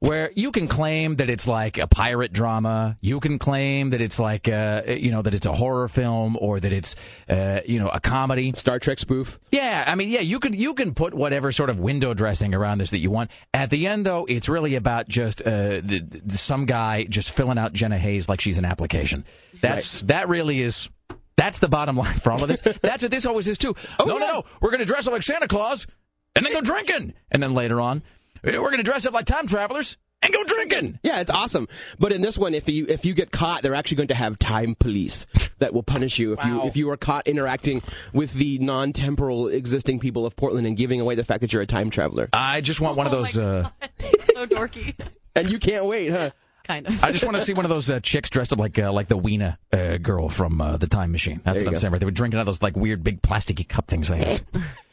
[0.06, 4.20] Where you can claim that it's like a pirate drama, you can claim that it's
[4.20, 6.96] like uh, you know that it's a horror film or that it's
[7.28, 9.40] uh, you know a comedy, Star Trek spoof.
[9.52, 12.78] Yeah, I mean, yeah, you can you can put whatever sort of window dressing around
[12.78, 13.32] this that you want.
[13.52, 17.74] At the end, though, it's really about just uh, the, some guy just filling out
[17.74, 19.26] Jenna Haze like she's an application.
[19.60, 20.88] That's that really is.
[21.36, 22.62] That's the bottom line for all of this.
[22.82, 23.76] That's what this always is too.
[24.00, 24.44] no, no, no.
[24.62, 25.88] We're going to dress up like Santa Claus
[26.36, 28.04] and then go drinking, and then later on,
[28.46, 31.00] we're going to dress up like time travelers and go drinking.
[31.04, 31.68] Yeah, it's awesome.
[32.00, 34.40] But in this one, if you if you get caught, they're actually going to have
[34.40, 35.26] time police
[35.60, 37.82] that will punish you if you if you are caught interacting
[38.14, 41.68] with the non-temporal existing people of Portland and giving away the fact that you're a
[41.68, 42.30] time traveler.
[42.34, 43.38] I just want one of those.
[43.38, 43.70] Uh,
[44.00, 44.96] so dorky.
[45.36, 46.32] And you can't wait, huh?
[46.64, 47.04] Kind of.
[47.04, 49.08] I just want to see one of those uh, chicks dressed up like uh, like
[49.08, 51.40] the Weena uh, girl from uh, the Time Machine.
[51.44, 51.80] That's There what I'm go.
[51.80, 51.92] saying.
[51.92, 52.00] Right?
[52.00, 54.08] They were drinking out of those like weird big plasticky cup things.
[54.08, 54.42] They had.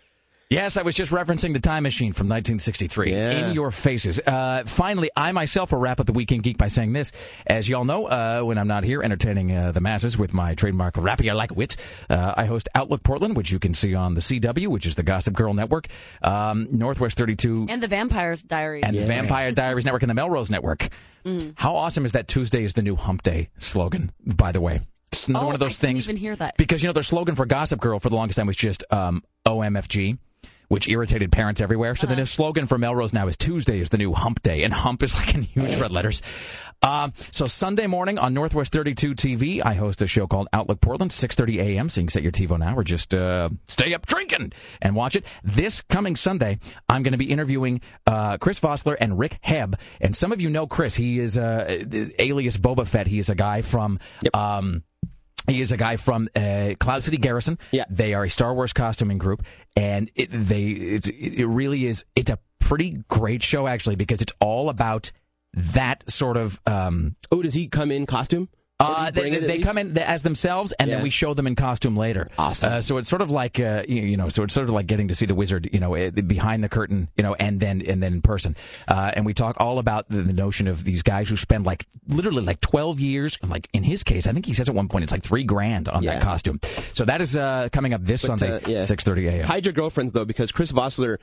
[0.52, 3.10] yes, I was just referencing the Time Machine from 1963.
[3.10, 3.30] Yeah.
[3.48, 4.20] In your faces.
[4.20, 7.12] Uh, finally, I myself will wrap up the Week in Geek by saying this.
[7.46, 10.96] As y'all know, uh, when I'm not here entertaining uh, the masses with my trademark
[10.96, 11.76] rapier like wit,
[12.10, 15.02] uh, I host Outlook Portland, which you can see on the CW, which is the
[15.02, 15.88] Gossip Girl Network,
[16.22, 18.84] um, Northwest 32 And the Vampires Diaries.
[18.86, 20.88] and the Vampire Diaries Network and the Melrose Network.
[21.24, 21.54] Mm.
[21.56, 24.80] How awesome is that Tuesday is the new hump day slogan, by the way?
[25.12, 26.08] It's another Oh, one of those I didn't things.
[26.08, 26.56] even hear that.
[26.56, 29.22] Because, you know, their slogan for Gossip Girl for the longest time was just um,
[29.46, 30.18] OMFG,
[30.72, 31.94] which irritated parents everywhere.
[31.94, 32.22] So the Uh-huh.
[32.22, 35.14] new slogan for Melrose now is Tuesday is the new hump day, and hump is
[35.14, 36.22] like in huge red letters.
[36.82, 41.10] Um, so Sunday morning on Northwest 32 TV, I host a show called Outlook Portland,
[41.10, 44.52] 6.30 a.m., so you can set your TiVo now or just uh, stay up drinking
[44.80, 45.26] and watch it.
[45.44, 46.58] This coming Sunday,
[46.88, 49.74] I'm going to be interviewing uh, Chris Vossler and Rick Hebb.
[50.00, 50.96] And some of you know Chris.
[50.96, 51.84] He is uh,
[52.18, 53.06] alias Boba Fett.
[53.06, 53.98] He is a guy from...
[54.32, 54.84] Um,
[55.46, 57.58] he is a guy from uh, Cloud City Garrison.
[57.70, 59.44] Yeah, they are a Star Wars costuming group,
[59.76, 62.04] and it, they it's, it really is.
[62.16, 65.12] It's a pretty great show actually because it's all about
[65.54, 66.60] that sort of.
[66.66, 68.48] Um, oh, does he come in costume?
[68.82, 72.28] Uh, they they come in as themselves, and then we show them in costume later.
[72.38, 72.72] Awesome.
[72.72, 74.86] Uh, so it's sort of like uh, you, you know, so it's sort of like
[74.86, 77.82] getting to see the wizard, you know, eh, behind the curtain, you know, and then
[77.82, 78.56] and then in person.
[78.88, 81.86] Uh, and we talk all about the, the notion of these guys who spend like
[82.08, 83.38] literally like twelve years.
[83.42, 85.44] and, Like in his case, I think he says at one point it's like three
[85.44, 86.60] grand on that costume.
[86.92, 88.84] So that is uh, coming up this But, Sunday, uh, yeah.
[88.84, 89.44] six thirty a.m.
[89.44, 91.18] Hide your girlfriends though, because Chris Vossler,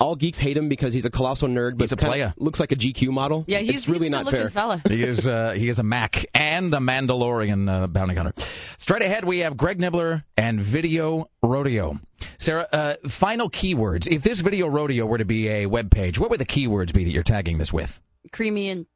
[0.00, 2.72] all geeks hate him because he's a colossal nerd, but He's a kinda looks like
[2.72, 3.44] a GQ model.
[3.46, 4.50] Yeah, he's, it's really he's a not good-looking fair.
[4.50, 4.82] fella.
[4.88, 8.32] he is uh, he is a Mac and a Mandalorian uh, bounty hunter.
[8.76, 12.00] Straight ahead, we have Greg Nibler and Video Rodeo.
[12.38, 14.06] Sarah, uh, final keywords.
[14.10, 17.04] If this Video Rodeo were to be a web page, what would the keywords be
[17.04, 18.00] that you're tagging this with?
[18.32, 18.86] Creamy and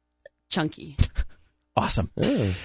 [0.49, 0.97] chunky.
[1.75, 2.11] Awesome.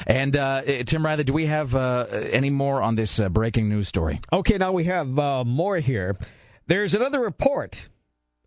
[0.08, 3.86] And uh, Tim Riley, do we have uh, any more on this uh, breaking news
[3.86, 4.20] story?
[4.32, 6.16] Okay, now we have uh, more here.
[6.66, 7.88] There's another report,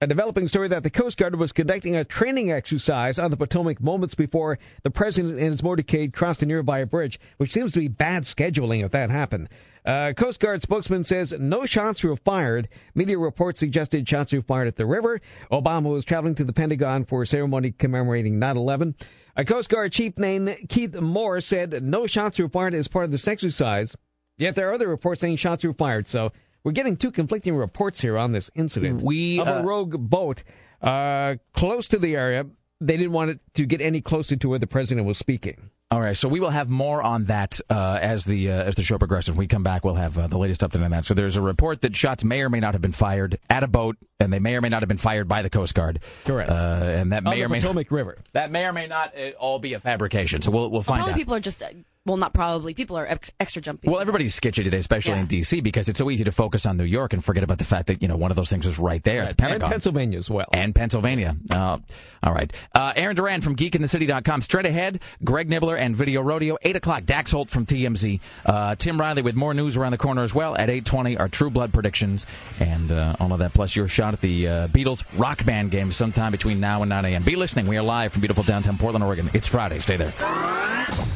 [0.02, 3.80] a developing story that the Coast Guard was conducting a training exercise on the Potomac
[3.80, 7.88] moments before the president and his motorcade crossed a nearby bridge, which seems to be
[7.88, 9.49] bad scheduling if that happened.
[9.85, 12.69] Uh, Coast Guard spokesman says no shots were fired.
[12.95, 15.22] Media reports suggested shots were fired at the river.
[15.52, 18.95] Obama was traveling to the Pentagon for a ceremony commemorating 9 11.
[19.35, 23.11] A Coast Guard chief named Keith Moore said no shots were fired as part of
[23.11, 23.95] this exercise.
[24.39, 26.07] Yet there are other reports saying shots were fired.
[26.07, 26.31] So
[26.64, 29.02] we're getting two conflicting reports here on this incident.
[29.02, 30.44] We, of uh, a rogue boat
[30.82, 32.46] uh, close to the area.
[32.80, 35.70] They didn't want it to get any closer to where the president was speaking.
[35.90, 38.82] All right, so we will have more on that uh, as the uh, as the
[38.82, 39.32] show progresses.
[39.32, 41.06] When we come back, we'll have uh, the latest update on that.
[41.06, 43.68] So there's a report that shots may or may not have been fired at a
[43.68, 46.02] boat, and they may or may not have been fired by the Coast Guard.
[46.26, 46.52] Correct.
[46.52, 46.54] Uh,
[46.84, 48.18] and that On may the or may Potomac River.
[48.34, 50.42] that may or may not uh, all be a fabrication.
[50.42, 51.18] So we'll we'll find probably out.
[51.18, 51.70] people are just uh,
[52.08, 52.74] well, not probably.
[52.74, 53.88] People are ex- extra jumpy.
[53.90, 56.84] Well, everybody's sketchy today, especially in D.C., because it's so easy to focus on New
[56.86, 59.04] York and forget about the fact that you know one of those things was right
[59.04, 59.70] there at the And Pentagon.
[59.70, 60.48] Pennsylvania as well.
[60.54, 61.36] And Pennsylvania.
[61.52, 61.78] Uh,
[62.24, 62.52] all right.
[62.74, 64.42] Uh, Aaron Duran from geekinthecity.com.
[64.42, 66.58] Straight ahead, Greg Nibler and Video Rodeo.
[66.64, 68.20] 8 o'clock, Dax Holt from TMZ.
[68.46, 70.56] Uh, Tim Riley with more news around the corner as well.
[70.58, 72.26] At 8.20, our True Blood predictions.
[72.60, 75.92] And uh, all of that, plus your shot at the uh, Beatles rock band game
[75.92, 77.24] sometime between now and 9 a.m.
[77.24, 77.68] Be listening.
[77.68, 79.30] We are live from beautiful downtown Portland, Oregon.
[79.34, 79.80] It's Friday.
[79.80, 80.14] Stay there.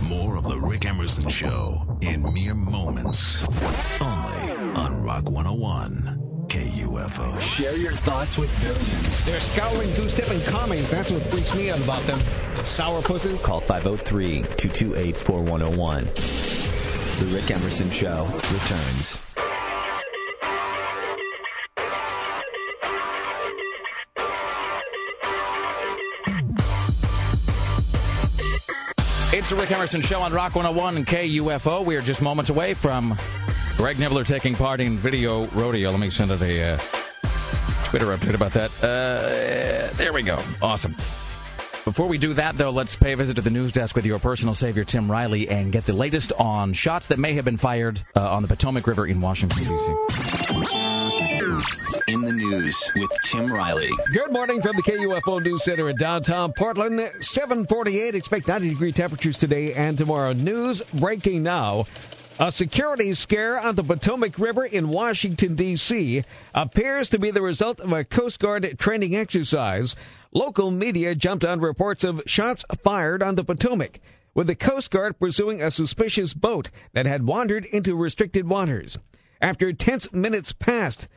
[0.04, 3.44] More of the Rick Emerson Show in mere moments.
[4.02, 7.40] Only on Rock 101 KUFO.
[7.40, 9.26] Share your thoughts with billions.
[9.26, 10.90] They're scowling, goose-stepping commies.
[10.90, 12.20] That's what freaks me out about them.
[12.64, 13.42] Sour pusses.
[13.42, 16.06] Call 503 228 4101.
[16.06, 19.22] The Rick Emerson Show returns.
[29.34, 31.86] It's the Rick Emerson Show on Rock 101 and KUFO.
[31.86, 33.18] We are just moments away from
[33.78, 35.90] Greg Nibler taking part in Video Rodeo.
[35.90, 36.78] Let me send out a uh,
[37.86, 38.72] Twitter update about that.
[38.84, 40.38] Uh, there we go.
[40.62, 40.98] Awesome.
[41.84, 44.20] Before we do that, though, let's pay a visit to the news desk with your
[44.20, 48.04] personal savior, Tim Riley, and get the latest on shots that may have been fired
[48.16, 49.92] uh, on the Potomac River in Washington, D.C.
[52.08, 53.90] In the news with Tim Riley.
[54.14, 57.00] Good morning from the KUFO News Center in downtown Portland.
[57.20, 58.14] 748.
[58.14, 60.34] Expect 90 degree temperatures today and tomorrow.
[60.34, 61.88] News breaking now.
[62.38, 66.24] A security scare on the Potomac River in Washington, D.C.
[66.54, 69.96] appears to be the result of a Coast Guard training exercise.
[70.34, 74.00] Local media jumped on reports of shots fired on the Potomac,
[74.34, 78.98] with the Coast Guard pursuing a suspicious boat that had wandered into restricted waters.
[79.42, 81.10] After tense minutes passed,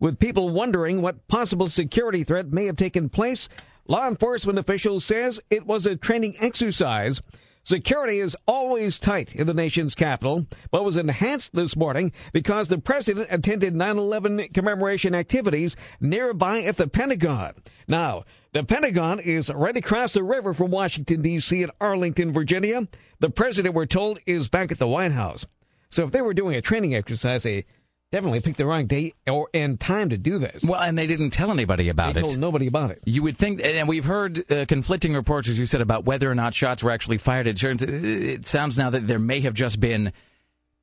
[0.00, 3.48] with people wondering what possible security threat may have taken place,
[3.86, 7.20] law enforcement officials says it was a training exercise.
[7.62, 12.78] Security is always tight in the nation's capital, but was enhanced this morning because the
[12.78, 17.54] president attended 9/11 commemoration activities nearby at the Pentagon.
[17.88, 18.24] Now,
[18.56, 21.62] the Pentagon is right across the river from Washington D.C.
[21.62, 22.88] at Arlington, Virginia.
[23.20, 25.44] The president, we're told, is back at the White House.
[25.90, 27.66] So if they were doing a training exercise, they
[28.12, 30.64] definitely picked the wrong date or and time to do this.
[30.64, 32.14] Well, and they didn't tell anybody about it.
[32.14, 32.22] They it.
[32.22, 33.02] told nobody about it.
[33.04, 36.34] You would think, and we've heard uh, conflicting reports, as you said, about whether or
[36.34, 37.46] not shots were actually fired.
[37.46, 40.14] It, turns, it sounds now that there may have just been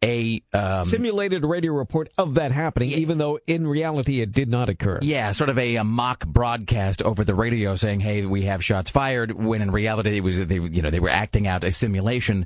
[0.03, 4.69] a um, Simulated radio report of that happening, even though in reality it did not
[4.69, 4.99] occur.
[5.01, 8.89] yeah, sort of a, a mock broadcast over the radio saying, "Hey, we have shots
[8.89, 12.45] fired," when in reality it was they, you know, they were acting out a simulation.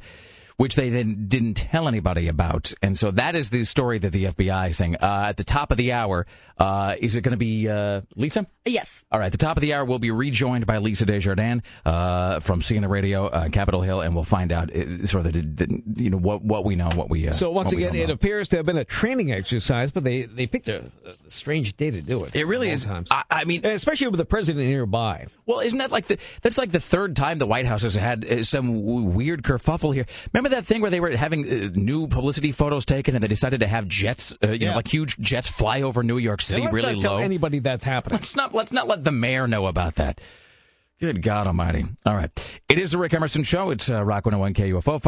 [0.58, 4.26] Which they then didn't tell anybody about, and so that is the story that the
[4.26, 4.96] FBI is saying.
[4.96, 6.26] Uh, at the top of the hour,
[6.58, 8.48] uh, is it going to be uh, Lisa?
[8.66, 9.06] Yes.
[9.12, 12.62] All right, the top of the hour, we'll be rejoined by Lisa Desjardins uh, from
[12.62, 16.10] CNN Radio, uh, Capitol Hill, and we'll find out uh, sort of the, the, you
[16.10, 17.28] know what what we know, what we.
[17.28, 20.48] Uh, So once again, it appears to have been a training exercise, but they, they
[20.48, 22.36] picked a, a strange day to do it.
[22.36, 22.84] It really is.
[22.84, 23.10] Times.
[23.12, 25.28] I, I mean, especially with the president nearby.
[25.46, 28.26] Well, isn't that like the that's like the third time the White House has had
[28.26, 30.08] uh, some weird kerfuffle here?
[30.34, 33.60] Remember that thing where they were having uh, new publicity photos taken and they decided
[33.62, 36.96] to have jets, uh, you know, like huge jets fly over New York City, really
[36.96, 37.18] low.
[37.18, 38.18] anybody that's happening.
[38.18, 40.20] Let's not let's not let the mayor know about that.
[41.00, 41.86] Good God Almighty!
[42.08, 43.70] All right, it is the Rick Emerson Show.
[43.70, 45.00] It's uh, Rock 101 KUFO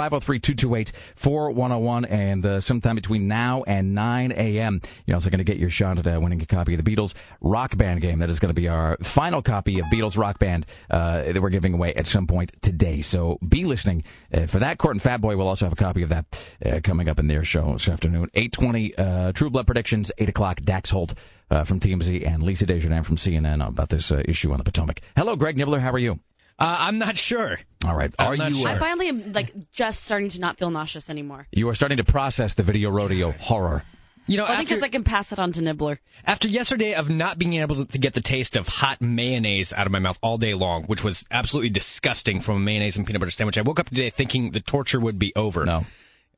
[1.17, 4.81] 503-228-4101, and uh, sometime between now and 9 a.m.
[5.07, 7.15] You're also going to get your shot at uh, winning a copy of the Beatles
[7.41, 8.19] Rock Band game.
[8.19, 11.49] That is going to be our final copy of Beatles Rock Band uh, that we're
[11.49, 13.01] giving away at some point today.
[13.01, 14.77] So be listening uh, for that.
[14.77, 17.25] Court and Fat Boy will also have a copy of that uh, coming up in
[17.25, 18.29] their show this afternoon.
[18.35, 20.11] 8:20 uh, True Blood predictions.
[20.19, 21.15] 8 o'clock Dax Holt
[21.51, 25.01] uh, from TMZ and Lisa Desjardins from CNN about this uh, issue on the Potomac.
[25.15, 25.79] Hello, Greg Nibler.
[25.79, 26.19] How are you?
[26.57, 27.59] Uh, I'm not sure.
[27.85, 28.13] All right.
[28.19, 28.57] I'm Are you?
[28.57, 28.67] sure.
[28.67, 31.47] uh, I finally am like just starting to not feel nauseous anymore.
[31.53, 33.83] you are starting to process the video rodeo horror.
[34.27, 35.97] You know, I think because I can pass it on to Nibler.
[36.23, 39.91] after yesterday of not being able to get the taste of hot mayonnaise out of
[39.91, 43.31] my mouth all day long, which was absolutely disgusting from a mayonnaise and peanut butter
[43.31, 45.65] sandwich, I woke up today thinking the torture would be over.
[45.65, 45.85] No.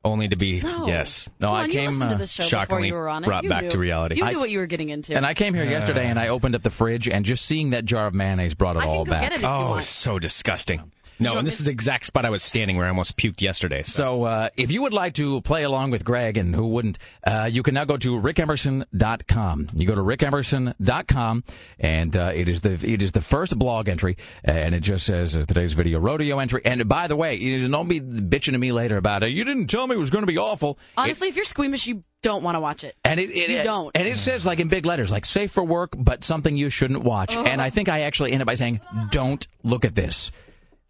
[0.04, 0.86] Only to be No.
[0.86, 1.28] yes.
[1.40, 3.08] No, Come I on, you came, listened to uh, this show before shockingly you were
[3.08, 3.26] on it.
[3.26, 3.70] brought You back knew.
[3.70, 4.16] to reality.
[4.18, 5.14] You I- knew what you were getting into.
[5.16, 7.84] And I came here yesterday and I opened up the fridge and just seeing that
[7.84, 9.32] jar of mayonnaise brought it I all back.
[9.32, 10.90] it you oh, so disgusting.
[11.18, 13.40] No, So and this is the exact spot I was standing where I almost puked
[13.40, 13.82] yesterday.
[13.82, 16.98] So, So uh, if you would like to play along with Greg, and who wouldn't,
[17.24, 19.68] uh, you can now go to rickemerson.com.
[19.76, 21.44] You go to rickemerson.com,
[21.78, 25.36] and uh, it is the it is the first blog entry, and it just says
[25.36, 26.62] uh, today's video rodeo entry.
[26.64, 29.30] And by the way, don't be bitching to me later about it.
[29.30, 30.78] You didn't tell me it was going to be awful.
[30.96, 32.96] Honestly, if you're squeamish, you don't want to watch it.
[33.04, 33.90] And it, it You it- don't.
[33.96, 37.02] And it says like in big letters, like safe for work, but something you shouldn't
[37.02, 37.36] watch.
[37.36, 37.46] Ugh.
[37.46, 38.80] And I think I actually ended by saying,
[39.10, 40.30] don't look at this.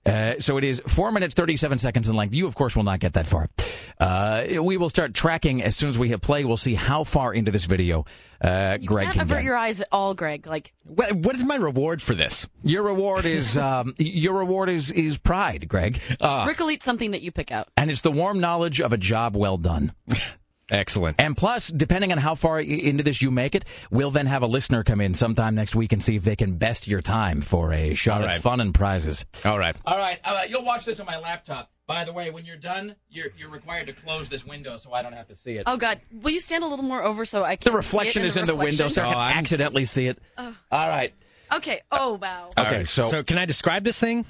[0.04, 2.34] Uh, so it is four minutes thirty seven seconds in length.
[2.34, 3.48] You of course will not get that far.
[4.00, 6.44] Uh, we will start tracking as soon as we hit play.
[6.44, 8.04] We'll see how far into this video
[8.40, 9.44] uh, Greg Can't can avert get.
[9.44, 10.46] your eyes at all, Greg.
[10.46, 12.48] Like what, what is my reward for this?
[12.64, 17.12] Your reward is um, your reward is is pride, Greg, uh, Rick will eat something
[17.12, 17.68] that you pick out.
[17.76, 19.92] and it's the warm knowledge of a job well done.
[20.72, 21.20] Excellent.
[21.20, 24.46] And plus, depending on how far into this you make it, we'll then have a
[24.46, 27.72] listener come in sometime next week and see if they can best your time for
[27.72, 29.24] a shot All at fun and prizes.
[29.44, 29.76] All right.
[29.84, 31.70] All right, uh, you'll watch this on my laptop.
[31.86, 35.02] By the way, when you're done, you're you're required to close this window so I
[35.02, 35.64] don't have to see it.
[35.66, 37.70] Oh God, will you stand a little more over so I can?
[37.70, 39.30] the reflection see it is in the window, so I reflection?
[39.32, 40.18] can accidentally see it.
[40.38, 40.56] Oh.
[40.70, 41.12] All right.
[41.52, 41.82] Okay.
[41.90, 42.50] Oh wow.
[42.56, 42.88] Okay, All right.
[42.88, 44.24] so- so can I describe this thing?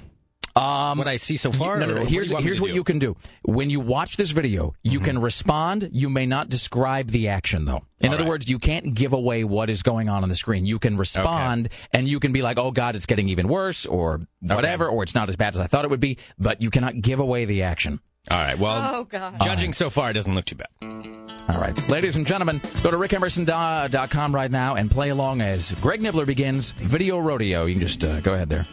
[0.55, 1.79] Um, what I see so far?
[1.79, 2.05] No, no, no.
[2.05, 2.73] Here's you want me here's what do?
[2.75, 3.15] you can do.
[3.43, 5.89] When you watch this video, you can respond.
[5.91, 7.81] You may not describe the action, though.
[8.01, 8.29] In All other right.
[8.29, 10.67] words, you can't give away what is going on on the screen.
[10.67, 14.21] You can respond, and you can be like, "Oh God, it's getting even worse," or
[14.41, 17.01] whatever, or "It's not as bad as I thought it would be." But you cannot
[17.01, 17.99] give away the action.
[18.29, 18.57] All right.
[18.57, 19.41] Well, Oh God.
[19.41, 21.32] judging so far, it doesn't look too bad.
[21.49, 26.01] All right, ladies and gentlemen, go to rickemerson.com right now and play along as Greg
[26.01, 27.65] Nibler begins Video Rodeo.
[27.65, 28.65] You can just uh, go ahead there.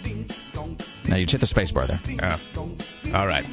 [1.07, 2.01] Now you just hit the space bar there.
[2.09, 2.39] Yeah.
[3.13, 3.45] All right.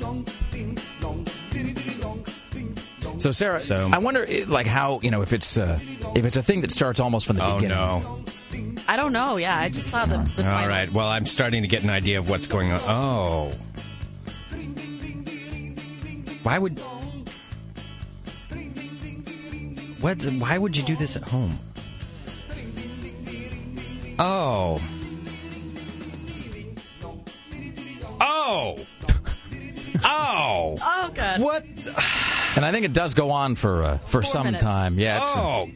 [3.18, 5.80] So Sarah, So- I wonder, eh, like, how you know if it's uh,
[6.16, 7.78] if it's a thing that starts almost from the Oh beginning.
[7.78, 8.24] no.
[8.88, 9.38] I don't know.
[9.38, 10.18] Yeah, I just saw the.
[10.18, 10.70] the All final.
[10.70, 10.92] right.
[10.94, 12.80] Well, I'm starting to get an idea of what's going on.
[12.86, 13.54] Oh.
[16.44, 16.80] Why would
[20.00, 21.60] What's why would you do this at home?
[24.20, 24.82] Oh.
[28.20, 28.78] Oh.
[30.04, 30.76] Oh.
[30.82, 31.42] Oh God.
[31.42, 31.64] What?
[32.56, 34.64] And I think it does go on for uh, for some minutes.
[34.64, 35.00] time.
[35.00, 35.18] Yeah.
[35.18, 35.70] It's, uh, Oh.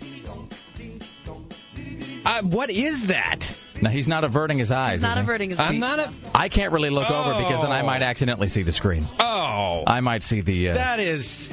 [2.24, 3.52] Uh, what is that?
[3.82, 4.94] now he's not averting his eyes.
[4.94, 5.22] He's not he?
[5.24, 5.60] averting his.
[5.60, 5.80] I'm teeth.
[5.82, 6.14] not a.
[6.36, 7.86] I can't really look over because then I Oh.
[7.88, 9.08] might accidentally see the screen.
[9.20, 9.84] Oh.
[9.88, 10.70] I might see the.
[10.70, 11.52] Uh, That is.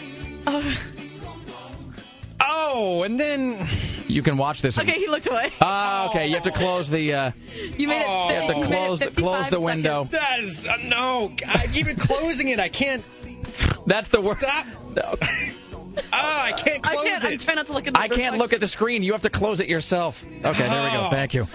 [2.80, 3.66] Oh, and then.
[4.06, 4.78] you can watch this.
[4.78, 5.50] Okay, he looked away.
[5.60, 6.26] Ah, okay.
[6.28, 7.12] You have to close the.
[7.14, 7.30] Uh,
[7.76, 8.06] You made it.
[8.08, 8.28] Oh.
[8.28, 10.04] You have to you made it close the- close the window.
[10.04, 10.10] seconds.
[10.10, 10.66] That is.
[10.66, 11.32] Uh, no.
[11.46, 13.04] I, even closing it, I can't.
[13.86, 14.38] that's the word.
[14.38, 14.66] Stop.
[16.12, 17.24] Oh, I can't I close can't.
[17.24, 17.40] I'm it.
[17.40, 17.94] trying not to look at.
[17.94, 18.38] The I can't reflection.
[18.38, 19.02] look at the screen.
[19.02, 20.24] You have to close it yourself.
[20.44, 21.06] Okay, there we go.
[21.06, 21.10] Oh.
[21.10, 21.46] Thank you.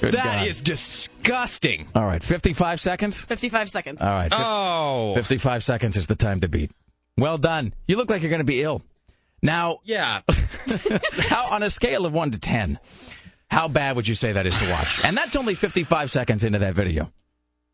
[0.00, 0.46] Good That God.
[0.46, 1.88] is disgusting.
[1.96, 3.20] All right, 55 seconds?
[3.22, 4.00] 55 seconds.
[4.00, 4.30] All right.
[4.30, 5.12] fif- Oh.
[5.16, 6.70] 55 seconds is the time to beat.
[7.16, 7.74] Well done.
[7.88, 8.80] You look like you're going to be ill.
[9.42, 10.20] Now, Yeah.
[11.28, 12.78] how, on a scale of 1 to 10,
[13.50, 15.02] how bad would you say that is to watch?
[15.04, 17.10] And that's only 55 seconds into that video.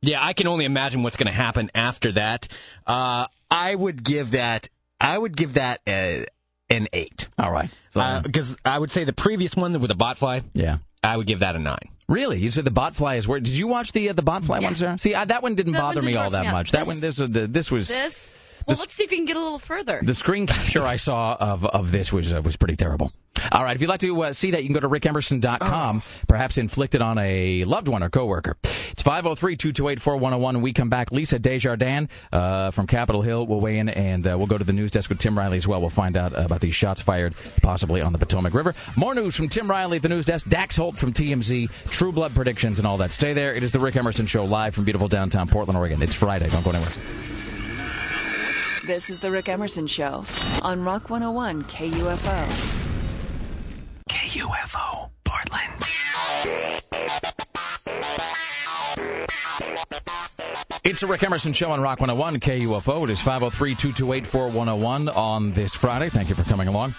[0.02, 2.48] Yeah, I can only imagine what's going to happen after that.
[2.86, 4.68] Uh, I would give that.
[5.00, 6.24] I would give that uh,
[6.70, 7.28] an eight.
[7.38, 7.70] All right.
[7.90, 10.78] So, Because I would say the previous one with the botfly, yeah.
[11.02, 11.88] I would give that a nine.
[12.06, 12.38] Really?
[12.38, 13.40] You said the botfly is where?
[13.40, 14.66] Did you watch the uh, the botfly Yeah.
[14.68, 14.98] one, Sarah?
[14.98, 16.52] See, I, that one didn't That bother me didn't all that me out.
[16.52, 16.72] much.
[16.72, 18.34] That one, this, uh, the, this was This.
[18.66, 20.00] Well, let's see if we can get a little further.
[20.02, 23.12] The screen capture I saw of, of this was uh, was pretty terrible.
[23.52, 26.56] All right, if you'd like to uh, see that, you can go to rickemerson.com, perhaps
[26.56, 28.56] inflicted on a loved one or coworker.
[28.62, 30.60] It's 503-228-4101.
[30.62, 31.12] We come back.
[31.12, 34.72] Lisa Desjardins uh, from Capitol Hill will weigh in, and uh, we'll go to the
[34.72, 35.80] news desk with Tim Riley as well.
[35.80, 38.74] We'll find out about these shots fired possibly on the Potomac River.
[38.96, 42.34] More news from Tim Riley at the news desk, Dax Holt from TMZ, True Blood
[42.34, 43.12] predictions, and all that.
[43.12, 43.54] Stay there.
[43.54, 46.00] It is the Rick Emerson Show live from beautiful downtown Portland, Oregon.
[46.02, 46.48] It's Friday.
[46.48, 47.34] Don't go anywhere.
[48.86, 50.24] This is The Rick Emerson Show
[50.61, 52.81] on Rock 101 KUFO.
[54.11, 55.73] KUFO, Portland.
[60.85, 63.05] It's the Rick Emerson Show on Rock 101 KUFO.
[63.05, 66.11] It is 503 228 4101 on this Friday.
[66.11, 66.94] Thank you for coming along.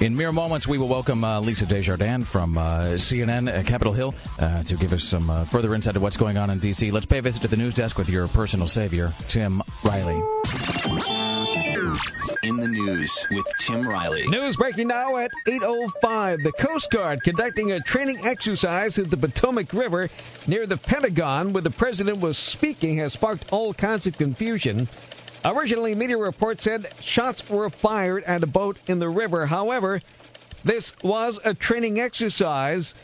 [0.00, 4.14] In mere moments, we will welcome uh, Lisa Desjardins from uh, CNN at Capitol Hill
[4.38, 6.90] uh, to give us some uh, further insight to what's going on in D.C.
[6.92, 10.37] Let's pay a visit to the news desk with your personal savior, Tim Riley.
[12.42, 14.28] In the news with Tim Riley.
[14.28, 16.42] News breaking now at 8.05.
[16.42, 20.10] The Coast Guard conducting a training exercise at the Potomac River
[20.46, 24.90] near the Pentagon where the president was speaking has sparked all kinds of confusion.
[25.42, 29.46] Originally, media reports said shots were fired at a boat in the river.
[29.46, 30.02] However,
[30.64, 32.94] this was a training exercise.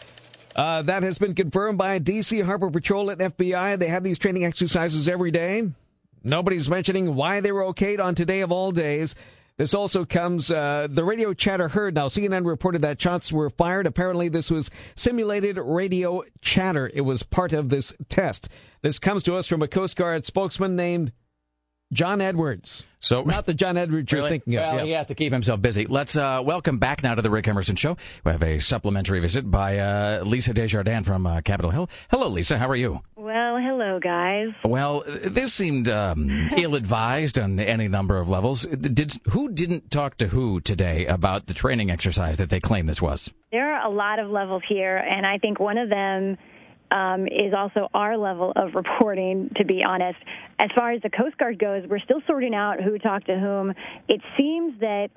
[0.54, 3.78] Uh, that has been confirmed by DC Harbor Patrol and FBI.
[3.78, 5.70] They have these training exercises every day.
[6.24, 9.14] Nobody's mentioning why they were okayed on today of all days.
[9.56, 11.94] This also comes, uh, the radio chatter heard.
[11.94, 13.86] Now, CNN reported that shots were fired.
[13.86, 16.90] Apparently, this was simulated radio chatter.
[16.92, 18.48] It was part of this test.
[18.82, 21.12] This comes to us from a Coast Guard spokesman named
[21.94, 22.84] John Edwards.
[22.98, 24.30] So not the John Edwards you're Really?
[24.30, 24.62] thinking of.
[24.62, 24.84] Well, yeah.
[24.84, 25.86] he has to keep himself busy.
[25.86, 27.96] Let's uh, welcome back now to the Rick Emerson Show.
[28.24, 31.88] We have a supplementary visit by uh, Lisa Desjardins from uh, Capitol Hill.
[32.10, 32.58] Hello, Lisa.
[32.58, 33.00] How are you?
[33.14, 34.48] Well, hello, guys.
[34.64, 38.64] Well, this seemed um, ill-advised on any number of levels.
[38.66, 43.00] Did who didn't talk to who today about the training exercise that they claim this
[43.02, 43.32] was?
[43.52, 46.38] There are a lot of levels here, and I think one of them
[46.94, 50.18] um, is also our level of reporting, to be honest.
[50.60, 53.74] As far as the Coast Guard goes, we're still sorting out who talked to whom.
[54.08, 55.10] It seems that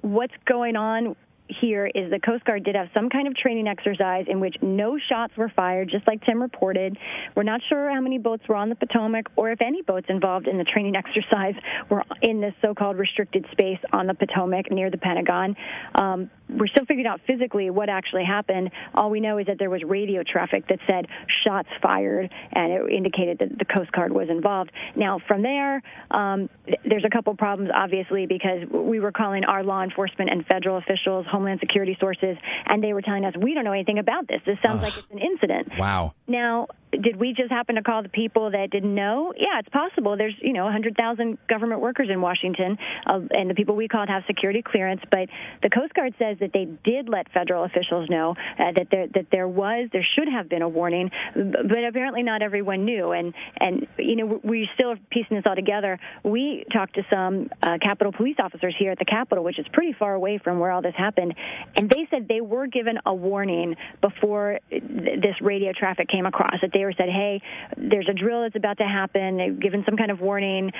[0.00, 1.14] what's going on
[1.60, 4.98] here is the Coast Guard did have some kind of training exercise in which no
[5.08, 6.96] shots were fired, just like Tim reported.
[7.34, 10.46] We're not sure how many boats were on the Potomac or if any boats involved
[10.46, 11.54] in the training exercise
[11.90, 15.56] were in this so-called restricted space on the Potomac near the Pentagon.
[15.94, 18.70] Um, we're still figuring out physically what actually happened.
[18.94, 21.06] All we know is that there was radio traffic that said
[21.44, 24.70] shots fired, and it indicated that the Coast Guard was involved.
[24.96, 29.62] Now, from there, um, th- there's a couple problems, obviously, because we were calling our
[29.62, 32.36] law enforcement and federal officials, Homeland Security sources,
[32.66, 34.40] and they were telling us, we don't know anything about this.
[34.44, 35.68] This sounds like it's an incident.
[35.78, 36.14] Wow.
[36.26, 39.32] Now, did we just happen to call the people that didn't know?
[39.36, 40.16] Yeah, it's possible.
[40.16, 44.22] There's, you know, 100,000 government workers in Washington, uh, and the people we called have
[44.26, 45.00] security clearance.
[45.10, 45.28] But
[45.62, 49.26] the Coast Guard says that they did let federal officials know uh, that there that
[49.30, 53.12] there was, there should have been a warning, but apparently not everyone knew.
[53.12, 55.98] And and you know, we still are piecing this all together.
[56.24, 59.92] We talked to some uh, Capitol police officers here at the Capitol, which is pretty
[59.92, 61.34] far away from where all this happened,
[61.76, 66.54] and they said they were given a warning before th- this radio traffic came across.
[66.62, 67.40] That they said, hey,
[67.76, 69.58] there's a drill that's about to happen.
[69.60, 70.72] Given some kind of warning.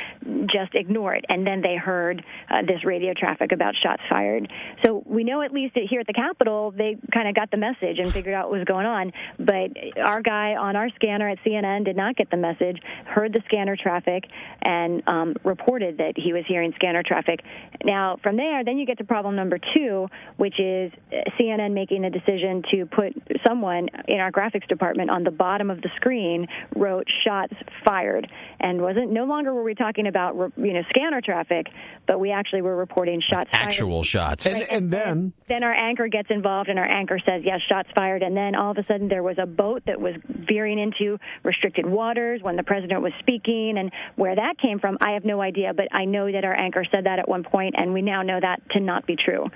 [0.46, 1.24] Just ignore it.
[1.28, 4.50] And then they heard uh, this radio traffic about shots fired.
[4.84, 7.98] So we know at least here at the Capitol, they kind of got the message
[7.98, 9.12] and figured out what was going on.
[9.38, 13.42] But our guy on our scanner at CNN did not get the message, heard the
[13.46, 14.24] scanner traffic,
[14.62, 17.40] and um, reported that he was hearing scanner traffic.
[17.84, 22.02] Now, from there, then you get to problem number two, which is uh, CNN making
[22.02, 23.12] the decision to put
[23.46, 26.46] someone in our graphics department on the bottom of the screen
[26.76, 27.54] wrote shots
[27.84, 31.66] fired and wasn't no longer were we talking about you know scanner traffic
[32.06, 33.68] but we actually were reporting shots fired.
[33.68, 34.46] Actual shots.
[34.46, 38.22] And, and then then our anchor gets involved and our anchor says yes shots fired.
[38.22, 41.84] And then all of a sudden there was a boat that was veering into restricted
[41.84, 43.76] waters when the president was speaking.
[43.76, 46.84] And where that came from i have no idea but i know that our anchor
[46.90, 49.46] said that at one point and we now know that to not be true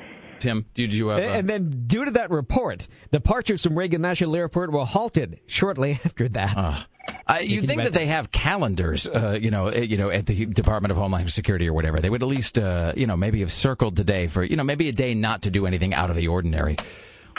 [0.42, 1.18] Tim, did you have?
[1.20, 6.00] Uh, And then, due to that report, departures from Reagan National Airport were halted shortly
[6.04, 6.56] after that.
[7.26, 7.92] Uh, you can think that imagine.
[7.94, 11.68] they have calendars, uh, you know, uh, you know, at the Department of Homeland Security
[11.68, 12.00] or whatever?
[12.00, 14.88] They would at least, uh, you know, maybe have circled today for, you know, maybe
[14.88, 16.76] a day not to do anything out of the ordinary.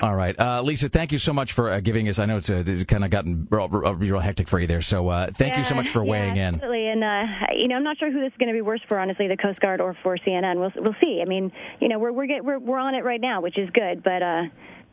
[0.04, 2.20] All right, uh, Lisa, thank you so much for uh, giving us.
[2.20, 5.08] I know it's uh, kind of gotten real, real, real hectic for you there, so
[5.08, 6.56] uh, thank you so much for yeah, weighing in.
[6.56, 7.24] Absolutely, and uh,
[7.56, 9.38] you know, I'm not sure who this is going to be worse for, honestly, the
[9.38, 10.60] Coast Guard or for CNN.
[10.60, 11.22] We'll we'll see.
[11.22, 13.70] I mean, you know, we're we're get, we're, we're on it right now, which is
[13.70, 14.42] good, but uh,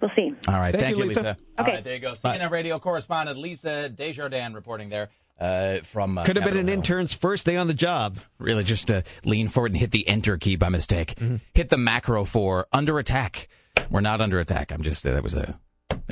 [0.01, 0.31] we'll see.
[0.47, 1.37] All right, thank, you, Lisa.
[1.59, 1.74] All Okay.
[1.74, 2.12] right, there you go.
[2.12, 5.09] CNN radio correspondent Lisa Desjardins reporting there.
[5.41, 8.19] Uh, from uh, Could have been an intern's first day on the job.
[8.39, 11.19] Really, just uh, lean forward and hit the enter key by mistake.
[11.53, 13.49] Hit the macro for under attack.
[13.90, 14.73] We're not under attack.
[14.73, 15.59] I'm just uh, that was a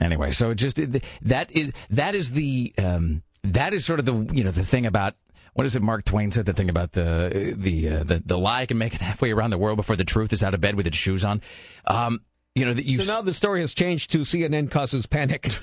[0.00, 0.30] anyway.
[0.30, 0.76] So just
[1.22, 4.86] that is that is the um, that is sort of the you know the thing
[4.86, 5.14] about.
[5.54, 5.82] What is it?
[5.82, 9.00] Mark Twain said the thing about the the uh, the, the lie can make it
[9.00, 11.42] halfway around the world before the truth is out of bed with its shoes on.
[11.84, 12.20] Um,
[12.54, 15.50] you know that you so now the story has changed to CNN causes panic.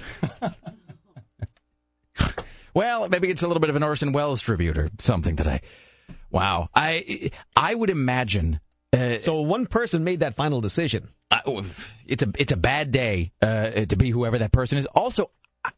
[2.76, 5.61] Well, maybe it's a little bit of an Orson Welles tribute or something today.
[6.30, 8.60] Wow, I I would imagine.
[8.91, 11.10] Uh, so one person made that final decision.
[11.32, 11.64] Uh,
[12.06, 14.86] it's a it's a bad day uh, to be whoever that person is.
[14.88, 15.32] Also,
[15.64, 15.72] I,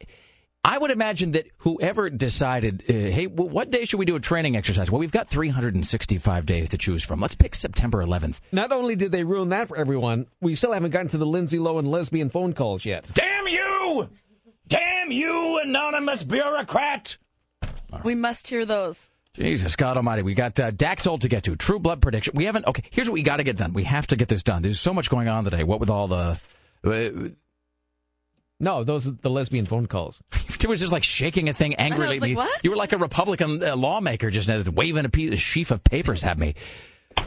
[0.63, 4.19] I would imagine that whoever decided, uh, hey, well, what day should we do a
[4.19, 4.91] training exercise?
[4.91, 7.21] Well, we've got 365 days to choose from.
[7.21, 8.41] Let's pick September 11th.
[8.51, 11.57] Not only did they ruin that for everyone, we still haven't gotten to the Lindsay
[11.57, 13.09] Lohan lesbian phone calls yet.
[13.13, 14.09] Damn you!
[14.67, 17.17] Damn you, anonymous bureaucrat!
[18.03, 19.11] We must hear those.
[19.37, 21.55] Jesus God Almighty, we got uh, Dax Holt to get to.
[21.55, 22.33] True Blood prediction.
[22.35, 22.65] We haven't.
[22.65, 23.71] Okay, here's what we got to get done.
[23.73, 24.63] We have to get this done.
[24.63, 25.63] There's so much going on today.
[25.63, 26.39] What with all the.
[26.83, 27.29] Uh,
[28.59, 30.21] No, those are the lesbian phone calls.
[30.59, 32.19] It was just like shaking a thing angrily.
[32.19, 32.63] like, what?
[32.63, 35.83] You were like a Republican uh, lawmaker just now, waving a, piece, a sheaf of
[35.83, 36.55] papers at me.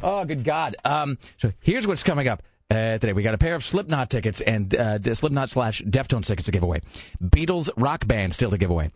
[0.03, 0.75] Oh, good God.
[0.85, 2.43] Um, so here's what's coming up.
[2.69, 6.47] Uh, today we got a pair of Slipknot tickets and uh, Slipknot slash Deftones tickets
[6.47, 6.81] to give away.
[7.23, 8.91] Beatles rock band still to give away.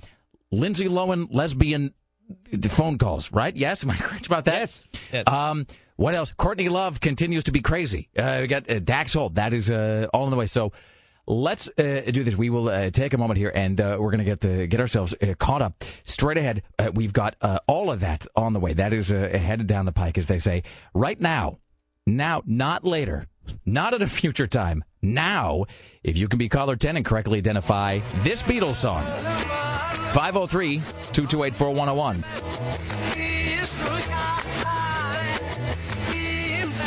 [0.51, 1.95] Lindsay Lohan lesbian
[2.69, 3.33] phone calls.
[3.33, 3.55] Right?
[3.57, 4.55] Yes, am I correct about that?
[4.55, 4.85] Yes.
[5.13, 5.29] Yes.
[5.29, 6.33] Um, what else?
[6.37, 8.09] Courtney Love continues to be crazy.
[8.17, 9.35] Uh, we got uh, Dax Holt.
[9.35, 10.47] That is uh, all on the way.
[10.47, 10.73] So
[11.27, 12.37] let's uh, do this.
[12.37, 15.15] We will uh, take a moment here, and uh, we're going to get get ourselves
[15.23, 15.85] uh, caught up.
[16.05, 18.73] Straight ahead, uh, we've got uh, all of that on the way.
[18.73, 20.63] That is uh, headed down the pike, as they say.
[20.95, 21.59] Right now,
[22.07, 23.27] now, not later,
[23.65, 24.85] not at a future time.
[25.03, 25.65] Now,
[26.03, 29.05] if you can be caller 10 and correctly identify this Beatles song,
[30.15, 30.79] 503
[31.13, 32.25] 228 4101.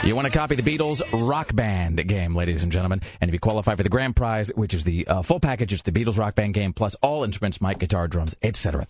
[0.08, 3.02] You want to copy the Beatles Rock Band game, ladies and gentlemen.
[3.20, 5.84] And if you qualify for the grand prize, which is the uh, full package, it's
[5.84, 8.88] the Beatles Rock Band game plus all instruments, mic, guitar, drums, etc.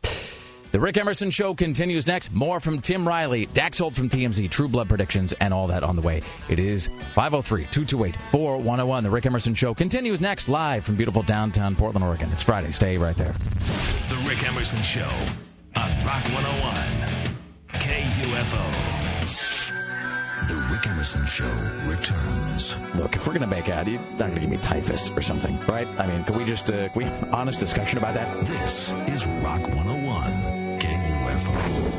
[0.71, 2.31] The Rick Emerson Show continues next.
[2.31, 5.95] More from Tim Riley, Dax Holt from TMZ, True Blood Predictions, and all that on
[5.95, 6.21] the way.
[6.49, 9.03] It is 503 228 4101.
[9.03, 12.29] The Rick Emerson Show continues next, live from beautiful downtown Portland, Oregon.
[12.31, 12.69] It's Friday.
[12.69, 13.33] Stay right there.
[14.27, 15.09] The Rick Emerson Show
[15.77, 16.75] on Rock 101.
[17.71, 18.61] KUFO.
[20.49, 21.49] The Rick Emerson Show
[21.85, 22.75] returns.
[22.93, 25.21] Look, if we're going to make out, you're not going to give me typhus or
[25.21, 25.87] something, right?
[25.97, 28.37] I mean, can we just, uh, can we have an honest discussion about that?
[28.45, 30.79] This is Rock 101.
[30.81, 31.96] KUFO.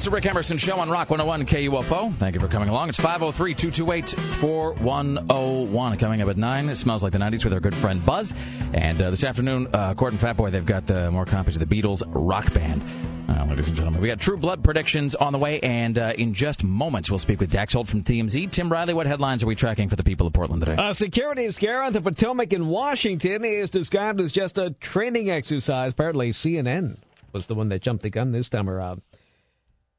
[0.00, 2.10] It's the Rick Emerson Show on Rock 101 KUFO.
[2.14, 2.88] Thank you for coming along.
[2.88, 5.98] It's 503 228 4101.
[5.98, 6.68] Coming up at 9.
[6.70, 8.34] It smells like the 90s with our good friend Buzz.
[8.72, 11.82] And uh, this afternoon, uh, Court and Fatboy, they've got uh, more copies of the
[11.82, 12.82] Beatles Rock Band.
[13.28, 16.32] Uh, ladies and gentlemen, we got True Blood predictions on the way, and uh, in
[16.32, 18.50] just moments, we'll speak with Dax Holt from TMZ.
[18.50, 20.76] Tim Riley, what headlines are we tracking for the people of Portland today?
[20.78, 25.92] A security scare on the Potomac in Washington is described as just a training exercise.
[25.92, 26.96] Apparently, CNN
[27.32, 29.02] was the one that jumped the gun this time around.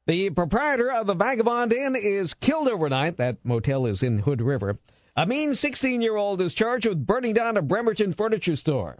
[0.06, 3.18] The proprietor of the Vagabond Inn is killed overnight.
[3.18, 4.80] That motel is in Hood River.
[5.16, 8.98] A mean 16 year old is charged with burning down a Bremerton furniture store.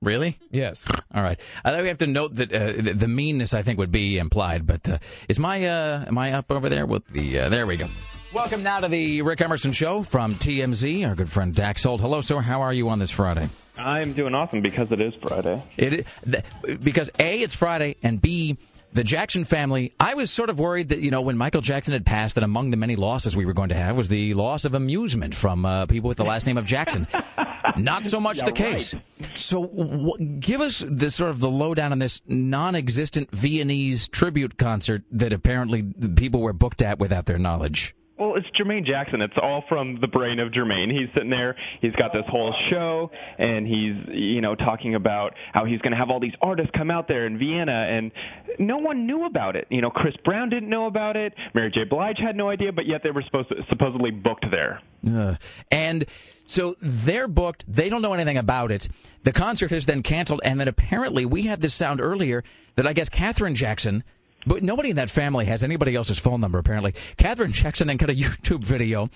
[0.00, 0.38] Really?
[0.52, 0.84] Yes.
[1.12, 1.40] All right.
[1.64, 4.64] I think we have to note that uh, the meanness, I think, would be implied.
[4.64, 4.98] But uh,
[5.28, 7.40] is my uh, am I up over there with the?
[7.40, 7.88] Uh, there we go.
[8.32, 11.08] Welcome now to the Rick Emerson Show from TMZ.
[11.08, 12.00] Our good friend Dax Holt.
[12.00, 12.40] Hello, sir.
[12.40, 13.48] How are you on this Friday?
[13.76, 15.62] I'm doing awesome because it is Friday.
[15.76, 18.56] It is, th- because a it's Friday and b
[18.94, 19.92] the Jackson family.
[20.00, 22.70] I was sort of worried that you know when Michael Jackson had passed, that among
[22.70, 25.86] the many losses we were going to have was the loss of amusement from uh,
[25.86, 27.06] people with the last name of Jackson.
[27.76, 28.94] Not so much Yeah, the case.
[29.34, 35.02] So, w- give us the sort of the lowdown on this non-existent Viennese tribute concert
[35.10, 37.94] that apparently people were booked at without their knowledge.
[38.18, 39.20] Well, it's Jermaine Jackson.
[39.20, 40.92] It's all from the brain of Jermaine.
[40.92, 41.56] He's sitting there.
[41.80, 45.96] He's got this whole show, and he's you know talking about how he's going to
[45.96, 48.12] have all these artists come out there in Vienna, and
[48.60, 49.66] no one knew about it.
[49.68, 51.34] You know, Chris Brown didn't know about it.
[51.54, 51.84] Mary J.
[51.84, 54.80] Blige had no idea, but yet they were supposed to, supposedly booked there.
[55.10, 55.34] Uh,
[55.72, 56.04] and
[56.46, 57.64] so they're booked.
[57.66, 58.88] They don't know anything about it.
[59.24, 62.44] The concert is then canceled, and then apparently we had this sound earlier
[62.76, 64.04] that I guess Katherine Jackson.
[64.46, 66.94] But nobody in that family has anybody else's phone number, apparently.
[67.16, 69.10] Katherine Jackson then cut a YouTube video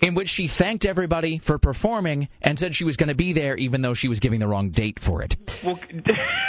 [0.00, 3.56] in which she thanked everybody for performing and said she was going to be there
[3.56, 5.36] even though she was giving the wrong date for it.
[5.62, 5.78] Well,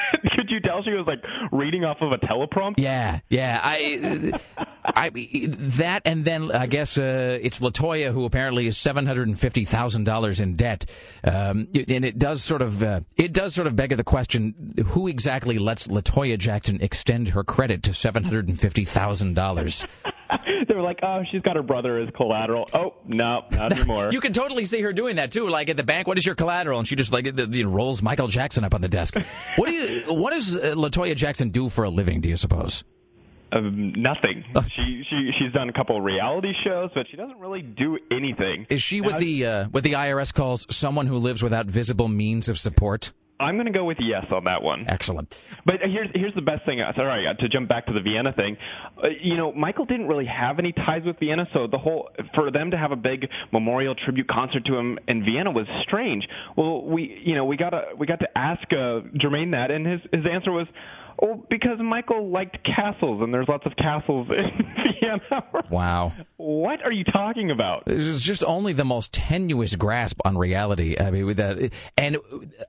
[0.56, 2.76] you tell she was like reading off of a teleprompter?
[2.77, 3.60] Yeah, yeah.
[3.64, 4.32] I,
[4.86, 9.40] I that, and then I guess uh, it's Latoya who apparently is seven hundred and
[9.40, 10.86] fifty thousand dollars in debt,
[11.23, 15.07] um, and it does sort of uh, it does sort of beg the question: Who
[15.07, 19.86] exactly lets Latoya Jackson extend her credit to seven hundred and fifty thousand dollars?
[20.68, 24.10] they were like, "Oh, she's got her brother as collateral." Oh, no, not anymore.
[24.15, 25.49] You can totally see her doing that too.
[25.49, 26.80] Like at the bank, what is your collateral?
[26.80, 27.27] And she just like
[27.65, 29.15] rolls Michael Jackson up on the desk.
[29.57, 30.14] What do you?
[30.14, 32.22] What does uh, Latoya Jackson do for a living?
[32.22, 32.84] Do you suppose?
[33.52, 34.43] Um, nothing.
[34.76, 38.68] she she she's done a couple of reality shows, but she doesn't really do anything.
[38.69, 42.07] Is she what Now, the uh, what the IRS calls someone who lives without visible
[42.07, 43.14] means of support?
[43.40, 44.86] I'm going to go with yes on that one.
[44.88, 45.36] Excellent.
[45.66, 46.80] But here's here's the best thing.
[46.82, 48.56] uh, Sorry to jump back to the Vienna thing.
[48.98, 52.52] Uh, you know, Michael didn't really have any ties with Vienna, so the whole for
[52.52, 56.26] them to have a big memorial tribute concert to him in Vienna was strange.
[56.56, 59.86] Well, we you know we got to we got to ask uh, Jermaine that, and
[59.86, 60.68] his his answer was.
[61.20, 64.66] Well, because Michael liked castles, and there's lots of castles in
[65.02, 65.44] Vienna.
[65.70, 66.14] Wow.
[66.38, 67.84] what are you talking about?
[67.88, 70.96] It's just only the most tenuous grasp on reality.
[71.00, 72.18] I mean, that, and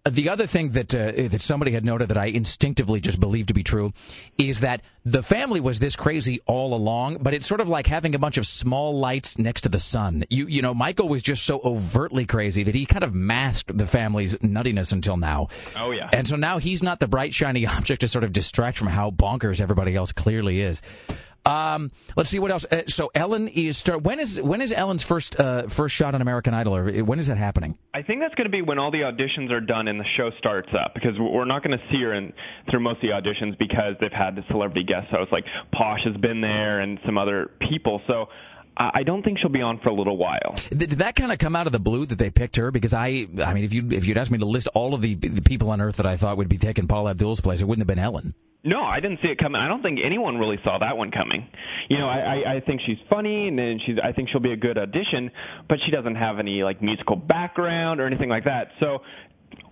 [0.09, 3.55] the other thing that uh, that somebody had noted that I instinctively just believed to
[3.55, 3.93] be true
[4.39, 8.15] is that the family was this crazy all along, but it's sort of like having
[8.15, 10.25] a bunch of small lights next to the sun.
[10.31, 13.87] You you know, Michael was just so overtly crazy that he kind of masked the
[13.87, 15.49] family's nuttiness until now.
[15.77, 16.11] Oh yeah.
[16.13, 19.11] And so now he's not the bright shiny object to sort of distract from how
[19.11, 20.83] bonkers everybody else clearly is.
[21.47, 22.65] Um, let's see what else.
[22.65, 24.03] Uh, so Ellen is start.
[24.03, 27.29] When is when is Ellen's first uh, first shot on American Idol, or when is
[27.29, 27.79] that happening?
[27.95, 30.31] I think that's going to be when all the auditions are done and the show
[30.39, 32.33] starts up because we're not going to see her in
[32.69, 36.17] through most of the auditions because they've had the celebrity guest hosts like Posh has
[36.17, 38.03] been there and some other people.
[38.09, 38.27] So
[38.79, 40.55] I don't think she'll be on for a little while.
[40.69, 42.71] Did that kind of come out of the blue that they picked her?
[42.71, 45.15] Because I, I mean, if you if you'd asked me to list all of the,
[45.15, 47.81] the people on Earth that I thought would be taking Paula Abdul's place, it wouldn't
[47.81, 48.35] have been Ellen.
[48.65, 49.61] No, I didn't see it coming.
[49.61, 51.49] I don't think anyone really saw that one coming.
[51.89, 53.95] You know, I, I, I think she's funny, and then she's.
[54.03, 55.31] I think she'll be a good addition,
[55.69, 58.73] but she doesn't have any like musical background or anything like that.
[58.81, 58.99] So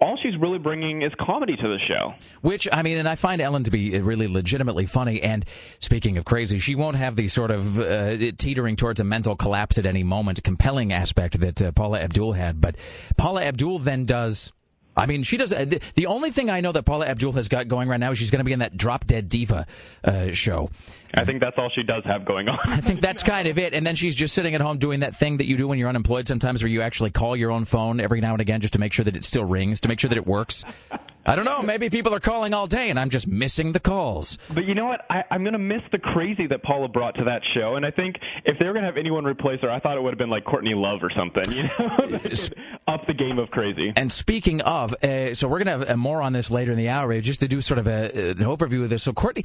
[0.00, 2.14] all she's really bringing is comedy to the show.
[2.40, 5.22] Which, I mean, and I find Ellen to be really legitimately funny.
[5.22, 5.44] And
[5.78, 9.78] speaking of crazy, she won't have the sort of uh, teetering towards a mental collapse
[9.78, 12.60] at any moment, compelling aspect that uh, Paula Abdul had.
[12.60, 12.76] But
[13.16, 14.52] Paula Abdul then does.
[14.96, 15.52] I mean, she does.
[15.52, 18.18] Uh, the only thing I know that Paula Abdul has got going right now is
[18.18, 19.66] she's going to be in that Drop Dead Diva
[20.04, 20.70] uh, show.
[21.14, 22.58] I think that's all she does have going on.
[22.64, 23.74] I think that's kind of it.
[23.74, 25.88] And then she's just sitting at home doing that thing that you do when you're
[25.88, 28.80] unemployed sometimes, where you actually call your own phone every now and again just to
[28.80, 30.64] make sure that it still rings, to make sure that it works.
[31.26, 31.62] I don't know.
[31.62, 34.36] Maybe people are calling all day, and I'm just missing the calls.
[34.52, 35.00] But you know what?
[35.08, 37.76] I, I'm going to miss the crazy that Paula brought to that show.
[37.76, 40.02] And I think if they were going to have anyone replace her, I thought it
[40.02, 41.44] would have been like Courtney Love or something.
[41.50, 42.20] You know,
[42.88, 43.92] up the game of crazy.
[43.96, 46.88] And speaking of, uh, so we're going to have more on this later in the
[46.88, 49.02] hour, just to do sort of a, an overview of this.
[49.02, 49.44] So Courtney,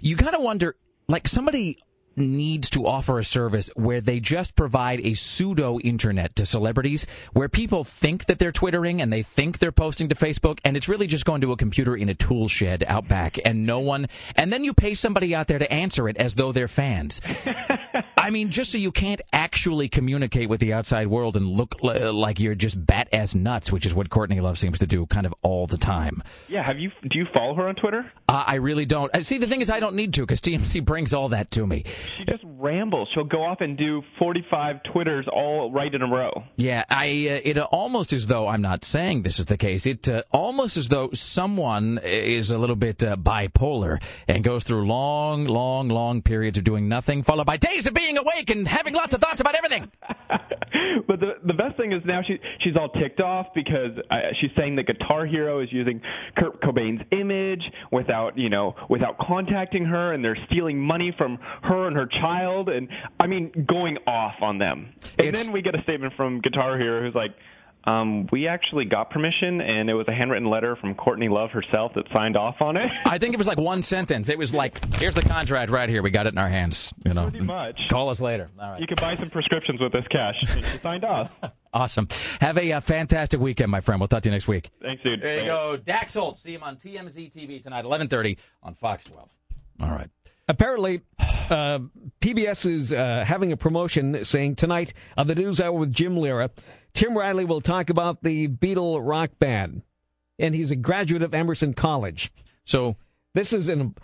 [0.00, 0.76] you kind of wonder,
[1.08, 1.78] like somebody
[2.16, 7.48] needs to offer a service where they just provide a pseudo internet to celebrities where
[7.48, 11.06] people think that they're twittering and they think they're posting to Facebook and it's really
[11.06, 14.52] just going to a computer in a tool shed out back and no one and
[14.52, 17.20] then you pay somebody out there to answer it as though they're fans.
[18.24, 22.40] I mean, just so you can't actually communicate with the outside world and look like
[22.40, 25.34] you're just bat ass nuts, which is what Courtney Love seems to do kind of
[25.42, 26.22] all the time.
[26.48, 26.90] Yeah, have you?
[27.02, 28.10] Do you follow her on Twitter?
[28.26, 29.14] Uh, I really don't.
[29.26, 31.84] See, the thing is, I don't need to because TMZ brings all that to me.
[32.16, 33.10] She just rambles.
[33.12, 36.44] She'll go off and do 45 Twitters all right in a row.
[36.56, 37.04] Yeah, I.
[37.04, 39.84] Uh, it almost as though I'm not saying this is the case.
[39.84, 44.86] It uh, almost as though someone is a little bit uh, bipolar and goes through
[44.86, 48.94] long, long, long periods of doing nothing, followed by days of being awake and having
[48.94, 49.90] lots of thoughts about everything.
[51.06, 54.50] but the the best thing is now she she's all ticked off because uh, she's
[54.56, 56.00] saying that Guitar Hero is using
[56.36, 57.62] Kurt Cobain's image
[57.92, 62.68] without you know without contacting her, and they're stealing money from her and her child,
[62.68, 62.88] and
[63.20, 64.92] I mean going off on them.
[65.18, 67.32] And It's- then we get a statement from Guitar Hero who's like.
[67.86, 71.92] Um, we actually got permission, and it was a handwritten letter from Courtney Love herself
[71.94, 72.90] that signed off on it.
[73.04, 74.28] I think it was like one sentence.
[74.28, 76.02] It was like, "Here's the contract right here.
[76.02, 77.88] We got it in our hands." You know, Pretty much.
[77.90, 78.50] Call us later.
[78.58, 78.80] All right.
[78.80, 80.34] You can buy some prescriptions with this cash.
[80.40, 81.30] She signed off.
[81.74, 82.06] Awesome.
[82.40, 84.00] Have a uh, fantastic weekend, my friend.
[84.00, 84.70] We'll talk to you next week.
[84.80, 85.20] Thanks, dude.
[85.20, 85.76] There you go.
[85.76, 86.38] Dax Holt.
[86.38, 89.28] See him on TMZ TV tonight, 11:30 on Fox 12.
[89.80, 90.08] All right.
[90.46, 91.00] Apparently,
[91.50, 91.80] uh,
[92.20, 96.50] PBS is uh, having a promotion saying tonight on the News Hour with Jim Lehrer,
[96.94, 99.82] Tim Riley will talk about the Beatle rock band,
[100.38, 102.32] and he's a graduate of Emerson College.
[102.64, 102.96] So
[103.34, 103.94] this is an.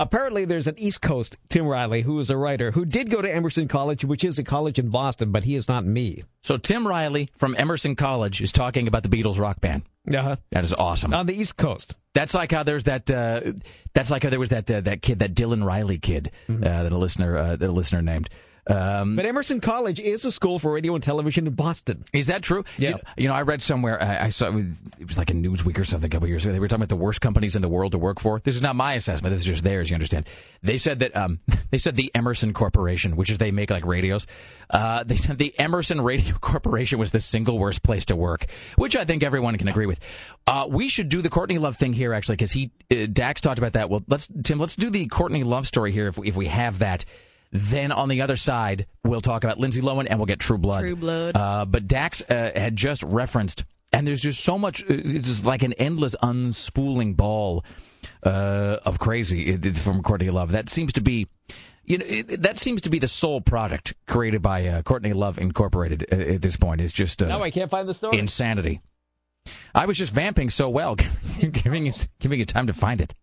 [0.00, 3.28] Apparently, there's an East Coast Tim Riley who is a writer who did go to
[3.34, 6.22] Emerson College, which is a college in Boston, but he is not me.
[6.40, 9.82] So Tim Riley from Emerson College is talking about the Beatles rock band.
[10.08, 10.36] Uh-huh.
[10.52, 11.12] That is awesome.
[11.12, 11.96] On the East Coast.
[12.14, 13.10] That's like how there's that.
[13.10, 13.54] Uh,
[13.92, 16.92] that's like how there was that uh, that kid, that Dylan Riley kid, uh, that
[16.92, 18.30] a listener uh, that a listener named.
[18.68, 22.04] Um, But Emerson College is a school for radio and television in Boston.
[22.12, 22.64] Is that true?
[22.76, 22.90] Yeah.
[22.90, 24.66] You, you know, I read somewhere, I, I saw it
[25.06, 26.52] was like a Newsweek or something a couple years ago.
[26.52, 28.40] They were talking about the worst companies in the world to work for.
[28.40, 29.32] This is not my assessment.
[29.32, 29.88] This is just theirs.
[29.90, 30.28] You understand?
[30.62, 31.38] They said that um,
[31.70, 34.26] they said the Emerson Corporation, which is they make like radios.
[34.68, 38.46] Uh, they said the Emerson Radio Corporation was the single worst place to work,
[38.76, 39.98] which I think everyone can agree with.
[40.46, 43.58] Uh, we should do the Courtney Love thing here actually because he uh, Dax talked
[43.58, 43.88] about that.
[43.88, 46.80] Well, let's Tim, let's do the Courtney Love story here if we, if we have
[46.80, 47.04] that.
[47.50, 50.80] Then on the other side, we'll talk about Lindsay Lohan and we'll get True Blood.
[50.80, 51.36] True Blood.
[51.36, 54.82] Uh, but Dax uh, had just referenced, and there's just so much.
[54.82, 57.64] uh, It's just like an endless unspooling ball
[58.22, 60.52] uh, of crazy it- it- from Courtney Love.
[60.52, 61.26] That seems to be.
[61.84, 65.38] You know, it, that seems to be the sole product created by uh, Courtney Love
[65.38, 66.82] Incorporated uh, at this point.
[66.82, 68.18] Is just uh, Now I can't find the story.
[68.18, 68.82] insanity.
[69.74, 70.96] I was just vamping so well,
[71.40, 73.14] giving you giving you time to find it.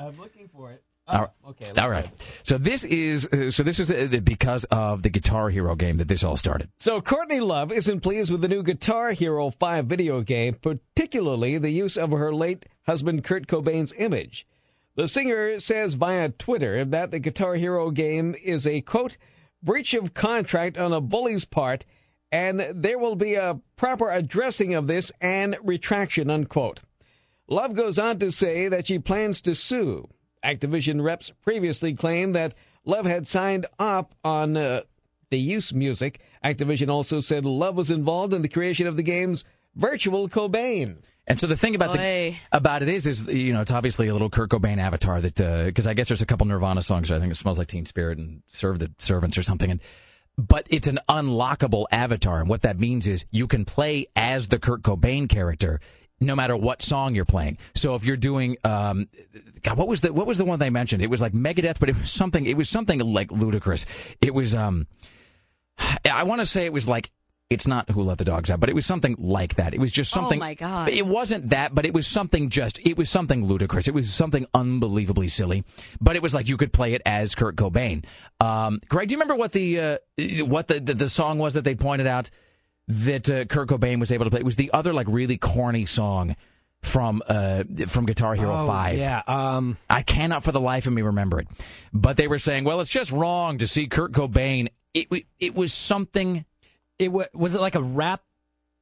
[0.00, 0.82] I'm looking for it.
[1.08, 1.30] All right.
[1.44, 1.72] Oh, okay.
[1.80, 2.06] All right.
[2.44, 6.08] So this is uh, so this is uh, because of the Guitar Hero game that
[6.08, 6.68] this all started.
[6.78, 11.70] So Courtney Love isn't pleased with the new Guitar Hero 5 video game, particularly the
[11.70, 14.46] use of her late husband Kurt Cobain's image.
[14.96, 19.16] The singer says via Twitter that the Guitar Hero game is a quote
[19.62, 21.86] breach of contract on a bully's part
[22.30, 26.82] and there will be a proper addressing of this and retraction unquote.
[27.48, 30.06] Love goes on to say that she plans to sue.
[30.44, 32.54] Activision reps previously claimed that
[32.84, 34.82] Love had signed up on uh,
[35.30, 36.20] the use music.
[36.44, 39.44] Activision also said Love was involved in the creation of the game's
[39.74, 40.98] Virtual Cobain.
[41.26, 44.14] And so the thing about the about it is, is you know, it's obviously a
[44.14, 47.12] little Kurt Cobain avatar that because I guess there's a couple Nirvana songs.
[47.12, 49.70] I think it smells like Teen Spirit and Serve the Servants or something.
[49.70, 49.80] And
[50.38, 54.58] but it's an unlockable avatar, and what that means is you can play as the
[54.58, 55.80] Kurt Cobain character
[56.20, 57.58] no matter what song you're playing.
[57.74, 59.08] So if you're doing, um,
[59.62, 61.02] God, what was the what was the one they mentioned?
[61.02, 62.46] It was like Megadeth, but it was something.
[62.46, 63.86] It was something like ludicrous.
[64.20, 64.86] It was, um,
[66.10, 67.10] I want to say it was like.
[67.50, 69.72] It's not who let the dogs out, but it was something like that.
[69.72, 70.38] It was just something.
[70.38, 70.90] Oh my god!
[70.90, 72.78] It wasn't that, but it was something just.
[72.86, 73.88] It was something ludicrous.
[73.88, 75.64] It was something unbelievably silly.
[75.98, 78.04] But it was like you could play it as Kurt Cobain.
[78.38, 79.98] Um, Greg, do you remember what the uh,
[80.44, 82.30] what the, the the song was that they pointed out?
[82.88, 84.40] That uh, Kurt Cobain was able to play.
[84.40, 86.36] It was the other like really corny song
[86.82, 88.98] from uh from Guitar Hero Oh, 5.
[88.98, 91.48] yeah, um I cannot for the life of me remember it.
[91.92, 95.08] But they were saying, "Well, it's just wrong to see Kurt Cobain." It
[95.40, 96.44] it was something
[96.98, 98.22] it was was it like a rap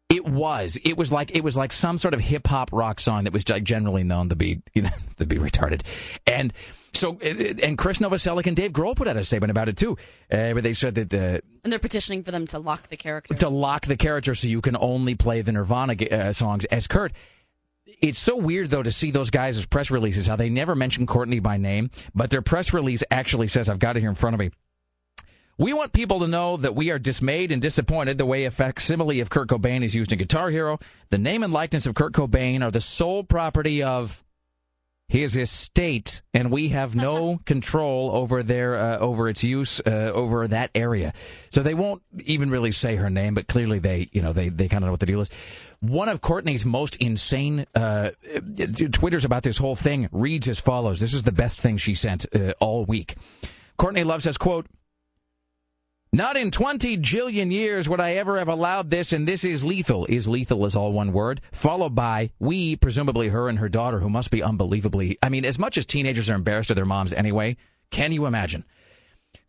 [0.08, 0.78] it was.
[0.84, 3.48] It was like it was like some sort of hip hop rock song that was
[3.48, 5.82] like, generally known to be you know to be retarded,
[6.26, 6.52] and
[6.96, 9.92] so and Chris Novoselic and Dave Grohl put out a statement about it too,
[10.30, 13.34] uh, where they said that the And they're petitioning for them to lock the character.
[13.34, 17.12] to lock the character so you can only play the Nirvana uh, songs as Kurt.
[18.00, 21.06] It's so weird though to see those guys' as press releases how they never mention
[21.06, 24.34] Courtney by name, but their press release actually says, "I've got it here in front
[24.34, 24.50] of me."
[25.58, 29.20] We want people to know that we are dismayed and disappointed the way a facsimile
[29.20, 30.78] of Kurt Cobain is used in Guitar Hero.
[31.08, 34.22] The name and likeness of Kurt Cobain are the sole property of
[35.08, 40.48] his estate, and we have no control over their uh, over its use uh, over
[40.48, 41.12] that area.
[41.50, 44.68] So they won't even really say her name, but clearly they you know they they
[44.68, 45.30] kind of know what the deal is.
[45.80, 48.10] One of Courtney's most insane uh,
[48.92, 51.00] twitters about this whole thing reads as follows.
[51.00, 53.16] This is the best thing she sent uh, all week.
[53.76, 54.66] Courtney Love says, "quote."
[56.16, 60.06] Not in 20 jillion years would I ever have allowed this, and this is lethal.
[60.06, 64.08] Is lethal is all one word, followed by we, presumably her and her daughter, who
[64.08, 65.18] must be unbelievably.
[65.22, 67.58] I mean, as much as teenagers are embarrassed of their moms anyway,
[67.90, 68.64] can you imagine?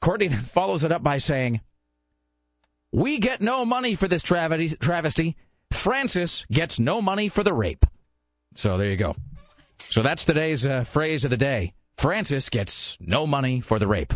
[0.01, 1.61] Courtney then follows it up by saying,
[2.91, 4.75] We get no money for this travesty.
[4.75, 5.37] travesty.
[5.71, 7.85] Frances gets no money for the rape.
[8.55, 9.15] So there you go.
[9.79, 11.75] So that's today's uh, phrase of the day.
[11.95, 14.13] Frances gets no money for the rape.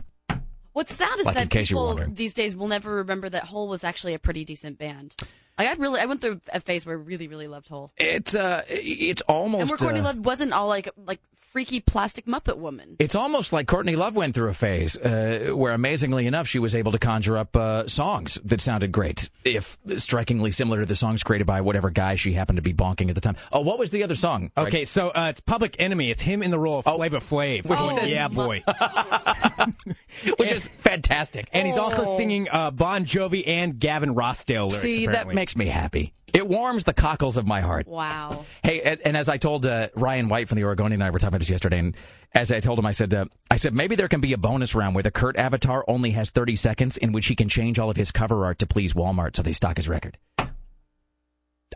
[0.81, 3.43] What's sad is Like, that case you were people these days will never remember that
[3.43, 5.15] Hole was actually a pretty decent band.
[5.65, 7.91] Like I really, I went through a phase where I really, really loved Hole.
[7.97, 12.25] It's uh, it's almost and where Courtney uh, Love wasn't all like like freaky plastic
[12.25, 12.95] Muppet woman.
[12.97, 16.75] It's almost like Courtney Love went through a phase uh, where, amazingly enough, she was
[16.75, 21.23] able to conjure up uh, songs that sounded great, if strikingly similar to the songs
[21.23, 23.35] created by whatever guy she happened to be bonking at the time.
[23.51, 24.49] Oh, what was the other song?
[24.55, 24.67] Greg?
[24.67, 26.09] Okay, so uh, it's Public Enemy.
[26.09, 27.65] It's him in the role of Flava Flav.
[27.65, 28.63] Where he says, "Yeah, boy,"
[30.37, 31.49] which is fantastic.
[31.53, 32.17] and he's also Oh.
[32.17, 34.81] singing uh, Bon Jovi and Gavin Rossdale lyrics.
[34.81, 35.35] See, that apparently.
[35.55, 36.13] Makes me happy.
[36.33, 37.87] It warms the cockles of my heart.
[37.87, 38.45] Wow.
[38.63, 41.19] Hey, and- and as I told uh, Ryan White from the Oregonian and I were
[41.19, 41.95] talking about this yesterday, and
[42.33, 44.73] as I told him, I said, uh, I said maybe there can be a bonus
[44.73, 47.89] round where the Kurt avatar only has 30 seconds in which he can change all
[47.89, 50.17] of his cover art to please Walmart so they stock his record.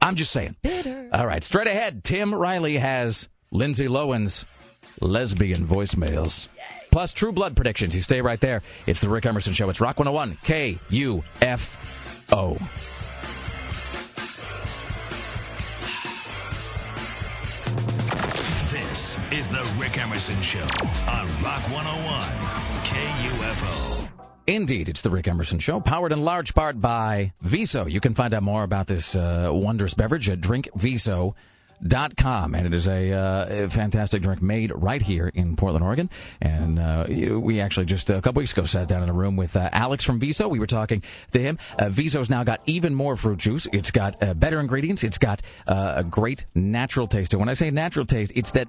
[0.02, 0.56] I'm just saying.
[1.14, 4.46] All right, straight ahead, Tim Riley has Lindsay Lohan's
[5.02, 6.48] lesbian voicemails.
[6.92, 7.94] Plus True Blood predictions.
[7.94, 8.62] You stay right there.
[8.88, 9.70] It's the Rick Emerson Show.
[9.70, 12.58] It's Rock 101 K U F O.
[19.36, 20.64] is the Rick Emerson Show
[21.10, 22.22] on Rock 101
[22.86, 24.10] KUFO.
[24.48, 27.86] Indeed, it's the Rick Emerson Show, powered in large part by Viso.
[27.86, 31.34] You can find out more about this uh, wondrous beverage at drinkviso.com.
[32.56, 36.10] And it is a, uh, fantastic drink made right here in Portland, Oregon.
[36.42, 37.06] And uh,
[37.40, 40.04] we actually just a couple weeks ago sat down in a room with uh, Alex
[40.04, 40.48] from Viso.
[40.48, 41.58] We were talking to him.
[41.78, 43.68] Uh, Viso's now got even more fruit juice.
[43.72, 45.04] It's got uh, better ingredients.
[45.04, 47.34] It's got uh, a great natural taste.
[47.34, 48.68] And when I say natural taste, it's that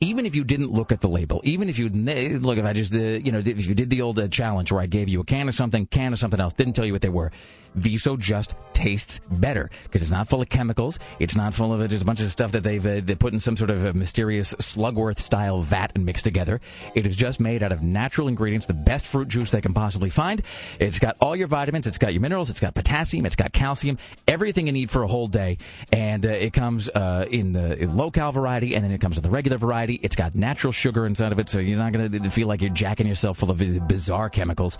[0.00, 2.94] even if you didn't look at the label, even if you look, if I just,
[2.94, 5.48] uh, you know, if you did the old challenge where I gave you a can
[5.48, 7.32] of something, can of something else, didn't tell you what they were,
[7.74, 10.98] Viso just tastes better because it's not full of chemicals.
[11.18, 13.40] It's not full of just a bunch of stuff that they've uh, they put in
[13.40, 16.60] some sort of mysterious Slugworth style vat and mixed together.
[16.94, 20.10] It is just made out of natural ingredients, the best fruit juice they can possibly
[20.10, 20.42] find.
[20.78, 23.98] It's got all your vitamins, it's got your minerals, it's got potassium, it's got calcium,
[24.26, 25.58] everything you need for a whole day.
[25.92, 29.22] And uh, it comes uh, in the low cal variety, and then it comes in
[29.22, 30.00] the regular variety.
[30.02, 32.70] It's got natural sugar inside of it, so you're not going to feel like you're
[32.70, 33.58] jacking yourself full of
[33.88, 34.78] bizarre chemicals.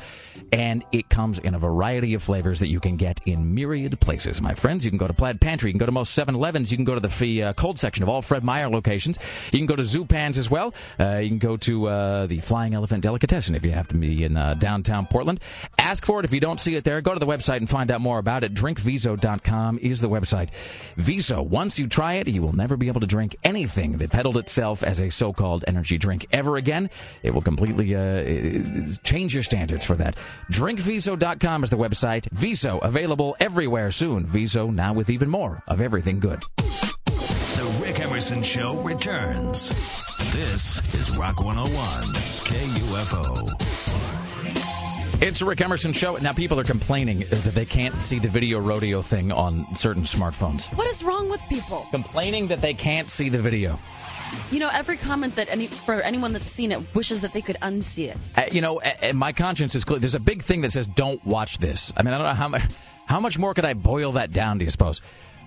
[0.52, 4.42] And it comes in a variety of flavors that you can get in myriad places,
[4.42, 4.84] my friends.
[4.84, 6.84] You can go to Plaid Pantry, you can go to most 7 Elevens, you can
[6.84, 9.18] go to the free, uh, cold section of all Fred Meyer locations.
[9.52, 10.74] You can go to Zupans as well.
[11.00, 14.24] Uh, you can go to uh, the Flying Elephant Delicatessen if you have to be
[14.24, 15.40] in uh, downtown Portland.
[15.78, 17.00] Ask for it if you don't see it there.
[17.00, 18.52] Go to the website and find out more about it.
[18.52, 20.50] DrinkViso.com is the website.
[20.96, 24.36] Viso, once you try it, you will never be able to drink anything that peddled
[24.36, 26.90] itself as a so called energy drink ever again.
[27.22, 30.16] It will completely uh, change your standards for that.
[30.50, 32.28] DrinkViso.com is the website.
[32.30, 34.26] Viso available everywhere soon.
[34.26, 36.42] Viso now with even more of everything good.
[36.56, 39.68] The Rick Emerson Show returns.
[40.32, 41.74] This is Rock 101,
[42.44, 43.72] KUFO.
[45.22, 46.16] It's the Rick Emerson Show.
[46.16, 50.66] Now, people are complaining that they can't see the video rodeo thing on certain smartphones.
[50.76, 51.86] What is wrong with people?
[51.92, 53.78] Complaining that they can't see the video.
[54.50, 57.56] You know, every comment that any for anyone that's seen it wishes that they could
[57.62, 58.28] unsee it.
[58.36, 59.98] Uh, you know, uh, my conscience is clear.
[59.98, 62.48] There's a big thing that says "Don't watch this." I mean, I don't know how
[62.48, 62.62] much
[63.06, 64.58] how much more could I boil that down?
[64.58, 65.00] Do you suppose?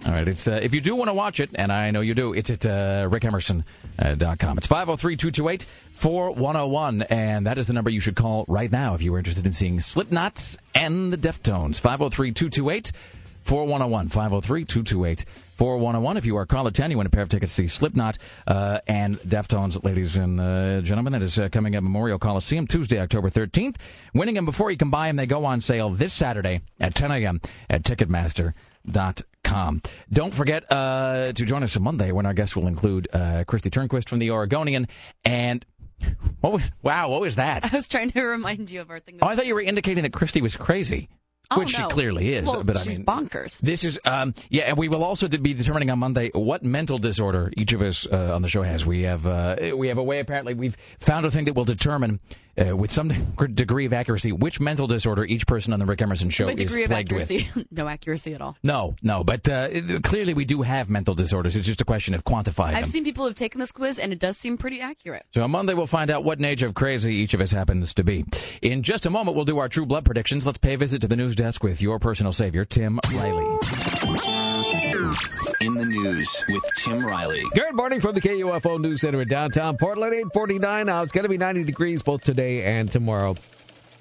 [0.05, 2.13] All right, it's uh, if you do want to watch it, and I know you
[2.13, 4.57] do, it's at uh, rickemerson.com.
[4.57, 9.17] It's 503-228-4101, and that is the number you should call right now if you were
[9.17, 11.81] interested in seeing Slipknots and the Deftones.
[11.81, 12.91] 503-228
[13.45, 16.17] 4101 503 228 4101.
[16.17, 18.17] If you are caller 10, you want a pair of tickets to see Slipknot
[18.47, 21.13] uh, and Deftones, ladies and uh, gentlemen.
[21.13, 23.75] That is uh, coming at Memorial Coliseum Tuesday, October 13th.
[24.15, 27.11] Winning them before you can buy them, they go on sale this Saturday at 10
[27.11, 27.39] a.m.
[27.69, 29.81] at Ticketmaster.com.
[30.11, 33.69] Don't forget uh, to join us on Monday when our guests will include uh, Kristi
[33.69, 34.87] Turnquist from the Oregonian
[35.23, 35.63] and.
[36.41, 37.63] What was, wow, what was that?
[37.71, 39.17] I was trying to remind you of our thing.
[39.21, 41.07] Oh, I thought you were indicating that Kristi was crazy.
[41.51, 41.87] Oh, which no.
[41.87, 42.45] she clearly is.
[42.45, 43.59] Well, but I she's mean, bonkers.
[43.61, 47.51] This is, um, yeah, and we will also be determining on Monday what mental disorder
[47.57, 48.85] each of us uh, on the show has.
[48.85, 50.19] We have, uh, we have a way.
[50.19, 52.19] Apparently, we've found a thing that will determine,
[52.57, 53.09] uh, with some
[53.53, 56.83] degree of accuracy, which mental disorder each person on the Rick Emerson show is degree
[56.83, 57.71] of plagued accuracy, with.
[57.71, 58.57] no accuracy at all.
[58.63, 59.69] No, no, but uh,
[60.03, 61.55] clearly we do have mental disorders.
[61.55, 62.73] It's just a question of quantifying.
[62.73, 65.25] I've seen people who've taken this quiz, and it does seem pretty accurate.
[65.33, 68.03] So on Monday, we'll find out what age of crazy each of us happens to
[68.03, 68.23] be.
[68.61, 70.45] In just a moment, we'll do our true blood predictions.
[70.45, 74.84] Let's pay a visit to the news desk with your personal savior, Tim Riley.
[75.61, 77.43] In the news with Tim Riley.
[77.53, 80.87] Good morning from the KUFO News Center in downtown Portland, 849.
[80.87, 83.35] Now it's going to be 90 degrees both today and tomorrow.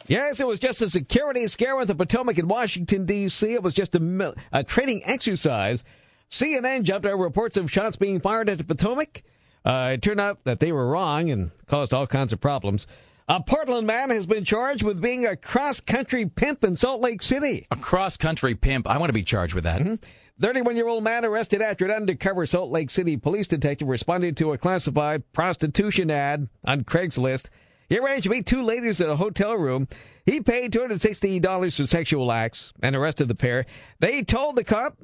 [0.07, 3.53] Yes, it was just a security scare with the Potomac in Washington, D.C.
[3.53, 5.85] It was just a, a training exercise.
[6.31, 9.23] CNN jumped over reports of shots being fired at the Potomac.
[9.65, 12.87] Uh, it turned out that they were wrong and caused all kinds of problems.
[13.29, 17.23] A Portland man has been charged with being a cross country pimp in Salt Lake
[17.23, 17.67] City.
[17.71, 18.89] A cross country pimp?
[18.89, 19.81] I want to be charged with that.
[19.81, 19.95] Mm-hmm.
[20.41, 25.23] 31-year-old man arrested after an undercover Salt Lake City police detective responded to a classified
[25.33, 27.51] prostitution ad on Craigslist.
[27.89, 29.87] He arranged to meet two ladies in a hotel room.
[30.27, 33.65] He paid $260 for sexual acts and arrested the pair.
[34.01, 34.99] They told the cop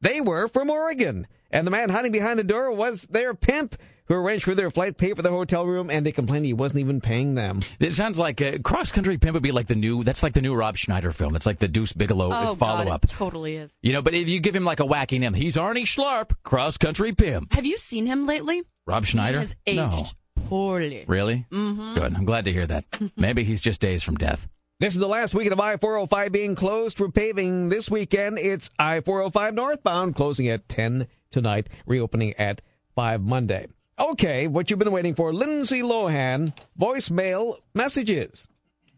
[0.00, 3.76] they were from Oregon, and the man hiding behind the door was their pimp
[4.06, 6.80] who arranged for their flight, paid for the hotel room, and they complained he wasn't
[6.80, 7.60] even paying them.
[7.78, 10.04] It sounds like uh, Cross Country Pimp would be like the new.
[10.04, 11.36] That's like the new Rob Schneider film.
[11.36, 13.04] It's like the Deuce Bigalow oh, follow God, up.
[13.04, 13.76] it totally is.
[13.82, 16.78] You know, but if you give him like a wacky name, he's Arnie Schlarp, Cross
[16.78, 17.52] Country Pimp.
[17.52, 18.62] Have you seen him lately?
[18.86, 19.38] Rob Schneider?
[19.38, 20.42] He has aged no.
[20.44, 21.04] poorly.
[21.06, 21.46] Really?
[21.50, 21.94] Mm-hmm.
[21.94, 22.14] Good.
[22.14, 22.84] I'm glad to hear that.
[23.16, 24.48] Maybe he's just days from death.
[24.80, 27.68] This is the last weekend of I 405 being closed for paving.
[27.68, 32.60] This weekend, it's I 405 northbound, closing at 10 tonight, reopening at
[32.96, 33.68] 5 Monday.
[33.98, 38.48] Okay, what you've been waiting for Lindsay Lohan, voicemail messages.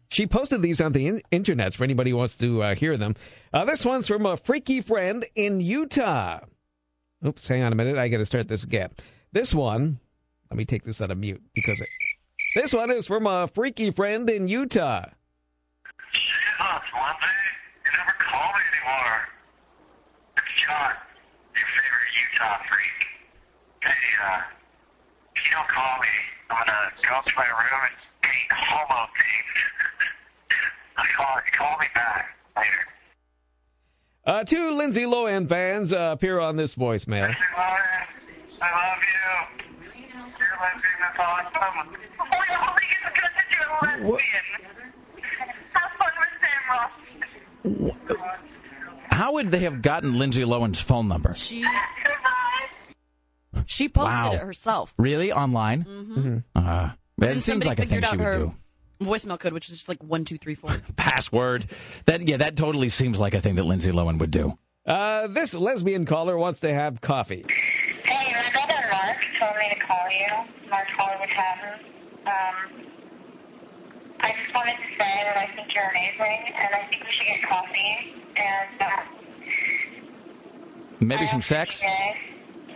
[0.09, 3.15] She posted these on the in- internet for anybody who wants to uh, hear them.
[3.53, 6.39] Uh, this one's from a freaky friend in Utah.
[7.25, 7.97] Oops, hang on a minute.
[7.97, 8.89] I got to start this again.
[9.33, 9.99] This one,
[10.49, 11.89] let me take this out of mute because it.
[12.55, 15.05] This one is from a freaky friend in Utah.
[16.11, 17.27] Jesus, Lindsay,
[17.85, 19.29] you never call me anymore.
[20.37, 20.93] It's John,
[21.55, 23.07] your favorite Utah freak.
[23.83, 23.91] Hey,
[24.23, 24.41] uh,
[25.37, 26.07] if you don't call me,
[26.49, 27.91] I'm gonna go up to my room and
[28.21, 29.53] paint homo things.
[30.97, 32.87] I call, call me back later.
[34.25, 37.23] Uh, two Lindsay Lohan fans uh, appear on this voicemail.
[37.23, 38.07] Lindsay Lohan,
[38.61, 39.13] I love you.
[40.39, 41.53] You're lesbian, that's awesome.
[41.53, 44.45] I don't think it's good that you're a lesbian.
[45.73, 48.27] Have fun with Sam Ross.
[49.11, 51.33] How would they have gotten Lindsay Lohan's phone number?
[51.33, 51.63] She
[53.65, 54.31] she posted Wow.
[54.33, 54.93] it herself.
[54.97, 55.83] Really online?
[55.83, 56.43] Mhm.
[56.55, 56.89] Uh,
[57.21, 58.55] it seems somebody like a thing figured she out would her do.
[59.05, 60.71] voicemail code, which is just like one two three four.
[60.95, 61.65] Password.
[62.05, 64.57] That yeah, that totally seems like a thing that Lindsay Lohan would do.
[64.85, 67.45] Uh, this lesbian caller wants to have coffee.
[68.03, 70.69] Hey, my brother Mark told me to call you.
[70.69, 71.85] Mark Hollywood Hatton.
[72.25, 72.85] Um,
[74.19, 77.25] I just wanted to say that I think you're amazing, and I think we should
[77.27, 78.13] get coffee.
[78.37, 79.01] And uh,
[80.99, 81.81] Maybe some sex.
[81.81, 82.15] you guys,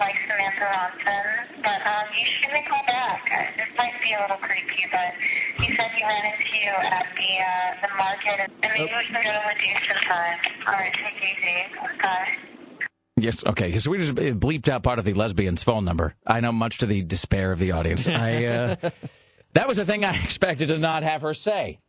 [0.01, 3.21] like Samantha Ronson, but um, you should a call back.
[3.31, 5.13] Uh, This might be a little creepy, but
[5.61, 9.23] he said he ran into you at the uh, the market, and maybe we can
[9.23, 10.37] go the date sometime.
[10.67, 12.01] All right, take it easy.
[12.01, 12.37] Bye.
[13.17, 13.45] Yes.
[13.45, 13.71] Okay.
[13.77, 16.15] So we just bleeped out part of the lesbian's phone number.
[16.25, 18.07] I know, much to the despair of the audience.
[18.07, 18.75] I uh,
[19.53, 21.79] that was a thing I expected to not have her say.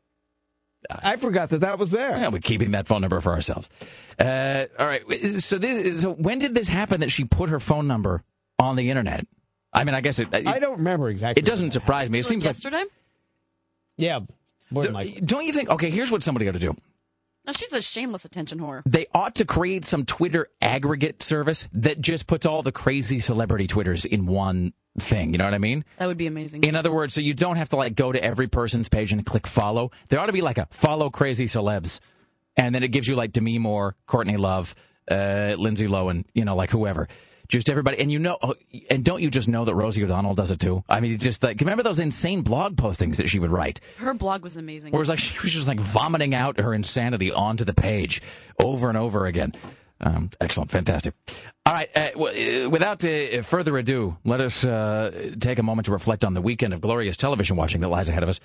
[0.91, 2.17] I forgot that that was there.
[2.17, 3.71] Yeah, we're keeping that phone number for ourselves.
[4.19, 5.03] Uh, all right.
[5.41, 6.03] So this.
[6.03, 7.01] So when did this happen?
[7.01, 8.23] That she put her phone number
[8.59, 9.27] on the internet?
[9.73, 10.33] I mean, I guess it.
[10.33, 11.41] it I don't remember exactly.
[11.41, 12.19] It doesn't surprise me.
[12.19, 12.85] It seems like yesterday.
[13.97, 14.21] Yeah,
[14.71, 15.21] more than likely.
[15.21, 15.71] Don't you think?
[15.71, 16.77] Okay, here's what somebody got to do.
[17.45, 18.83] Now she's a shameless attention whore.
[18.87, 23.67] They ought to create some Twitter aggregate service that just puts all the crazy celebrity
[23.67, 25.33] Twitters in one thing.
[25.33, 25.85] You know what I mean?
[25.99, 26.65] That would be amazing.
[26.65, 29.25] In other words, so you don't have to like go to every person's page and
[29.25, 29.91] click follow.
[30.09, 32.01] There ought to be like a follow crazy celebs,
[32.57, 34.75] and then it gives you like Demi Moore, Courtney Love,
[35.11, 37.09] uh, Lindsay Lohan, you know, like whoever.
[37.49, 38.55] Just everybody, and you know, oh,
[38.89, 40.85] and don't you just know that Rosie O'Donnell does it too?
[40.89, 44.43] I mean, just like remember those insane blog postings that she would write, Her blog
[44.43, 44.91] was amazing.
[44.93, 48.23] where it was like she was just like vomiting out her insanity onto the page
[48.59, 49.53] over and over again.
[50.03, 51.15] Um, excellent, fantastic.
[51.65, 55.87] All right, uh, w- uh, without uh, further ado, let us uh, take a moment
[55.87, 58.41] to reflect on the weekend of glorious television watching that lies ahead of us.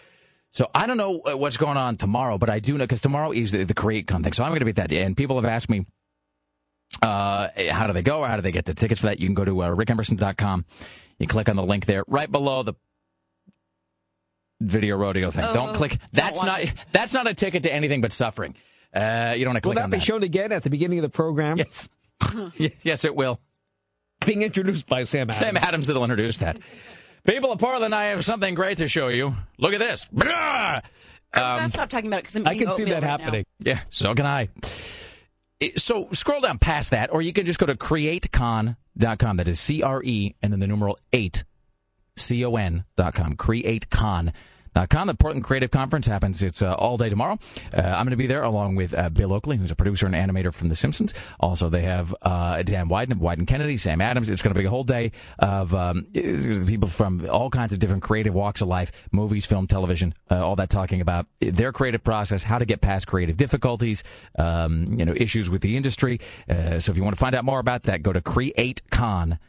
[0.53, 3.31] So I don't know uh, what's going on tomorrow, but I do know because tomorrow
[3.31, 4.34] is the, the Cre8Con thing.
[4.34, 5.85] So I'm going to be at that, and people have asked me
[7.01, 9.19] uh, how do they go or how do they get the tickets for that?
[9.19, 10.65] You can go to uh, rickemerson.com.
[11.19, 12.73] You click on the link there right below the
[14.61, 15.45] video rodeo thing.
[15.45, 15.91] Oh, don't click.
[15.91, 16.73] don't That's not it.
[16.91, 18.55] that's not a ticket to anything but suffering.
[18.93, 20.03] Uh, you don't want to Will click that on be that.
[20.03, 21.57] shown again at the beginning of the program?
[21.57, 21.89] Yes.
[22.84, 23.39] Yes, it will.
[24.26, 25.38] Being introduced by Sam Adams.
[25.38, 26.57] Sam Adams will introduce that.
[27.26, 29.35] People of Portland, I have something great to show you.
[29.59, 30.05] Look at this.
[30.11, 30.81] Blah!
[31.34, 33.45] I'm Um, gonna stop talking about it because I'm I can see that right happening.
[33.59, 34.49] Yeah, so can I.
[35.76, 39.38] So scroll down past that, or you can just go to cre8con.com.
[39.38, 41.43] That is C R E and then the numeral 8,
[42.15, 43.35] C O N.com.
[43.35, 44.31] Cre8con.com.
[44.78, 46.44] The Portland Creative Conference happens.
[46.44, 47.40] It's uh, all day tomorrow.
[47.74, 50.14] Uh, I'm going to be there along with uh, Bill Oakley, who's a producer and
[50.14, 51.16] animator from The Simpsons.
[51.40, 54.30] Also, they have uh, Dan Wieden, Wieden Kennedy, Sam Adams.
[54.30, 58.04] It's going to be a whole day of um, people from all kinds of different
[58.04, 62.44] creative walks of life, movies, film, television, uh, all that talking about their creative process,
[62.44, 64.04] how to get past creative difficulties,
[64.38, 66.20] um, you know, issues with the industry.
[66.48, 69.40] Uh, so if you want to find out more about that, go to Cre8Con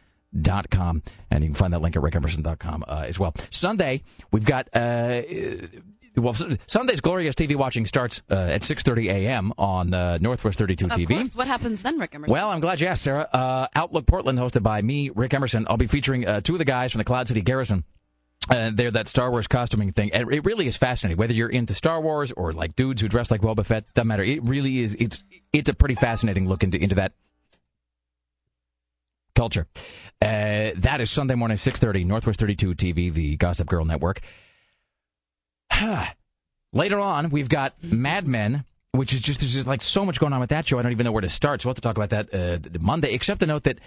[0.40, 4.44] dot com and you can find that link at rickemerson.com uh, as well sunday we've
[4.44, 5.22] got uh
[6.16, 6.34] well
[6.66, 11.08] sunday's glorious tv watching starts uh, at 6.30 a.m on uh, northwest 32 Of tv
[11.08, 11.36] course.
[11.36, 12.32] What happens then, Rick Emerson?
[12.32, 13.28] well, I'm glad you asked, Sarah.
[13.32, 15.66] Uh, Outlook Portland, hosted by me, Rick Emerson.
[15.68, 17.84] I'll be featuring uh, two of the guys from the Cloud City Garrison.
[18.50, 21.18] Uh, they're that Star Wars costuming thing, and it really is fascinating.
[21.18, 24.22] Whether you're into Star Wars or like dudes who dress like Boba Fett, doesn't matter.
[24.22, 24.96] It really is.
[24.98, 25.22] It's
[25.52, 27.12] it's a pretty fascinating look into into that
[29.38, 29.68] culture.
[30.20, 34.20] Uh, that is Sunday morning, six thirty, Northwest Thirty Two TV, the Gossip Girl Network.
[36.72, 40.32] Later on, we've got Mad Men, which is just there's just like so much going
[40.32, 40.78] on with that show.
[40.78, 41.62] I don't even know where to start.
[41.62, 43.14] So we'll have to talk about that uh, Monday.
[43.14, 43.78] Except to note that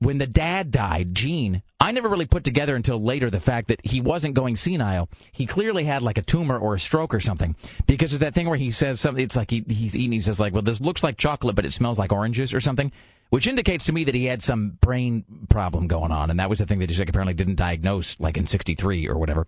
[0.00, 3.80] when the dad died, Gene, I never really put together until later the fact that
[3.84, 5.08] he wasn't going senile.
[5.30, 7.54] He clearly had like a tumor or a stroke or something
[7.86, 9.22] because of that thing where he says something.
[9.22, 10.12] It's like he, he's eating.
[10.12, 12.90] He says like, "Well, this looks like chocolate, but it smells like oranges" or something,
[13.30, 16.58] which indicates to me that he had some brain problem going on, and that was
[16.58, 19.46] the thing that like, apparently didn't diagnose like in '63 or whatever.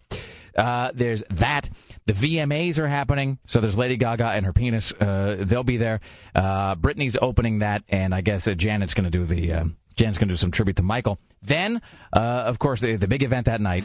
[0.57, 1.69] Uh, there's that.
[2.07, 4.93] The VMAs are happening, so there's Lady Gaga and her penis.
[4.93, 6.01] Uh, they'll be there.
[6.35, 9.53] Uh, Britney's opening that, and I guess uh, Janet's going to do the.
[9.53, 9.65] Uh,
[9.97, 11.19] Janet's going to do some tribute to Michael.
[11.43, 11.81] Then,
[12.13, 13.85] uh, of course, the, the big event that night.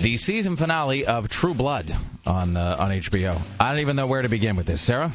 [0.00, 1.94] The season finale of True Blood
[2.26, 3.40] on on HBO.
[3.58, 4.82] I don't even know where to begin with this.
[4.82, 5.12] Sarah?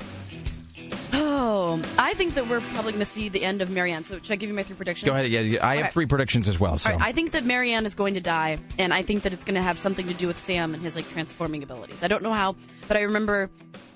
[1.13, 4.05] Oh, I think that we're probably going to see the end of Maryann.
[4.05, 5.07] So, should I give you my three predictions?
[5.07, 5.27] Go ahead.
[5.27, 5.91] Yeah, I have Okay.
[5.91, 6.77] three predictions as well.
[6.77, 9.43] So right, I think that Maryann is going to die, and I think that it's
[9.43, 12.03] going to have something to do with Sam and his like transforming abilities.
[12.03, 12.55] I don't know how,
[12.87, 13.49] but I remember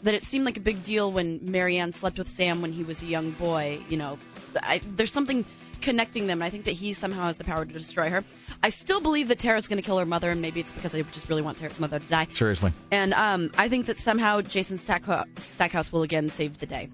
[0.04, 3.04] that it seemed like a big deal when Maryann slept with Sam when he was
[3.04, 3.80] a young boy.
[3.90, 4.20] You know,
[4.62, 5.46] I, there's something
[5.82, 8.24] connecting them, and I think that he somehow has the power to destroy her.
[8.64, 11.02] I still believe that Tara's going to kill her mother, and maybe it's because I
[11.02, 12.28] just really want Tara's mother to die.
[12.32, 16.88] seriously, And um, I think that somehow Jason Stackhouse, Stackhouse will again save the day.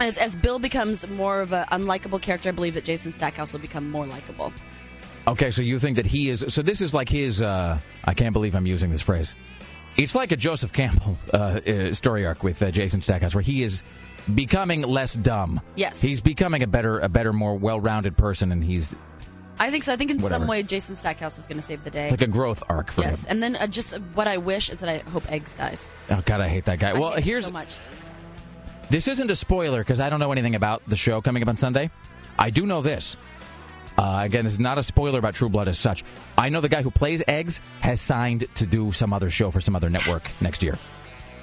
[0.00, 3.60] As, as Bill becomes more of an unlikable character, I believe that Jason Stackhouse will
[3.60, 4.52] become more likable.
[5.28, 6.44] Okay, so you think that he is.
[6.48, 7.42] So this is like his.
[7.42, 9.36] Uh, I can't believe I'm using this phrase.
[9.96, 13.62] It's like a Joseph Campbell uh, uh, story arc with uh, Jason Stackhouse, where he
[13.62, 13.82] is
[14.34, 15.60] becoming less dumb.
[15.76, 16.00] Yes.
[16.00, 18.96] he's becoming a better, a better, more well-rounded person, and he's
[19.58, 19.92] I think so.
[19.92, 20.40] I think in Whatever.
[20.40, 22.04] some way Jason Stackhouse is going to save the day.
[22.04, 23.32] it's like a growth arc for yes, him.
[23.32, 25.88] and then uh, just what I wish is that I hope Eggs dies.
[26.10, 26.90] Oh God, I hate that guy.
[26.90, 27.78] I well, here's so much.
[28.90, 31.56] This isn't a spoiler because I don't know anything about the show coming up on
[31.56, 31.90] Sunday.
[32.38, 33.16] I do know this.
[33.98, 36.04] Uh, again, this is not a spoiler about True Blood as such.
[36.38, 39.60] I know the guy who plays Eggs has signed to do some other show for
[39.60, 40.78] some other network next year.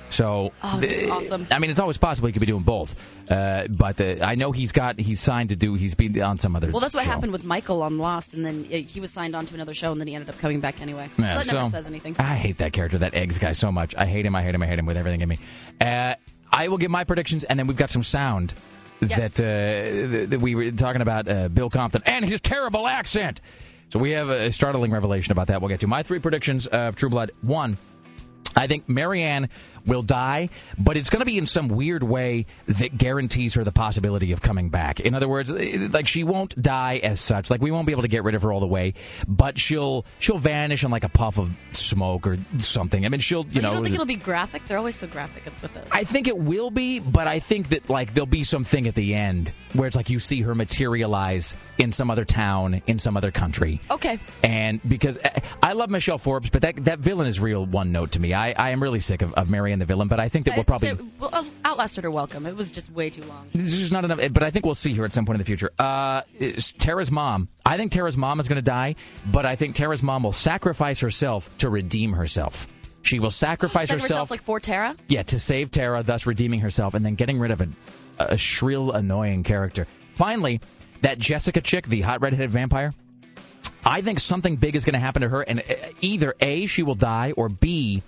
[0.10, 1.48] So, Oh, th- awesome.
[1.52, 2.96] I mean, it's always possible he could be doing both.
[3.30, 5.74] Uh, but uh, I know he's got he's signed to do.
[5.74, 6.70] He's been on some other.
[6.72, 7.10] Well, that's what show.
[7.12, 9.92] happened with Michael on Lost, and then uh, he was signed on to another show,
[9.92, 11.10] and then he ended up coming back anyway.
[11.18, 12.16] Yeah, so that never says anything.
[12.20, 13.96] I hate that character, that eggs guy, so much.
[13.96, 14.36] I hate him.
[14.36, 14.62] I hate him.
[14.64, 15.40] I hate him with everything in me.
[15.82, 16.16] Uh,
[16.52, 18.54] I will give my predictions, and then we've got some sound
[19.02, 21.28] that uh, that we were talking about.
[21.28, 23.42] Uh, Bill Compton and his terrible accent.
[23.90, 25.62] So we have a startling revelation about that.
[25.62, 27.32] We'll get to my three predictions of True Blood.
[27.42, 27.78] One.
[28.58, 29.50] I think Maryann
[29.86, 33.72] will die, but it's going to be in some weird way that guarantees her the
[33.72, 35.00] possibility of coming back.
[35.00, 37.50] In other words, eh, like she won't die as such.
[37.50, 38.94] Like we won't be able to get rid of her all the way,
[39.28, 43.06] but she'll she'll vanish in like a puff of smoke or something.
[43.06, 44.66] I mean, she'll you But you don't think it'll be graphic?
[44.68, 45.84] They're always so graphic with those.
[45.92, 49.14] I think it will be, but I think that like there'll be something at the
[49.14, 53.32] end where it's like you see her materialize in some other town, in some other
[53.32, 53.82] country.
[53.92, 54.20] Okay.
[54.44, 58.14] And because uh, I love Michelle Forbes, but that that villain is real one note
[58.14, 58.34] to me.
[58.34, 60.64] I, I am really sick of, of Maryann the villain, but I think that we'll
[60.64, 62.46] probably it well, uh, outlasted her welcome.
[62.46, 63.48] It was just way too long.
[63.54, 64.20] there's just not enough.
[64.32, 65.72] But I think we'll see her at some point in the future.
[65.80, 66.22] Uh,
[66.80, 67.50] Tara's mom.
[67.66, 68.96] I think Tara's mom is going to die,
[69.26, 72.68] but I think Tara's mom will sacrifice herself to redeem herself.
[73.02, 74.96] She will sacrifice Sacrifice herself, like for Tara.
[75.08, 77.70] yeah, to save Tara, thus redeeming herself, and then getting rid of a,
[78.18, 79.86] a shrill, annoying character.
[80.16, 80.60] Finally,
[81.02, 82.94] that Jessica chick, the hot redheaded vampire.
[83.86, 86.82] I think something big is going to happen to her, and uh, either A, she
[86.82, 88.02] will die, or B,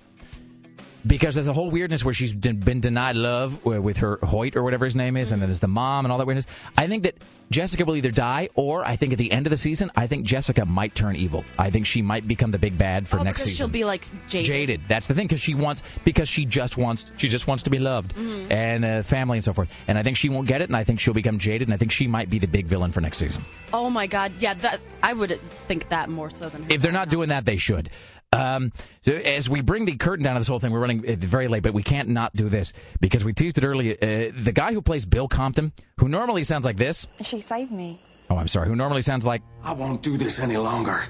[1.06, 4.64] because there's a whole weirdness where she's been denied love uh, with her Hoyt or
[4.64, 6.48] whatever his name is, and then there's the mom and all that weirdness.
[6.78, 7.16] I think that
[7.50, 10.26] Jessica will either die, or I think at the end of the season, I think
[10.26, 11.46] Jessica might turn evil.
[11.58, 14.04] I think she might become the big bad for oh, next season she'll be like
[14.28, 14.46] jaded.
[14.46, 14.82] jaded.
[14.90, 17.80] That's the thing because she wants because she just wants she just wants to be
[17.80, 18.52] loved Mhm.
[18.52, 19.70] and uh, family and so forth.
[19.88, 21.78] And I think she won't get it, and I think she'll become jaded, and I
[21.78, 23.46] think she might be the big villain for next season.
[23.72, 26.68] Oh my god, yeah, that I would think that more so than her.
[26.70, 27.90] If they're not doing that, they should.
[28.34, 28.72] Um,
[29.04, 31.64] so as we bring the curtain down on this whole thing, we're running very late,
[31.64, 33.96] but we can't not do this because we teased it earlier.
[34.02, 37.08] Uh, the guy who plays Bill Compton, who normally sounds like this.
[37.22, 38.02] She saved me.
[38.30, 38.68] Oh, I'm sorry.
[38.68, 41.06] Who normally sounds like I won't do this any longer.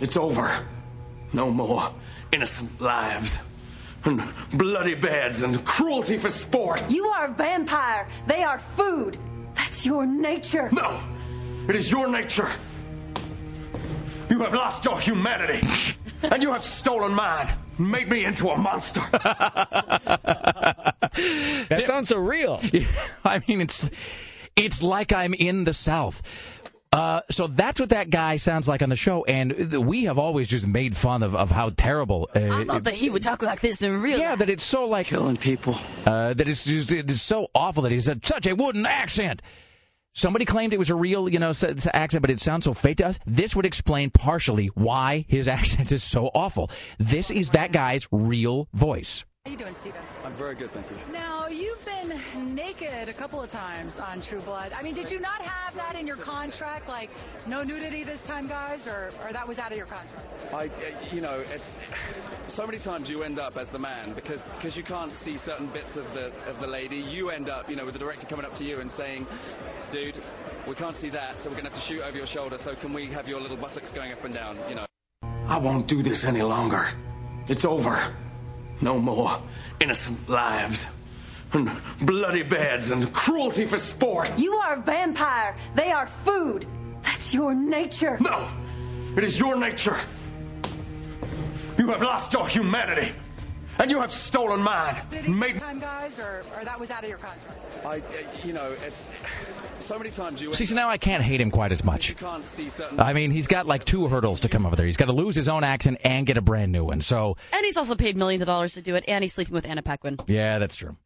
[0.00, 0.64] It's over.
[1.32, 1.92] No more
[2.32, 3.38] innocent lives.
[4.04, 4.22] And
[4.54, 6.82] bloody beds and cruelty for sport.
[6.90, 8.08] You are a vampire.
[8.26, 9.18] They are food.
[9.54, 10.68] That's your nature.
[10.72, 11.00] No!
[11.68, 12.48] It is your nature.
[14.28, 15.66] You have lost your humanity.
[16.30, 17.48] And you have stolen mine.
[17.78, 19.02] Made me into a monster.
[19.12, 20.94] that
[21.86, 22.60] sounds so real.
[23.24, 23.90] I mean, it's
[24.56, 26.22] it's like I'm in the South.
[26.92, 29.52] Uh, so that's what that guy sounds like on the show, and
[29.84, 32.30] we have always just made fun of, of how terrible.
[32.36, 34.16] Uh, I thought that he would talk like this in real.
[34.16, 35.76] Yeah, that it's so like killing people.
[36.06, 39.42] Uh, that it's just it's so awful that he's had such a wooden accent.
[40.16, 41.52] Somebody claimed it was a real, you know,
[41.92, 43.18] accent, but it sounds so fake to us.
[43.26, 46.70] This would explain partially why his accent is so awful.
[46.98, 49.24] This is that guy's real voice.
[49.46, 50.00] How you doing, Steven?
[50.24, 50.96] I'm very good, thank you.
[51.12, 52.18] Now, you've been
[52.54, 54.72] naked a couple of times on True Blood.
[54.72, 56.88] I mean, did you not have that in your contract?
[56.88, 57.10] Like,
[57.46, 58.88] no nudity this time, guys?
[58.88, 60.50] Or, or that was out of your contract?
[60.50, 60.70] I, uh,
[61.12, 61.84] you know, it's
[62.48, 65.66] so many times you end up as the man because because you can't see certain
[65.66, 66.96] bits of the of the lady.
[66.96, 69.26] You end up, you know, with the director coming up to you and saying,
[69.92, 70.16] "Dude,
[70.66, 72.56] we can't see that, so we're gonna have to shoot over your shoulder.
[72.56, 74.86] So can we have your little buttocks going up and down?" You know.
[75.46, 76.88] I won't do this any longer.
[77.46, 78.10] It's over.
[78.84, 79.40] No more
[79.80, 80.86] innocent lives.
[81.54, 81.70] And
[82.02, 84.38] bloody beds and cruelty for sport.
[84.38, 85.56] You are a vampire.
[85.74, 86.66] They are food.
[87.00, 88.18] That's your nature.
[88.20, 88.46] No!
[89.16, 89.96] It is your nature.
[91.78, 93.14] You have lost your humanity.
[93.78, 95.00] And you have stolen mine.
[95.26, 96.18] Made time, guys?
[96.18, 97.86] Or, or that was out of your contract?
[97.86, 98.02] I, uh,
[98.44, 99.14] you know, it's
[99.84, 100.52] so many times you.
[100.52, 102.08] See, so now I can't hate him quite as much.
[102.10, 102.98] You can't see certain.
[103.00, 104.86] I mean, he's got like two hurdles to come over there.
[104.86, 107.00] He's got to lose his own accent and get a brand new one.
[107.00, 109.66] So, And he's also paid millions of dollars to do it, and he's sleeping with
[109.66, 110.18] Anna Paquin.
[110.26, 110.96] yeah, that's true.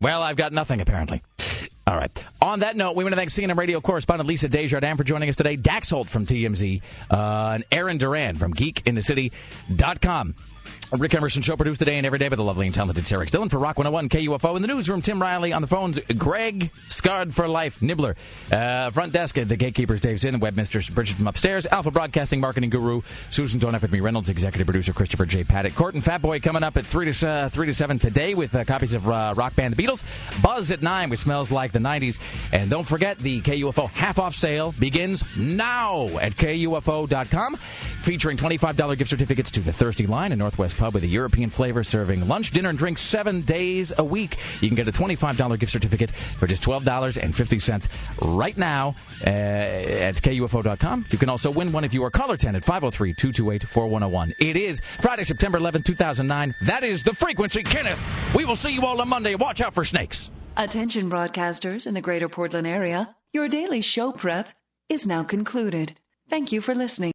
[0.00, 1.22] Well, I've got nothing apparently.
[1.86, 2.24] All right.
[2.40, 5.36] On that note, we want to thank CNN radio correspondent Lisa Desjardins for joining us
[5.36, 6.80] today, Dax Holt from TMZ,
[7.10, 10.34] uh, and Aaron Duran from GeekInTheCity.com.
[10.92, 13.48] Rick Emerson Show produced today and every day by the lovely and talented Sarah Dillon
[13.48, 14.54] for Rock 101 KUFO.
[14.56, 15.52] In the newsroom, Tim Riley.
[15.52, 18.14] On the phones, Greg, scarred for life, Nibler.
[18.52, 22.70] Uh, front desk, at the gatekeepers, Dave Zinn, webmistress Bridget from upstairs, Alpha Broadcasting Marketing
[22.70, 25.42] Guru, Susan Don't with me, Reynolds, executive producer Christopher J.
[25.42, 28.34] Paddock, Court and Fat Boy coming up at 3 to, uh, 3 to 7 today
[28.34, 30.04] with uh, copies of uh, rock band The Beatles.
[30.42, 32.18] Buzz at 9 with Smells Like the 90s.
[32.52, 39.10] And don't forget, the KUFO half off sale begins now at KUFO.com, featuring $25 gift
[39.10, 42.68] certificates to the Thirsty Lion in Northwest Pub with a European flavor serving lunch, dinner,
[42.68, 44.38] and drinks seven days a week.
[44.60, 47.88] You can get a $25 gift certificate for just $12.50
[48.22, 51.06] right now uh, at KUFO.com.
[51.10, 54.34] You can also win one if you are caller 10 at 503 228 4101.
[54.40, 56.54] It is Friday, September 11, 2009.
[56.66, 58.06] That is the frequency, Kenneth.
[58.34, 59.34] We will see you all on Monday.
[59.34, 60.30] Watch out for snakes.
[60.56, 63.14] Attention broadcasters in the greater Portland area.
[63.32, 64.48] Your daily show prep
[64.88, 65.98] is now concluded.
[66.28, 67.12] Thank you for listening.